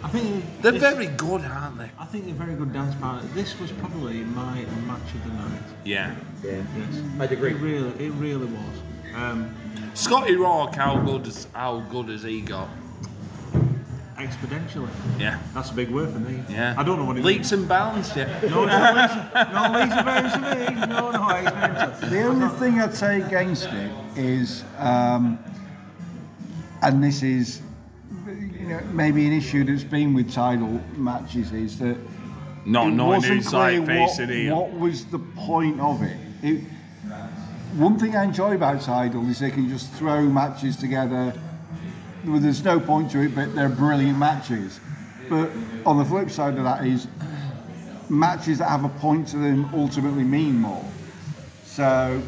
I 0.04 0.08
think 0.08 0.44
they're 0.60 0.72
this- 0.72 0.82
very 0.82 1.06
good, 1.06 1.40
aren't 1.42 1.78
they? 1.78 1.90
I 1.98 2.04
think 2.04 2.26
they're 2.26 2.34
very 2.34 2.54
good 2.54 2.72
dance 2.72 2.94
partner. 2.96 3.26
This 3.34 3.58
was 3.58 3.72
probably 3.72 4.22
my 4.22 4.64
match 4.86 5.14
of 5.14 5.24
the 5.24 5.30
night. 5.30 5.62
Yeah. 5.84 6.14
Yeah, 6.44 6.62
Yes, 6.76 7.02
I'd 7.18 7.32
agree. 7.32 7.52
It 7.52 7.56
really, 7.60 8.04
it 8.04 8.10
really 8.12 8.46
was. 8.46 8.76
Um, 9.16 9.54
Scotty 9.94 10.36
Rock, 10.36 10.74
how 10.74 10.98
good, 10.98 11.26
is, 11.26 11.46
how 11.54 11.80
good 11.90 12.08
has 12.10 12.22
he 12.22 12.40
got? 12.42 12.68
exponentially. 14.18 14.88
Yeah. 15.18 15.38
That's 15.54 15.70
a 15.70 15.74
big 15.74 15.90
word 15.90 16.10
for 16.12 16.18
me. 16.20 16.42
Yeah. 16.48 16.74
I 16.78 16.82
don't 16.84 16.98
know 16.98 17.04
what 17.04 17.18
it 17.18 17.24
Leaps 17.24 17.52
and 17.52 17.68
bounds, 17.68 18.14
yeah. 18.16 18.26
means. 18.40 18.54
No, 18.54 18.64
it's 18.64 19.14
leaps, 19.14 19.52
no 19.52 19.72
leaps 19.72 19.94
and 19.94 20.04
bounds 20.06 20.34
for 20.34 20.40
me. 20.40 20.86
No, 20.86 21.10
no, 21.10 21.18
exponential. 21.34 22.10
The 22.10 22.22
only 22.22 22.48
thing 22.58 22.80
I'd 22.80 22.94
say 22.94 23.20
against 23.22 23.68
it 23.70 23.90
is, 24.16 24.62
um, 24.78 25.38
and 26.82 27.02
this 27.02 27.22
is, 27.22 27.60
you 28.64 28.70
know, 28.70 28.80
maybe 28.92 29.26
an 29.26 29.32
issue 29.32 29.64
that's 29.64 29.84
been 29.84 30.14
with 30.14 30.32
Tidal 30.32 30.80
matches, 30.96 31.52
is 31.52 31.78
that 31.80 31.98
Not 32.64 32.92
knowing 32.92 33.22
who's 33.22 33.52
like 33.52 33.80
what, 33.80 33.86
facing 33.86 34.28
here. 34.30 34.54
what 34.54 34.72
was 34.72 35.04
the 35.06 35.18
point 35.18 35.80
of 35.80 36.02
it. 36.02 36.16
it. 36.42 36.64
One 37.76 37.98
thing 37.98 38.16
I 38.16 38.24
enjoy 38.24 38.54
about 38.54 38.80
Tidal 38.80 39.28
is 39.28 39.40
they 39.40 39.50
can 39.50 39.68
just 39.68 39.92
throw 39.92 40.22
matches 40.22 40.76
together. 40.76 41.34
Well, 42.24 42.40
there's 42.40 42.64
no 42.64 42.80
point 42.80 43.10
to 43.10 43.20
it, 43.20 43.34
but 43.34 43.54
they're 43.54 43.68
brilliant 43.68 44.18
matches. 44.18 44.80
But 45.28 45.50
on 45.84 45.98
the 45.98 46.04
flip 46.04 46.30
side 46.30 46.56
of 46.56 46.64
that 46.64 46.86
is 46.86 47.06
matches 48.08 48.58
that 48.58 48.68
have 48.68 48.84
a 48.84 48.88
point 48.88 49.28
to 49.28 49.36
them 49.38 49.68
ultimately 49.74 50.24
mean 50.24 50.56
more. 50.56 50.84
So, 51.64 52.22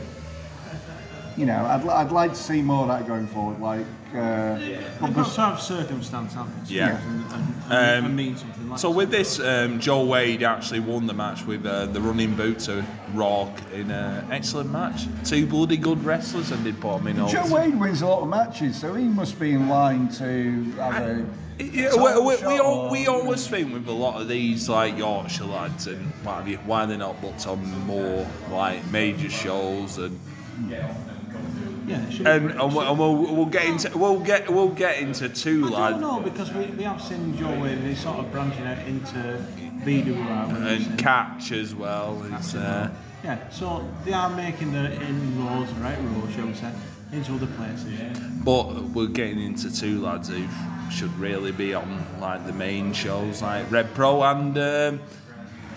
you 1.37 1.47
know, 1.47 1.64
I'd, 1.66 1.87
I'd 1.89 2.12
like 2.12 2.30
to 2.32 2.37
see 2.37 2.62
more 2.62 2.82
of 2.82 2.89
that 2.89 3.07
going 3.07 3.26
forward. 3.26 3.61
Like, 3.61 3.84
uh, 4.14 4.59
They've 4.59 5.14
got 5.14 5.30
to 5.34 5.41
have 5.43 5.61
circumstance, 5.61 6.32
haven't 6.32 6.66
they? 6.66 6.74
Yeah. 6.76 6.99
And, 6.99 7.24
and, 7.32 7.32
and, 7.32 7.64
Um, 7.64 8.05
and 8.07 8.16
mean 8.16 8.37
something 8.37 8.70
like 8.70 8.78
So 8.78 8.91
with 8.91 9.11
this, 9.11 9.39
um, 9.41 9.78
Joe 9.78 10.05
Wade 10.07 10.43
actually 10.43 10.80
won 10.80 11.07
the 11.07 11.12
match 11.12 11.45
with 11.45 11.66
uh, 11.66 11.87
the 11.87 12.01
running 12.01 12.34
boot 12.34 12.61
to 12.61 12.84
Rock 13.12 13.51
in 13.74 13.91
an 13.91 14.30
excellent 14.32 14.70
match. 14.70 15.03
Two 15.24 15.47
bloody 15.47 15.76
good 15.76 16.03
wrestlers 16.05 16.51
and 16.53 16.64
did 16.64 16.80
put 16.80 16.99
them 16.99 17.09
in. 17.09 17.16
Joe 17.16 17.41
holds. 17.41 17.53
Wade 17.53 17.78
wins 17.78 18.01
a 18.03 18.07
lot 18.07 18.22
of 18.22 18.28
matches, 18.28 18.80
so 18.80 18.95
he 18.95 19.05
must 19.05 19.39
be 19.39 19.53
in 19.53 19.68
line 19.68 20.09
to 20.14 20.62
have 20.78 21.03
a. 21.03 21.26
Yeah, 21.59 21.89
title 21.89 22.05
we, 22.05 22.20
we, 22.20 22.26
we, 22.34 22.37
shot 22.37 22.61
al- 22.61 22.66
or- 22.66 22.91
we 22.91 23.07
always 23.07 23.47
think 23.49 23.72
with 23.72 23.89
a 23.89 23.93
lot 23.93 24.20
of 24.20 24.28
these 24.28 24.68
like 24.68 24.97
Yorkshire 24.99 25.45
lads 25.45 25.87
and 25.87 26.05
what 26.22 26.37
have 26.37 26.49
you, 26.49 26.59
why 26.59 26.84
they're 26.87 26.99
not 26.99 27.18
booked 27.22 27.47
on 27.47 27.64
more 27.87 28.26
like 28.51 28.87
major 28.91 29.30
shows 29.30 29.97
and 29.97 30.18
Yeah, 30.68 30.95
it 31.89 32.12
should 32.12 32.26
and, 32.26 32.51
and, 32.51 32.74
we'll, 32.74 32.80
and 32.80 32.99
we'll, 32.99 33.16
we'll 33.37 33.47
get 33.47 33.66
into 33.66 33.97
we'll 33.97 34.20
get 34.20 34.49
we'll 34.51 34.68
get 34.68 34.99
into 34.99 35.28
two 35.28 35.66
I 35.66 35.91
lads 35.91 36.01
don't 36.01 36.01
know 36.01 36.20
because 36.20 36.53
we, 36.53 36.66
we 36.66 36.84
have 36.84 37.01
seen 37.03 37.37
Joe 37.37 37.47
and 37.47 37.87
he's 37.87 38.01
sort 38.01 38.18
of 38.18 38.32
branching 38.32 38.66
out 38.66 38.78
into 38.87 39.45
BWR 39.87 40.66
and 40.66 40.99
catch 40.99 41.53
as 41.53 41.74
well. 41.74 42.20
It's, 42.32 42.55
uh, 42.55 42.91
yeah, 43.22 43.49
so 43.51 43.89
they 44.05 44.12
are 44.12 44.30
making 44.30 44.72
the 44.72 44.93
inroads, 45.01 45.72
right 45.74 45.97
roads, 45.99 46.34
shall 46.34 46.47
we 46.47 46.55
say, 46.55 46.72
into 47.12 47.34
other 47.34 47.47
places. 47.47 48.18
But 48.45 48.74
we're 48.91 49.07
getting 49.07 49.41
into 49.41 49.74
two 49.74 50.01
lads 50.03 50.28
who 50.28 50.45
should 50.91 51.16
really 51.18 51.53
be 51.53 51.74
on 51.74 52.05
like 52.20 52.47
the 52.47 52.53
main 52.53 52.93
shows, 52.93 53.43
like 53.43 53.70
Rev 53.70 53.93
Pro 53.95 54.22
and 54.22 54.59
um, 54.59 55.01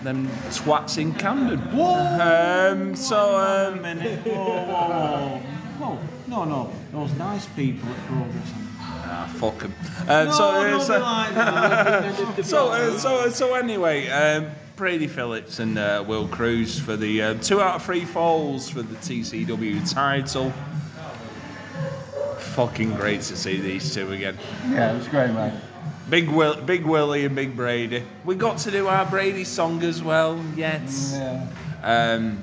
them 0.02 0.26
twats 0.48 0.98
in 0.98 1.14
Camden. 1.14 1.60
Whoa! 1.76 2.70
Um, 2.72 2.96
so 2.96 3.36
um, 3.36 3.78
whoa, 3.78 4.64
whoa, 4.64 4.88
whoa. 4.88 5.42
Whoa, 5.80 5.98
no, 6.28 6.44
no, 6.44 6.70
those 6.92 7.12
nice 7.18 7.46
people 7.48 7.88
at 7.88 8.06
Progress. 8.06 8.52
ah, 8.80 9.32
fuck 9.38 9.64
'em. 9.64 9.74
Um, 10.08 10.26
No, 10.26 10.32
so, 10.32 10.52
don't 10.52 10.72
uh, 10.72 10.78
be 10.78 10.84
so, 10.84 10.98
like 11.00 11.34
that. 11.34 12.44
so, 12.44 12.68
uh, 12.68 12.98
so, 12.98 13.30
so 13.30 13.54
anyway, 13.54 14.08
um, 14.08 14.50
Brady 14.76 15.06
Phillips 15.06 15.58
and 15.58 15.78
uh, 15.78 16.04
Will 16.06 16.28
Cruz 16.28 16.78
for 16.78 16.96
the 16.96 17.22
uh, 17.22 17.34
two 17.34 17.60
out 17.60 17.76
of 17.76 17.82
three 17.84 18.04
falls 18.04 18.68
for 18.68 18.82
the 18.82 18.96
TCW 18.96 19.90
title. 19.90 20.52
Fucking 22.38 22.92
great 22.94 23.20
to 23.22 23.36
see 23.36 23.60
these 23.60 23.94
two 23.94 24.12
again. 24.12 24.36
Yeah, 24.70 24.92
it 24.92 24.98
was 24.98 25.08
great, 25.08 25.30
man. 25.32 25.60
Big 26.08 26.28
Will, 26.28 26.60
Big 26.62 26.84
Willie, 26.84 27.24
and 27.24 27.34
Big 27.36 27.54
Brady. 27.54 28.02
We 28.24 28.34
got 28.34 28.58
to 28.58 28.70
do 28.70 28.88
our 28.88 29.06
Brady 29.06 29.44
song 29.44 29.82
as 29.84 30.02
well. 30.02 30.42
Yes. 30.56 31.12
Yeah. 31.14 31.46
Um, 31.82 32.42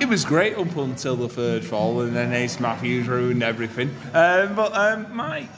it 0.00 0.08
was 0.08 0.24
great 0.24 0.56
up 0.56 0.76
until 0.76 1.16
the 1.16 1.28
third 1.28 1.64
fall, 1.64 2.00
and 2.00 2.14
then 2.14 2.32
Ace 2.32 2.60
Matthews 2.60 3.08
ruined 3.08 3.42
everything. 3.42 3.88
Um, 4.12 4.54
but 4.54 4.74
um, 4.74 5.14
Mike, 5.14 5.48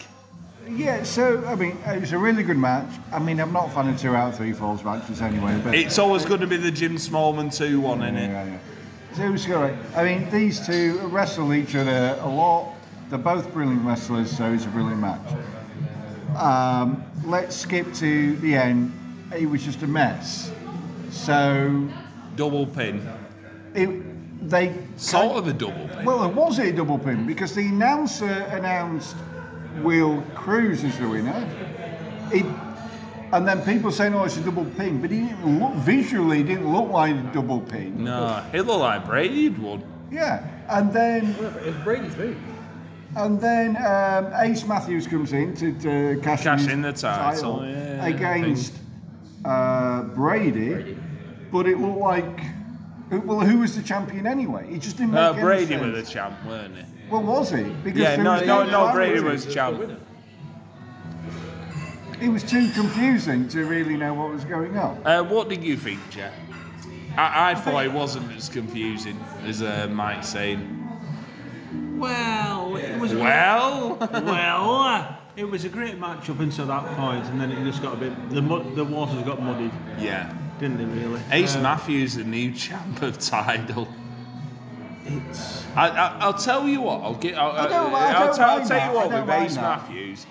Yeah, 0.68 1.02
so, 1.04 1.44
I 1.46 1.54
mean, 1.54 1.76
it 1.86 2.00
was 2.00 2.12
a 2.12 2.18
really 2.18 2.42
good 2.42 2.56
match. 2.58 2.88
I 3.12 3.18
mean, 3.18 3.38
I'm 3.40 3.52
not 3.52 3.68
a 3.68 3.70
fan 3.70 3.88
of 3.88 4.00
two 4.00 4.14
out 4.14 4.30
of 4.30 4.36
three 4.36 4.52
falls 4.52 4.82
matches 4.84 5.20
anyway, 5.22 5.60
but. 5.62 5.74
it's 5.74 5.98
always 5.98 6.24
going 6.24 6.40
to 6.40 6.46
be 6.46 6.56
the 6.56 6.70
Jim 6.70 6.96
Smallman 6.96 7.54
two 7.56 7.80
one, 7.80 8.02
isn't 8.02 8.16
it? 8.16 8.28
Yeah, 8.28 8.44
yeah. 8.44 8.58
So 9.14 9.22
it 9.22 9.30
was 9.30 9.46
great. 9.46 9.74
I 9.94 10.04
mean, 10.04 10.28
these 10.30 10.66
two 10.66 10.98
wrestle 11.08 11.54
each 11.54 11.74
other 11.74 12.18
a 12.20 12.28
lot. 12.28 12.74
They're 13.08 13.18
both 13.18 13.52
brilliant 13.52 13.84
wrestlers, 13.84 14.36
so 14.36 14.52
it's 14.52 14.64
a 14.64 14.68
brilliant 14.68 15.00
match. 15.00 15.20
Um, 16.36 17.04
let's 17.24 17.56
skip 17.56 17.92
to 17.94 18.36
the 18.36 18.56
end. 18.56 18.92
It 19.34 19.46
was 19.46 19.64
just 19.64 19.82
a 19.82 19.86
mess. 19.86 20.50
So 21.10 21.88
Double 22.34 22.66
pin, 22.66 23.08
it, 23.74 23.88
they 24.48 24.76
sort 24.96 25.36
of 25.36 25.48
a 25.48 25.52
double 25.52 25.88
pin. 25.88 26.04
Well, 26.04 26.24
it 26.24 26.34
was 26.34 26.58
a 26.58 26.72
double 26.72 26.98
pin 26.98 27.26
because 27.26 27.54
the 27.54 27.66
announcer 27.66 28.30
announced 28.50 29.16
Will 29.82 30.22
Cruz 30.34 30.84
as 30.84 30.98
the 30.98 31.08
winner. 31.08 31.48
It, 32.32 32.46
and 33.32 33.46
then 33.46 33.62
people 33.62 33.90
saying, 33.90 34.14
"Oh, 34.14 34.24
it's 34.24 34.36
a 34.36 34.40
double 34.40 34.64
pin," 34.64 35.00
but 35.00 35.10
he 35.10 35.20
didn't 35.22 35.58
look 35.60 35.74
visually. 35.74 36.40
It 36.40 36.44
didn't 36.46 36.72
look 36.72 36.90
like 36.90 37.14
a 37.14 37.30
double 37.34 37.60
pin. 37.60 38.04
No, 38.04 38.42
he 38.52 38.60
looked 38.60 38.80
like 38.80 39.04
Brady 39.06 39.44
had 39.44 39.58
won. 39.58 39.82
Yeah, 40.10 40.46
and 40.68 40.92
then 40.92 41.30
It 41.32 41.66
was 41.66 41.74
Brady's 41.82 42.16
move. 42.16 42.36
and 43.16 43.40
then 43.40 43.76
um, 43.78 44.32
Ace 44.36 44.64
Matthews 44.64 45.06
comes 45.08 45.32
in 45.32 45.54
to, 45.56 45.72
to 45.80 46.20
cash, 46.22 46.44
Cash 46.44 46.60
his 46.60 46.72
in 46.72 46.82
the 46.82 46.92
title, 46.92 47.66
yeah, 47.66 48.06
against 48.06 48.72
uh, 49.44 50.02
Brady, 50.02 50.96
but 51.50 51.66
it 51.66 51.78
looked 51.80 51.98
like. 52.00 52.40
Well, 53.10 53.40
who 53.40 53.58
was 53.60 53.76
the 53.76 53.82
champion 53.82 54.26
anyway? 54.26 54.66
He 54.68 54.78
just 54.78 54.96
didn't 54.96 55.12
make 55.12 55.20
Uh, 55.22 55.32
any 55.32 55.42
Brady 55.42 55.66
sense. 55.66 55.82
was 55.96 56.04
the 56.06 56.10
champ, 56.12 56.34
weren't 56.46 56.76
he? 56.76 56.82
Well, 57.08 57.22
was 57.22 57.50
he? 57.50 57.62
Because 57.62 58.00
Yeah, 58.00 58.16
there 58.16 58.24
no, 58.24 58.44
no, 58.44 58.64
no. 58.64 58.92
Brady 58.92 59.20
was 59.20 59.46
champ. 59.52 59.80
It 62.20 62.28
was 62.30 62.42
too 62.42 62.70
confusing 62.72 63.46
to 63.48 63.64
really 63.66 63.96
know 63.96 64.14
what 64.14 64.32
was 64.32 64.44
going 64.44 64.76
on. 64.78 65.00
Uh, 65.06 65.22
what 65.22 65.48
did 65.48 65.62
you 65.62 65.76
think, 65.76 66.00
Jet? 66.10 66.32
I, 67.16 67.50
I 67.52 67.54
thought 67.54 67.84
it 67.84 67.92
wasn't 67.92 68.32
as 68.32 68.48
confusing 68.48 69.18
as 69.44 69.62
uh, 69.62 69.86
Mike 69.90 70.24
saying. 70.24 70.72
Well, 71.98 72.76
it 72.76 72.98
was 72.98 73.12
a 73.12 73.18
Well, 73.18 73.96
well, 74.12 74.70
uh, 74.80 75.14
it 75.36 75.44
was 75.44 75.64
a 75.64 75.68
great 75.68 75.98
match 75.98 76.28
up 76.30 76.40
until 76.40 76.66
that 76.66 76.84
point, 76.96 77.24
and 77.26 77.40
then 77.40 77.52
it 77.52 77.62
just 77.64 77.82
got 77.82 77.94
a 77.94 77.96
bit. 77.96 78.30
The 78.30 78.42
mu- 78.42 78.74
the 78.74 78.84
waters 78.84 79.22
got 79.22 79.40
muddied, 79.42 79.72
yeah. 79.98 80.32
Didn't 80.58 80.78
they? 80.78 80.84
Really. 81.02 81.20
Ace 81.30 81.56
Uh, 81.56 81.60
Matthews, 81.62 82.14
the 82.16 82.24
new 82.24 82.52
champ 82.52 83.02
of 83.02 83.18
Tidal. 83.18 83.88
It's 85.04 85.64
I, 85.76 85.88
I, 85.88 86.16
I'll 86.20 86.34
tell 86.34 86.66
you 86.66 86.80
what. 86.82 87.02
I'll 87.02 87.14
get. 87.14 87.36
I'll, 87.38 87.52
I 87.52 87.68
don't- 87.68 87.94
I 87.94 88.12
I'll, 88.12 88.26
don't 88.26 88.36
tell, 88.36 88.50
I'll 88.50 88.56
mind 88.58 88.68
tell 88.68 88.90
you 88.90 88.96
what. 88.96 89.10
With 89.26 89.30
Ace 89.34 89.54
that. 89.54 89.60
Matthews, 89.62 90.26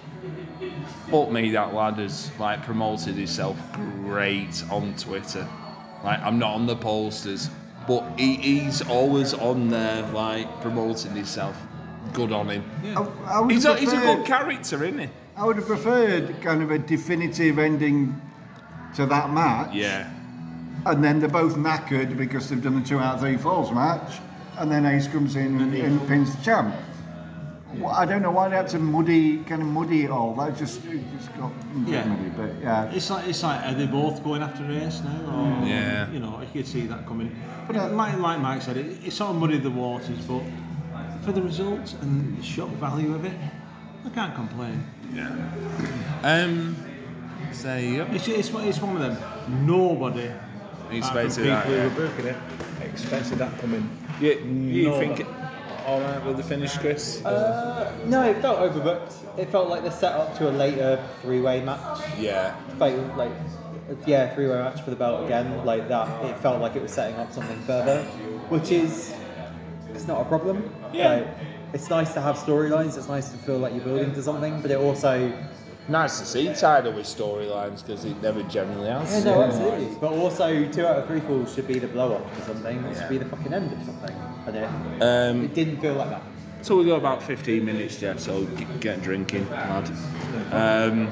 fuck 1.10 1.32
me, 1.32 1.52
that 1.52 1.74
lad 1.74 1.96
has 2.00 2.32
like 2.40 2.64
promoted 2.64 3.16
himself 3.16 3.58
great 3.74 4.64
on 4.70 4.94
Twitter. 4.98 5.48
Like 6.04 6.20
I'm 6.22 6.38
not 6.40 6.54
on 6.56 6.66
the 6.66 6.76
posters, 6.76 7.50
but 7.88 8.04
he, 8.20 8.36
he's 8.36 8.82
always 8.82 9.34
on 9.34 9.70
there, 9.70 10.02
like 10.12 10.62
promoting 10.62 11.16
himself. 11.16 11.56
Good 12.14 12.32
on 12.32 12.50
him. 12.50 12.64
I, 12.98 13.42
I 13.42 13.48
He's 13.52 13.64
have 13.64 13.78
a, 13.78 13.80
he's 13.80 13.92
a 13.94 13.98
good 13.98 14.26
character, 14.26 14.84
isn't 14.84 15.00
he? 15.00 15.10
I 15.36 15.44
would 15.46 15.56
have 15.58 15.66
preferred 15.66 16.40
kind 16.42 16.62
of 16.62 16.72
a 16.72 16.78
definitive 16.78 17.60
ending 17.60 18.22
to 18.96 19.06
that 19.08 19.32
match. 19.32 19.74
Yeah. 19.74 20.10
And 20.86 21.04
then 21.04 21.20
they're 21.20 21.30
both 21.30 21.56
knackered 21.56 22.16
because 22.18 22.50
they've 22.50 22.62
done 22.62 22.80
the 22.82 22.88
two 22.88 23.00
out 23.00 23.16
of 23.16 23.20
three 23.22 23.38
falls 23.38 23.72
match. 23.72 24.20
And 24.58 24.72
then 24.72 24.86
Ace 24.86 25.08
comes 25.08 25.36
in 25.36 25.60
and, 25.60 25.74
and 25.74 26.08
pins 26.08 26.36
the 26.36 26.42
champ. 26.44 26.74
Well, 27.76 27.92
I 27.92 28.06
don't 28.06 28.22
know 28.22 28.32
why 28.32 28.48
they 28.48 28.56
had 28.56 28.70
to 28.70 28.80
muddy, 28.80 29.40
kind 29.44 29.62
of 29.62 29.68
muddy 29.68 30.04
it 30.06 30.12
all. 30.12 30.34
That 30.36 30.56
just, 30.58 30.86
it 30.86 31.02
just 31.18 31.36
got 31.38 31.52
Yeah. 31.86 32.06
muddy. 32.06 32.30
But 32.30 32.62
yeah, 32.62 32.86
It's 32.94 33.10
like 33.10 33.28
it's 33.28 33.44
like 33.44 33.66
are 33.66 33.74
they 33.74 33.86
both 33.88 34.24
going 34.24 34.42
after 34.42 34.64
Ace 34.72 35.02
now? 35.04 35.62
Or, 35.62 35.68
Yeah. 35.68 36.10
You 36.12 36.20
know, 36.20 36.40
you 36.40 36.48
could 36.54 36.68
see 36.68 36.88
that 36.88 37.06
coming. 37.06 37.36
But 37.68 37.76
uh, 37.76 37.90
like, 37.90 38.18
like 38.18 38.40
Mike 38.40 38.62
said, 38.62 38.78
it, 38.78 39.06
it 39.06 39.12
sort 39.12 39.32
of 39.32 39.38
muddied 39.42 39.64
the 39.64 39.72
waters, 39.72 40.20
but 40.26 40.42
for 41.24 41.32
the 41.34 41.42
results 41.42 41.96
and 42.02 42.38
the 42.38 42.44
shock 42.44 42.70
value 42.70 43.14
of 43.14 43.26
it, 43.26 43.36
I 44.06 44.10
can't 44.10 44.36
complain. 44.36 44.82
Yeah. 45.14 45.36
Um. 46.24 46.78
So 47.52 47.64
there. 47.68 48.08
It's, 48.14 48.28
it's, 48.28 48.52
it's 48.54 48.80
one 48.82 48.96
of 48.96 49.02
them. 49.02 49.66
Nobody. 49.66 50.30
Apart 50.86 51.26
Expected 51.26 51.36
people 51.36 51.50
that, 51.52 51.66
who 51.66 51.74
yeah. 51.76 51.84
were 51.84 51.90
booking 52.08 52.26
it 52.28 52.38
expected 52.96 53.38
that 53.40 53.58
coming. 53.60 53.90
You, 54.22 54.32
you 54.32 54.90
No. 54.90 55.00
think 55.00 55.26
all 55.86 56.00
right 56.02 56.26
with 56.26 56.38
the 56.38 56.44
finish, 56.44 56.76
Chris? 56.78 57.24
Uh, 57.26 57.92
no, 58.06 58.24
it 58.24 58.38
felt 58.42 58.58
overbooked. 58.60 59.14
It 59.38 59.50
felt 59.52 59.70
like 59.70 59.84
the 59.84 59.92
setup 59.92 60.36
to 60.38 60.50
a 60.50 60.52
later 60.52 61.04
three-way 61.22 61.62
match. 61.64 62.00
yeah. 62.18 62.56
Felt 62.80 63.18
like, 63.18 63.32
yeah, 64.08 64.34
three-way 64.34 64.56
match 64.56 64.82
for 64.82 64.90
the 64.90 64.96
belt 64.96 65.26
again. 65.26 65.64
Like 65.66 65.88
that, 65.90 66.08
it 66.26 66.38
felt 66.38 66.62
like 66.62 66.76
it 66.76 66.82
was 66.82 66.92
setting 66.92 67.16
up 67.18 67.32
something 67.32 67.60
further, 67.62 68.04
which 68.50 68.72
is 68.72 69.14
it's 69.94 70.08
not 70.08 70.22
a 70.22 70.26
problem. 70.26 70.74
Yeah. 70.94 71.10
Like, 71.16 71.28
it's 71.74 71.90
nice 71.90 72.14
to 72.14 72.22
have 72.22 72.38
storylines. 72.38 72.98
It's 72.98 73.10
nice 73.10 73.30
to 73.30 73.38
feel 73.38 73.58
like 73.60 73.74
you're 73.74 73.84
building 73.84 74.14
to 74.14 74.24
something, 74.24 74.62
but 74.62 74.72
it 74.72 74.78
also 74.78 75.32
Nice 75.88 76.20
to 76.20 76.26
see 76.26 76.52
Tidal 76.54 76.94
with 76.94 77.06
storylines 77.06 77.86
because 77.86 78.06
it 78.06 78.20
never 78.22 78.42
generally 78.44 78.88
Yeah, 78.88 79.06
has. 79.06 79.24
no, 79.24 79.44
absolutely. 79.44 79.96
But 80.02 80.14
also, 80.14 80.68
two 80.72 80.86
out 80.88 80.98
of 80.98 81.08
three 81.08 81.20
falls 81.20 81.54
should 81.54 81.68
be 81.68 81.78
the 81.78 81.88
blow 81.88 82.16
off 82.16 82.36
to 82.38 82.42
something. 82.46 82.78
It 82.86 82.98
should 82.98 83.10
be 83.10 83.18
the 83.20 83.26
fucking 83.26 83.54
end 83.54 83.72
of 83.72 83.84
something. 83.86 84.16
And 84.48 84.56
it, 84.56 85.02
Um, 85.04 85.44
it 85.46 85.54
didn't 85.54 85.78
feel 85.82 85.94
like 85.94 86.10
that. 86.10 86.24
So 86.64 86.76
we've 86.78 86.88
got 86.88 86.96
about 86.96 87.22
15 87.22 87.64
minutes, 87.64 87.98
Geoff, 88.00 88.20
so 88.20 88.46
get 88.80 89.04
drinking, 89.04 89.48
lad. 89.52 89.88
Um, 90.52 91.12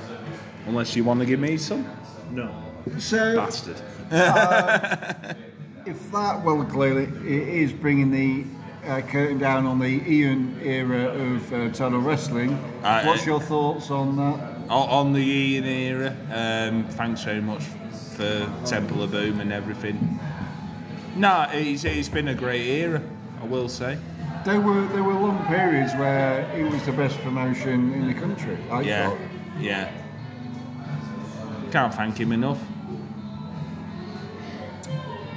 unless 0.66 0.96
you 0.96 1.04
want 1.04 1.20
to 1.20 1.26
give 1.28 1.40
me 1.40 1.58
some. 1.58 1.86
No. 2.32 2.50
so 2.98 3.36
Bastard. 3.36 3.76
if 5.86 6.12
that, 6.12 6.42
well, 6.44 6.64
clearly 6.66 7.04
it 7.04 7.48
is 7.48 7.72
bringing 7.72 8.10
the 8.10 8.46
uh, 8.90 9.02
curtain 9.02 9.38
down 9.38 9.66
on 9.68 9.78
the 9.80 10.02
Ian 10.12 10.60
era 10.64 11.06
of 11.10 11.54
uh, 11.54 11.70
Tidal 11.70 12.00
wrestling. 12.00 12.54
Uh, 12.84 13.04
What's 13.04 13.22
uh, 13.24 13.32
your 13.32 13.40
thoughts 13.40 13.92
on 13.92 14.16
that? 14.18 14.53
O- 14.74 14.88
On 15.00 15.14
the 15.14 15.20
Ian 15.22 15.66
era, 15.66 16.16
um, 16.32 16.84
thanks 16.86 17.22
very 17.24 17.42
much 17.42 17.62
for 18.18 18.50
Temple 18.66 19.04
of 19.04 19.12
Boom 19.12 19.40
and 19.40 19.54
everything. 19.54 20.20
No, 21.16 21.48
it's, 21.52 21.84
it's 21.84 22.10
been 22.10 22.30
a 22.30 22.34
great 22.34 22.66
era, 22.68 23.00
I 23.40 23.46
will 23.46 23.70
say. 23.70 24.00
There 24.46 24.60
were 24.60 24.86
there 24.88 25.04
were 25.04 25.14
long 25.14 25.46
periods 25.46 25.94
where 25.94 26.42
it 26.58 26.70
was 26.70 26.84
the 26.86 26.92
best 26.92 27.18
promotion 27.20 27.94
in 27.94 28.08
the 28.08 28.14
country. 28.16 28.58
I 28.72 28.82
Yeah, 28.82 29.10
thought. 29.10 29.20
yeah. 29.60 29.92
Can't 31.72 31.94
thank 31.94 32.18
him 32.18 32.32
enough. 32.32 32.60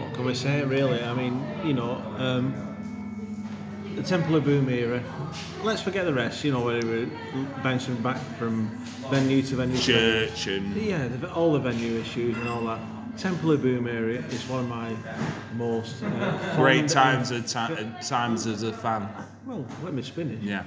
What 0.00 0.14
can 0.14 0.24
we 0.24 0.34
say, 0.34 0.64
really? 0.64 1.02
I 1.04 1.12
mean, 1.14 1.44
you 1.64 1.74
know, 1.74 1.96
um, 2.18 2.65
the 3.96 4.02
Temple 4.02 4.36
of 4.36 4.44
Boom 4.44 4.68
era. 4.68 5.02
Let's 5.62 5.82
forget 5.82 6.04
the 6.04 6.14
rest. 6.14 6.44
You 6.44 6.52
know, 6.52 6.60
where 6.64 6.80
they 6.80 6.86
were 7.04 7.06
bouncing 7.62 7.96
back 7.96 8.18
from 8.38 8.68
venue 9.10 9.42
to 9.42 9.56
venue. 9.56 9.78
Church 9.78 10.46
and 10.46 10.76
Yeah, 10.76 11.08
the, 11.08 11.32
all 11.32 11.52
the 11.52 11.58
venue 11.58 11.98
issues 11.98 12.36
and 12.36 12.48
all 12.48 12.62
that. 12.66 12.78
Temple 13.18 13.52
of 13.52 13.62
Boom 13.62 13.86
area 13.88 14.20
is 14.26 14.46
one 14.48 14.60
of 14.60 14.68
my 14.68 14.94
most 15.56 16.02
uh, 16.02 16.56
great 16.56 16.86
times 16.88 17.30
and- 17.30 17.44
at 17.44 17.68
ti- 18.00 18.08
times 18.08 18.46
as 18.46 18.62
a 18.62 18.72
fan. 18.72 19.08
Well, 19.46 19.64
let 19.82 19.94
me 19.94 20.02
spin 20.02 20.30
it. 20.32 20.40
Yeah. 20.42 20.64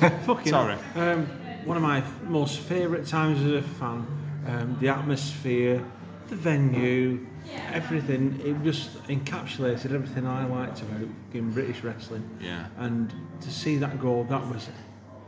Fucking 0.24 0.48
Sorry. 0.50 0.76
Um, 0.96 1.26
one 1.64 1.76
of 1.76 1.82
my 1.82 2.02
most 2.24 2.58
favourite 2.60 3.06
times 3.06 3.40
as 3.42 3.52
a 3.52 3.62
fan. 3.62 4.06
Um, 4.46 4.76
the 4.80 4.88
atmosphere, 4.88 5.84
the 6.28 6.36
venue, 6.36 7.26
everything. 7.72 8.40
It 8.44 8.62
just 8.62 9.02
encapsulated 9.04 9.92
everything 9.92 10.26
I 10.26 10.46
liked 10.46 10.82
about 10.82 11.08
in 11.32 11.50
British 11.52 11.82
wrestling. 11.82 12.28
Yeah. 12.40 12.66
And 12.78 13.12
to 13.40 13.50
see 13.50 13.76
that 13.78 14.00
go, 14.00 14.24
that 14.24 14.46
was 14.48 14.68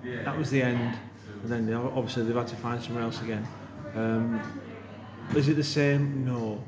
that 0.04 0.36
was 0.36 0.50
the 0.50 0.62
end. 0.62 0.98
And 1.42 1.50
then 1.50 1.66
they, 1.66 1.74
obviously 1.74 2.24
they've 2.24 2.36
had 2.36 2.48
to 2.48 2.56
find 2.56 2.82
somewhere 2.82 3.04
else 3.04 3.20
again. 3.22 3.46
Um, 3.94 4.40
is 5.34 5.48
it 5.48 5.54
the 5.54 5.64
same? 5.64 6.24
No. 6.24 6.62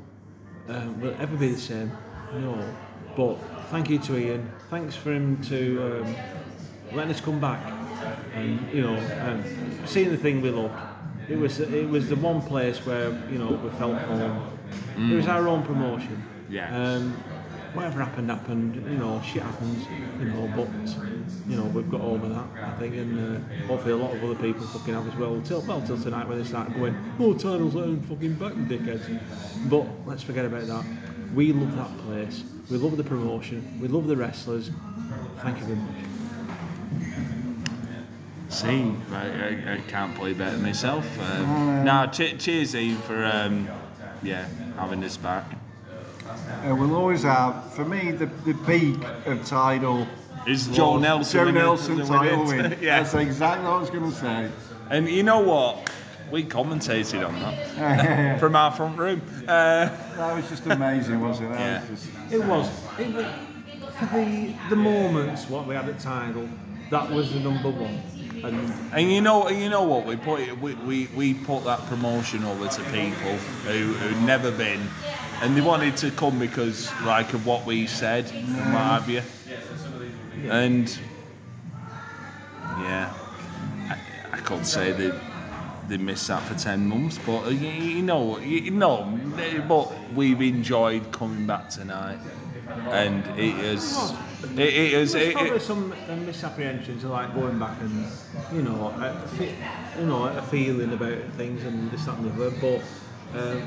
Um, 0.67 0.99
will 1.01 1.09
it 1.09 1.19
ever 1.19 1.35
be 1.35 1.49
the 1.49 1.59
same? 1.59 1.91
No. 2.33 2.75
But 3.15 3.35
thank 3.69 3.89
you 3.89 3.99
to 3.99 4.17
Ian. 4.17 4.51
Thanks 4.69 4.95
for 4.95 5.11
him 5.11 5.41
to 5.43 6.01
um, 6.01 6.15
letting 6.93 7.11
us 7.11 7.21
come 7.21 7.39
back 7.39 7.61
and 8.33 8.73
you 8.73 8.81
know 8.81 8.97
um, 9.21 9.43
seeing 9.85 10.09
the 10.09 10.17
thing 10.17 10.41
we 10.41 10.49
loved. 10.49 10.92
It 11.29 11.37
was 11.37 11.59
it 11.59 11.89
was 11.89 12.09
the 12.09 12.15
one 12.15 12.41
place 12.41 12.85
where 12.85 13.09
you 13.31 13.37
know 13.37 13.51
we 13.51 13.69
felt 13.77 13.97
home. 13.97 14.59
It 14.97 15.15
was 15.15 15.27
our 15.27 15.47
own 15.47 15.63
promotion. 15.63 16.21
Yeah. 16.49 16.75
Um, 16.75 17.13
whatever 17.73 18.03
happened 18.03 18.29
happened. 18.29 18.75
You 18.75 18.97
know, 18.97 19.21
shit 19.21 19.41
happens. 19.41 19.85
You 20.19 20.25
know, 20.25 20.51
but 20.55 20.69
you 21.47 21.55
know 21.55 21.65
we've 21.65 21.89
got 21.89 22.01
over 22.01 22.27
that. 22.27 22.45
I 22.61 22.71
think, 22.79 22.95
and 22.95 23.37
uh, 23.37 23.65
hopefully 23.67 23.93
a 23.93 23.97
lot 23.97 24.15
of 24.15 24.23
other 24.23 24.35
people 24.35 24.65
fucking 24.67 24.93
have 24.93 25.07
as 25.07 25.15
well. 25.15 25.41
Well 25.67 25.81
till 25.81 26.01
tonight 26.01 26.27
when 26.27 26.37
they 26.37 26.43
start 26.43 26.73
going, 26.73 26.95
oh, 27.19 27.33
Tidal's 27.33 27.75
letting 27.75 28.01
fucking 28.01 28.35
back, 28.35 28.53
dickheads. 28.53 29.19
But 29.69 29.85
let's 30.05 30.23
forget 30.23 30.45
about 30.45 30.67
that. 30.67 30.85
We 31.33 31.51
love 31.51 31.75
that 31.75 31.97
place. 32.05 32.43
We 32.69 32.77
love 32.77 32.95
the 32.97 33.03
promotion. 33.03 33.79
We 33.81 33.87
love 33.87 34.07
the 34.07 34.15
wrestlers. 34.15 34.69
Thank 35.41 35.59
you 35.59 35.65
very 35.65 35.77
much. 35.77 37.29
See, 38.53 38.93
I, 39.11 39.15
I, 39.15 39.73
I 39.73 39.77
can't 39.87 40.15
play 40.15 40.33
better 40.33 40.57
myself. 40.57 41.05
Um, 41.19 41.83
nah, 41.83 42.07
che- 42.07 42.37
cheers, 42.37 42.75
Ian, 42.75 42.97
for 42.99 43.25
um, 43.25 43.67
yeah 44.21 44.45
having 44.77 45.03
us 45.03 45.17
back. 45.17 45.45
Uh, 46.65 46.75
we'll 46.75 46.95
always 46.95 47.23
have, 47.23 47.73
for 47.73 47.83
me, 47.85 48.11
the, 48.11 48.27
the 48.45 48.53
peak 48.65 48.97
of 49.25 49.43
Tidal. 49.45 50.07
Is 50.47 50.67
Joe 50.67 50.97
Nelson? 50.97 51.33
Joe 51.39 51.45
winning- 51.45 51.61
Nelson 51.61 51.95
winning 51.97 52.07
title 52.07 52.45
win. 52.45 52.77
yeah. 52.81 53.01
That's 53.01 53.13
exactly 53.15 53.65
what 53.65 53.73
I 53.75 53.79
was 53.79 53.89
going 53.89 54.09
to 54.11 54.15
say. 54.17 54.49
And 54.89 55.09
you 55.09 55.23
know 55.23 55.39
what? 55.39 55.91
We 56.31 56.43
commentated 56.43 57.25
on 57.27 57.39
that 57.39 58.39
from 58.39 58.55
our 58.55 58.71
front 58.71 58.97
room. 58.97 59.21
Uh, 59.43 59.85
That 60.17 60.35
was 60.35 60.49
just 60.49 60.65
amazing, 60.67 61.19
wasn't 61.21 61.51
it? 61.51 61.57
That 61.57 61.83
Yeah. 61.83 61.89
was 61.89 62.01
just, 62.01 62.33
It 62.33 62.43
was. 62.43 62.69
It 62.99 63.13
was 63.13 63.25
for 63.99 64.05
the 64.15 64.53
the 64.69 64.75
moments 64.75 65.47
what 65.49 65.67
we 65.67 65.75
had 65.75 65.87
at 65.89 65.99
Tidal. 65.99 66.49
That 66.89 67.09
was 67.11 67.31
the 67.33 67.39
number 67.39 67.69
one. 67.69 68.01
And 68.43 68.73
and 68.93 69.11
you 69.11 69.21
know, 69.21 69.49
you 69.49 69.69
know 69.69 69.83
what? 69.83 70.05
We 70.05 70.17
put 70.17 70.59
we, 70.59 70.73
we, 70.75 71.07
we 71.15 71.33
put 71.33 71.63
that 71.63 71.79
promotion 71.87 72.43
over 72.43 72.67
to 72.67 72.83
people 72.85 73.37
who 73.65 73.93
who'd 73.93 74.21
never 74.23 74.51
been, 74.51 74.81
and 75.41 75.55
they 75.55 75.61
wanted 75.61 75.95
to 75.97 76.11
come 76.11 76.39
because 76.39 76.91
like 77.03 77.33
of 77.33 77.45
what 77.45 77.65
we 77.65 77.87
said 77.87 78.29
and 78.31 78.73
what 78.73 78.83
have 78.83 79.09
you. 79.09 79.21
And 80.49 80.89
yeah, 82.81 83.13
I, 83.89 83.97
I 84.33 84.37
could 84.37 84.65
say 84.65 84.91
that 84.91 85.15
they 85.87 85.97
missed 85.97 86.27
that 86.27 86.43
for 86.43 86.55
ten 86.55 86.85
months, 86.87 87.17
but 87.25 87.45
uh, 87.45 87.49
you, 87.49 87.69
you 87.69 88.01
know, 88.01 88.39
you 88.39 88.71
know, 88.71 89.19
but 89.67 89.93
we've 90.13 90.41
enjoyed 90.41 91.13
coming 91.13 91.47
back 91.47 91.69
tonight. 91.69 92.19
And 92.67 93.25
it 93.39 93.55
is. 93.57 94.13
It, 94.43 94.59
it 94.59 94.93
is. 94.93 95.13
There's 95.13 95.27
It, 95.27 95.33
probably 95.33 95.51
it, 95.51 95.61
some 95.61 95.93
misapprehensions, 96.25 97.03
like 97.05 97.33
going 97.33 97.59
back 97.59 97.79
and 97.81 98.05
you 98.53 98.61
know, 98.61 98.87
a, 98.89 99.99
you 99.99 100.05
know, 100.05 100.25
a 100.25 100.41
feeling 100.41 100.93
about 100.93 101.17
things 101.37 101.63
and 101.63 101.89
this, 101.91 102.05
that, 102.05 102.17
and 102.17 102.25
the 102.25 102.47
other. 102.47 102.55
But 102.59 102.81
um, 103.39 103.61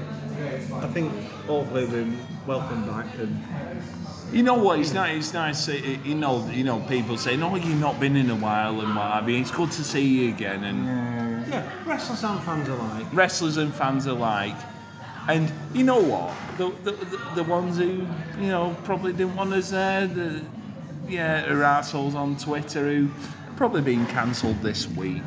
I 0.74 0.86
think 0.88 1.12
hopefully 1.46 1.86
we're 1.86 2.12
welcome 2.46 2.86
back 2.86 3.06
and 3.18 3.42
You 4.32 4.42
know 4.42 4.54
what? 4.54 4.80
It's 4.80 4.92
nice. 4.92 5.16
It's 5.16 5.34
nice. 5.34 5.68
You 5.68 6.14
know. 6.14 6.48
You 6.50 6.64
know. 6.64 6.80
People 6.88 7.16
saying, 7.16 7.42
"Oh, 7.42 7.54
you've 7.56 7.80
not 7.80 7.98
been 8.00 8.16
in 8.16 8.30
a 8.30 8.36
while," 8.36 8.80
and 8.80 8.94
what 8.94 9.12
have 9.12 9.28
you. 9.28 9.40
It's 9.40 9.50
good 9.50 9.70
to 9.72 9.84
see 9.84 10.06
you 10.06 10.34
again, 10.34 10.64
and 10.64 11.48
yeah, 11.48 11.62
wrestlers 11.86 12.24
and 12.24 12.40
fans 12.42 12.68
alike. 12.68 13.06
wrestlers 13.12 13.56
and 13.56 13.72
fans 13.72 14.06
alike. 14.06 14.56
And 15.28 15.52
you 15.74 15.84
know 15.84 16.00
what? 16.00 16.32
The 16.58 16.70
the, 16.84 16.92
the, 17.34 17.44
ones 17.44 17.78
who 17.78 18.06
you 18.40 18.48
know 18.48 18.76
probably 18.84 19.12
didn't 19.12 19.36
want 19.36 19.52
us 19.52 19.70
there. 19.70 20.06
The 20.06 20.40
yeah, 21.08 21.50
are 21.52 21.62
assholes 21.62 22.14
on 22.14 22.36
Twitter 22.36 22.84
who 22.84 23.08
probably 23.56 23.82
been 23.82 24.06
cancelled 24.06 24.60
this 24.62 24.88
week. 24.88 25.22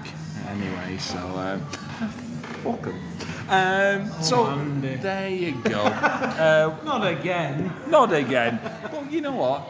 Anyway, 0.48 0.98
so 0.98 1.18
um, 1.18 1.62
fuck 2.64 2.88
'em. 2.88 3.00
Um, 3.50 4.24
so 4.24 4.46
Andy. 4.48 4.96
there 4.96 5.30
you 5.30 5.54
go. 5.64 5.82
uh, 5.82 6.78
Not 6.84 7.06
again. 7.06 7.72
not 7.88 8.14
again. 8.14 8.60
But 8.92 9.12
you 9.12 9.22
know 9.22 9.36
what? 9.36 9.68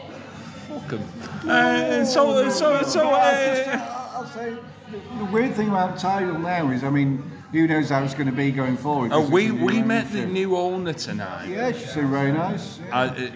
Fuck 0.68 0.92
'em. 0.92 1.48
Uh, 1.48 2.04
so 2.04 2.48
so 2.50 2.82
so. 2.82 3.10
Uh, 3.10 4.10
I'll 4.14 4.26
say 4.26 4.54
the, 4.90 5.18
the 5.18 5.24
weird 5.32 5.54
thing 5.54 5.68
about 5.68 5.98
Tidal 5.98 6.38
now 6.38 6.70
is, 6.70 6.84
I 6.84 6.90
mean, 6.90 7.22
who 7.52 7.66
knows 7.66 7.88
how 7.90 8.02
it's 8.04 8.14
going 8.14 8.26
to 8.26 8.32
be 8.32 8.52
going 8.52 8.76
forward? 8.76 9.12
oh, 9.12 9.22
'cause 9.22 9.30
we 9.30 9.44
it's 9.46 9.52
a 9.52 9.56
new 9.56 9.66
we 9.66 9.82
met 9.82 10.10
the 10.12 10.26
new 10.26 10.56
owner 10.56 10.92
tonight. 10.92 11.48
Yeah, 11.48 11.72
she 11.72 11.86
seemed 11.86 12.10
very 12.10 12.32
nice. 12.32 12.78
Yeah. 12.86 12.98
I, 13.00 13.06
it, 13.16 13.32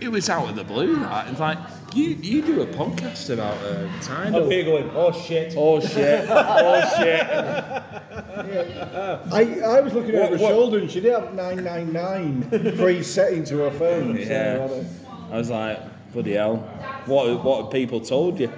it 0.00 0.08
was 0.08 0.28
out 0.28 0.48
of 0.48 0.56
the 0.56 0.64
blue. 0.64 0.96
That 0.96 1.28
it's 1.28 1.40
like 1.40 1.58
you 1.94 2.10
you 2.20 2.42
do 2.42 2.62
a 2.62 2.66
podcast 2.66 3.30
about 3.32 3.56
uh, 3.62 3.86
Tidal. 4.02 4.48
going, 4.48 4.90
oh 4.94 5.12
shit. 5.12 5.54
Oh 5.56 5.80
shit! 5.80 6.26
Oh 6.28 6.80
shit! 6.96 7.22
I, 9.32 9.60
I 9.64 9.80
was 9.80 9.92
looking 9.94 10.14
What- 10.14 10.24
over 10.32 10.36
her 10.36 10.42
what- 10.42 10.50
shoulder 10.50 10.78
and 10.78 10.90
she 10.90 11.00
did 11.00 11.12
have 11.12 11.34
999 11.34 12.76
pre-set 12.76 13.32
into 13.32 13.58
her 13.58 13.70
phone. 13.70 14.16
Yeah. 14.16 14.66
So, 14.68 14.84
I 15.30 15.38
was 15.38 15.50
like, 15.50 15.78
bloody 16.12 16.32
hell! 16.32 16.56
What 17.06 17.44
what 17.44 17.62
have 17.62 17.72
people 17.72 18.00
told 18.00 18.40
you? 18.40 18.50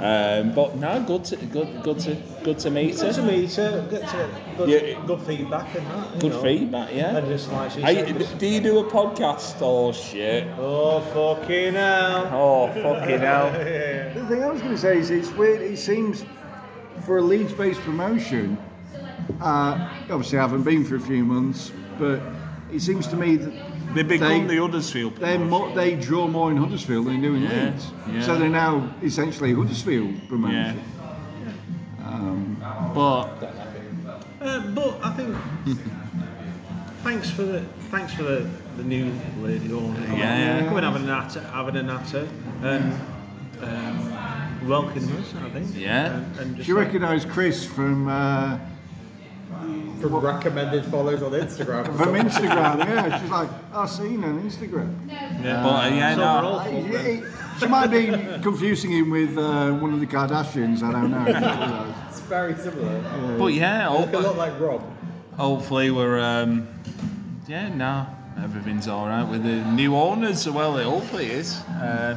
Um, 0.00 0.52
but 0.54 0.76
no, 0.76 1.02
good 1.02 1.24
to 1.26 1.36
good 1.36 1.82
good 1.82 1.98
to 2.00 2.16
good 2.44 2.58
to 2.60 2.70
meet 2.70 2.96
Good 2.98 3.14
to 3.14 3.22
meet 3.22 3.54
her, 3.56 3.86
good, 3.90 4.02
to, 4.02 4.30
good, 4.56 4.68
Yeah. 4.68 5.06
good 5.06 5.20
feedback 5.22 5.74
and 5.74 5.86
that. 5.86 6.18
Good 6.20 6.32
know. 6.32 6.42
feedback, 6.42 6.94
yeah. 6.94 7.16
And 7.16 7.26
just 7.28 7.50
like 7.52 7.70
she 7.72 7.82
Are 7.82 7.92
said, 7.94 8.08
you- 8.08 8.14
just- 8.18 8.38
do 8.38 8.46
you 8.46 8.60
do 8.60 8.78
a 8.78 8.84
podcast? 8.84 9.56
Oh 9.60 9.92
shit! 9.92 10.46
oh 10.58 11.00
fucking 11.12 11.74
hell. 11.74 12.30
Oh 12.32 12.68
fucking 12.82 13.20
hell! 13.20 13.50
The 14.18 14.26
thing 14.28 14.42
I 14.44 14.50
was 14.50 14.60
going 14.60 14.74
to 14.74 14.78
say 14.80 14.98
is 14.98 15.10
it's 15.10 15.30
weird. 15.32 15.60
It 15.62 15.78
seems 15.78 16.24
for 17.06 17.18
a 17.18 17.22
Leeds-based 17.22 17.80
promotion, 17.80 18.58
uh, 19.40 19.90
obviously 20.10 20.38
I 20.38 20.42
haven't 20.42 20.62
been 20.64 20.84
for 20.84 20.96
a 20.96 21.00
few 21.00 21.24
months, 21.24 21.72
but 21.98 22.20
it 22.72 22.80
seems 22.80 23.06
to 23.08 23.16
me 23.16 23.36
that 23.36 23.52
They 23.94 24.02
become 24.02 24.46
They- 24.46 24.54
the 24.56 24.60
Huddersfield. 24.62 25.16
they 25.16 25.38
mo- 25.38 25.74
they 25.74 25.94
draw 25.96 26.26
more 26.28 26.50
in 26.50 26.56
Huddersfield 26.58 27.06
than 27.06 27.20
they 27.20 27.28
do 27.28 27.34
in 27.34 27.42
Yeah, 27.42 27.64
Leeds. 27.64 27.90
yeah. 28.12 28.22
So 28.22 28.38
they're 28.38 28.48
now 28.50 28.88
essentially 29.02 29.52
a 29.52 29.56
Huddersfield 29.56 30.10
Yeah. 30.10 30.28
promotion. 30.28 30.80
But 32.94 33.54
Uh, 34.40 34.60
but 34.74 35.00
I 35.02 35.10
think 35.12 35.36
thanks 37.02 37.28
for 37.30 37.42
the 37.42 37.60
thanks 37.90 38.12
for 38.14 38.22
the, 38.22 38.46
the 38.76 38.84
new 38.84 39.10
lady 39.42 39.72
owner. 39.72 39.94
coming- 40.02 40.18
Yeah, 40.18 40.58
yeah. 40.60 40.66
Coming 40.68 40.84
having 40.84 41.02
a 41.02 41.06
natter, 41.06 41.40
having 41.52 41.76
a 41.76 41.82
natter, 41.82 42.28
and 42.62 42.92
um, 43.62 44.68
welcoming 44.68 45.10
us. 45.16 45.34
I 45.44 45.48
think. 45.50 45.74
Yeah. 45.76 46.06
And, 46.14 46.38
and 46.38 46.56
just 46.56 46.66
Do 46.66 46.72
you 46.72 46.78
like- 46.78 46.86
recognise 46.86 47.24
Chris 47.24 47.64
from 47.66 48.08
uh, 48.08 48.58
From 50.00 50.14
recommended 50.16 50.84
follows 50.86 51.22
on 51.22 51.32
Instagram. 51.32 51.84
from 51.96 52.14
Instagram? 52.14 52.78
yeah, 52.78 53.20
she's 53.20 53.30
like, 53.30 53.48
I've 53.74 53.90
seen 53.90 54.22
her 54.22 54.30
on 54.30 54.42
Instagram. 54.48 55.08
Yeah. 55.08 55.62
but 55.62 55.84
uh, 55.84 55.88
yeah, 55.94 56.14
So 56.14 56.20
no. 56.20 56.34
we're 56.42 56.48
all 56.48 56.64
full 56.64 56.82
He- 56.82 57.22
She 57.58 57.66
might 57.66 57.88
be 57.88 58.06
confusing 58.42 58.92
him 58.92 59.10
with 59.10 59.36
uh, 59.36 59.72
one 59.72 59.92
of 59.92 59.98
the 60.00 60.06
Kardashians. 60.06 60.82
I 60.82 60.92
don't 60.92 61.10
know. 61.10 61.94
It's 62.08 62.20
very 62.20 62.54
similar. 62.54 63.36
But 63.38 63.46
yeah, 63.54 63.88
They 63.88 63.98
look 63.98 64.12
a 64.12 64.18
lot 64.18 64.36
like 64.36 64.60
Rob. 64.60 64.82
hopefully 65.36 65.90
we're 65.90 66.20
um, 66.20 66.68
yeah, 67.48 67.68
no, 67.74 68.06
everything's 68.42 68.86
all 68.86 69.06
right 69.08 69.24
with 69.28 69.42
the 69.42 69.64
new 69.72 69.96
owners. 69.96 70.48
Well, 70.48 70.78
it 70.78 70.84
hopefully 70.84 71.30
is. 71.30 71.56
Uh, 71.82 72.16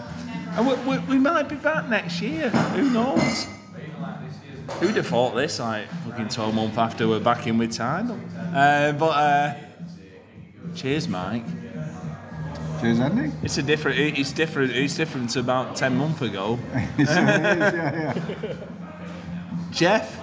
and 0.56 0.68
we, 0.68 0.74
we, 0.86 0.98
we 1.06 1.18
might 1.18 1.48
be 1.50 1.56
back 1.56 1.88
next 1.90 2.22
year. 2.22 2.50
Who 2.50 2.90
knows? 2.92 3.48
Who'd 4.80 4.96
have 4.96 5.08
thought 5.08 5.36
this? 5.36 5.60
Like 5.60 5.88
fucking 6.08 6.30
12 6.30 6.56
months 6.56 6.78
after 6.78 7.08
we're 7.08 7.20
back 7.20 7.46
in 7.48 7.58
with 7.58 7.72
Tidal. 7.72 8.20
Uh, 8.54 8.92
but 8.94 9.06
uh, 9.10 9.54
cheers, 10.76 11.08
Mike. 11.08 11.46
Cheers, 12.82 13.00
Andy. 13.00 13.32
It's 13.44 13.58
a 13.58 13.64
different. 13.64 14.00
It's 14.00 14.32
different. 14.32 14.72
It's 14.72 14.96
different 14.96 15.30
to 15.32 15.40
about 15.40 15.76
10 15.76 15.96
months 15.96 16.22
ago. 16.22 16.58
Yes, 16.74 16.90
it 16.98 17.06
is, 17.08 17.18
yeah, 17.74 18.14
yeah. 18.44 18.54
Geoff. 19.72 20.18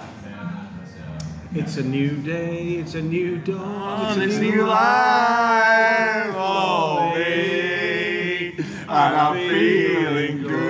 It's 1.55 1.77
a 1.77 1.83
new 1.83 2.17
day. 2.17 2.73
It's 2.75 2.93
a 2.95 3.01
new 3.01 3.37
dawn. 3.39 3.61
On 3.61 4.21
it's 4.21 4.37
this 4.37 4.37
a 4.37 4.41
new 4.41 4.65
life 4.67 6.33
for 6.33 7.17
me, 7.17 8.53
and 8.57 9.15
I'm 9.15 9.35
feeling 9.49 10.43
good. 10.43 10.68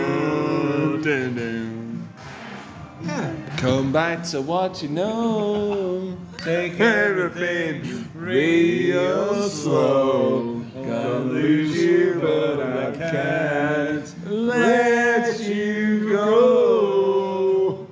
Come 3.59 3.91
back 3.91 4.23
to 4.27 4.39
what 4.41 4.81
you 4.81 4.87
know. 4.87 6.17
Take 6.37 6.79
everything 6.79 8.09
real 8.15 9.49
slow. 9.49 10.63
Can't 10.73 11.25
lose 11.25 11.75
you, 11.75 12.19
but 12.21 12.61
I 12.61 12.91
can't 13.11 14.31
let 14.31 15.41
you 15.41 16.09
go. 16.09 17.87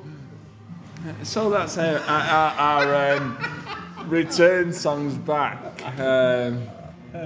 So 1.23 1.49
that's 1.49 1.77
our, 1.77 1.99
our, 1.99 2.85
our 2.87 3.17
um, 3.17 3.37
return 4.05 4.71
songs 4.71 5.15
back. 5.15 5.83
Um, 5.99 6.65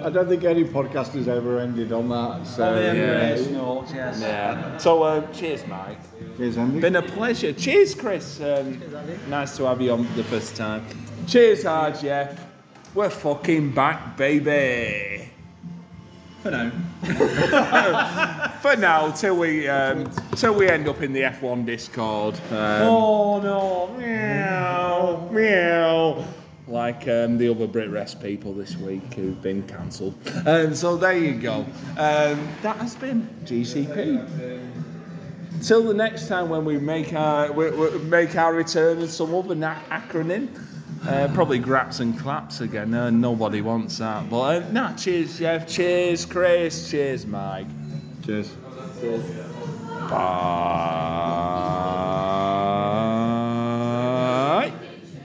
I 0.04 0.10
don't 0.10 0.28
think 0.28 0.44
any 0.44 0.64
podcast 0.64 1.14
has 1.14 1.28
ever 1.28 1.60
ended 1.60 1.92
on 1.92 2.10
that. 2.10 2.46
So, 2.46 2.80
yeah. 2.80 3.36
yeah. 3.36 4.20
yeah. 4.20 4.78
So 4.78 5.04
uh, 5.04 5.32
cheers, 5.32 5.66
Mike. 5.68 5.98
Cheers, 6.38 6.58
Andy. 6.58 6.80
Been 6.80 6.96
a 6.96 7.02
pleasure. 7.02 7.54
Cheers, 7.54 7.96
Chris. 7.96 8.42
Um, 8.42 8.82
nice 9.30 9.56
to 9.58 9.66
have 9.66 9.82
you 9.82 9.92
on 9.92 10.06
for 10.06 10.16
the 10.16 10.24
first 10.24 10.56
time. 10.56 10.86
Cheers, 11.28 11.64
hard 11.64 12.00
Geoff. 12.00 12.40
We're 12.94 13.10
fucking 13.10 13.72
back, 13.74 14.18
baby. 14.18 15.30
For 16.42 16.50
now. 16.52 16.72
For 18.62 18.76
now, 18.76 19.12
till 19.12 19.38
we 19.38 19.68
um, 19.68 20.10
till 20.36 20.56
we 20.56 20.68
end 20.68 20.88
up 20.88 21.02
in 21.02 21.14
the 21.14 21.22
F1 21.22 21.66
Discord. 21.68 22.36
Um, 22.50 22.82
Oh 22.82 23.40
no! 23.40 23.96
Meow. 23.98 25.30
meow. 25.32 26.26
Like 26.72 27.06
um, 27.10 27.38
the 27.38 27.50
other 27.50 27.68
BritWres 27.68 28.22
people 28.22 28.54
this 28.54 28.78
week 28.78 29.14
who've 29.14 29.42
been 29.42 29.64
cancelled. 29.64 30.16
Um, 30.48 30.74
so 30.74 30.96
there 30.96 31.18
you 31.18 31.34
go. 31.34 31.66
Um, 31.98 32.48
that 32.62 32.78
has 32.78 32.96
been 32.96 33.28
GCP. 33.44 34.72
Till 35.62 35.84
the 35.84 35.94
next 35.94 36.28
time 36.30 36.48
when 36.50 36.64
we 36.64 36.78
make 36.80 37.14
our 37.14 37.52
we, 37.52 37.70
we 37.72 38.00
make 38.00 38.36
our 38.38 38.54
return 38.54 39.00
in 39.00 39.10
some 39.10 39.36
other 39.36 39.54
na- 39.54 39.82
acronym. 39.90 40.48
Uh, 41.06 41.28
probably 41.34 41.60
graps 41.60 42.00
and 42.00 42.18
claps 42.18 42.62
again. 42.62 42.94
Uh, 42.94 43.10
nobody 43.10 43.62
wants 43.62 43.98
that. 43.98 44.30
But 44.30 44.64
uh, 44.64 44.72
nah, 44.72 44.96
cheers, 44.96 45.38
Geoff. 45.40 45.68
Cheers, 45.68 46.26
Chris. 46.26 46.90
Cheers, 46.90 47.26
Mike. 47.26 47.68
Cheers. 48.26 48.56
Cheers. 49.02 49.26
Bye. 50.10 50.78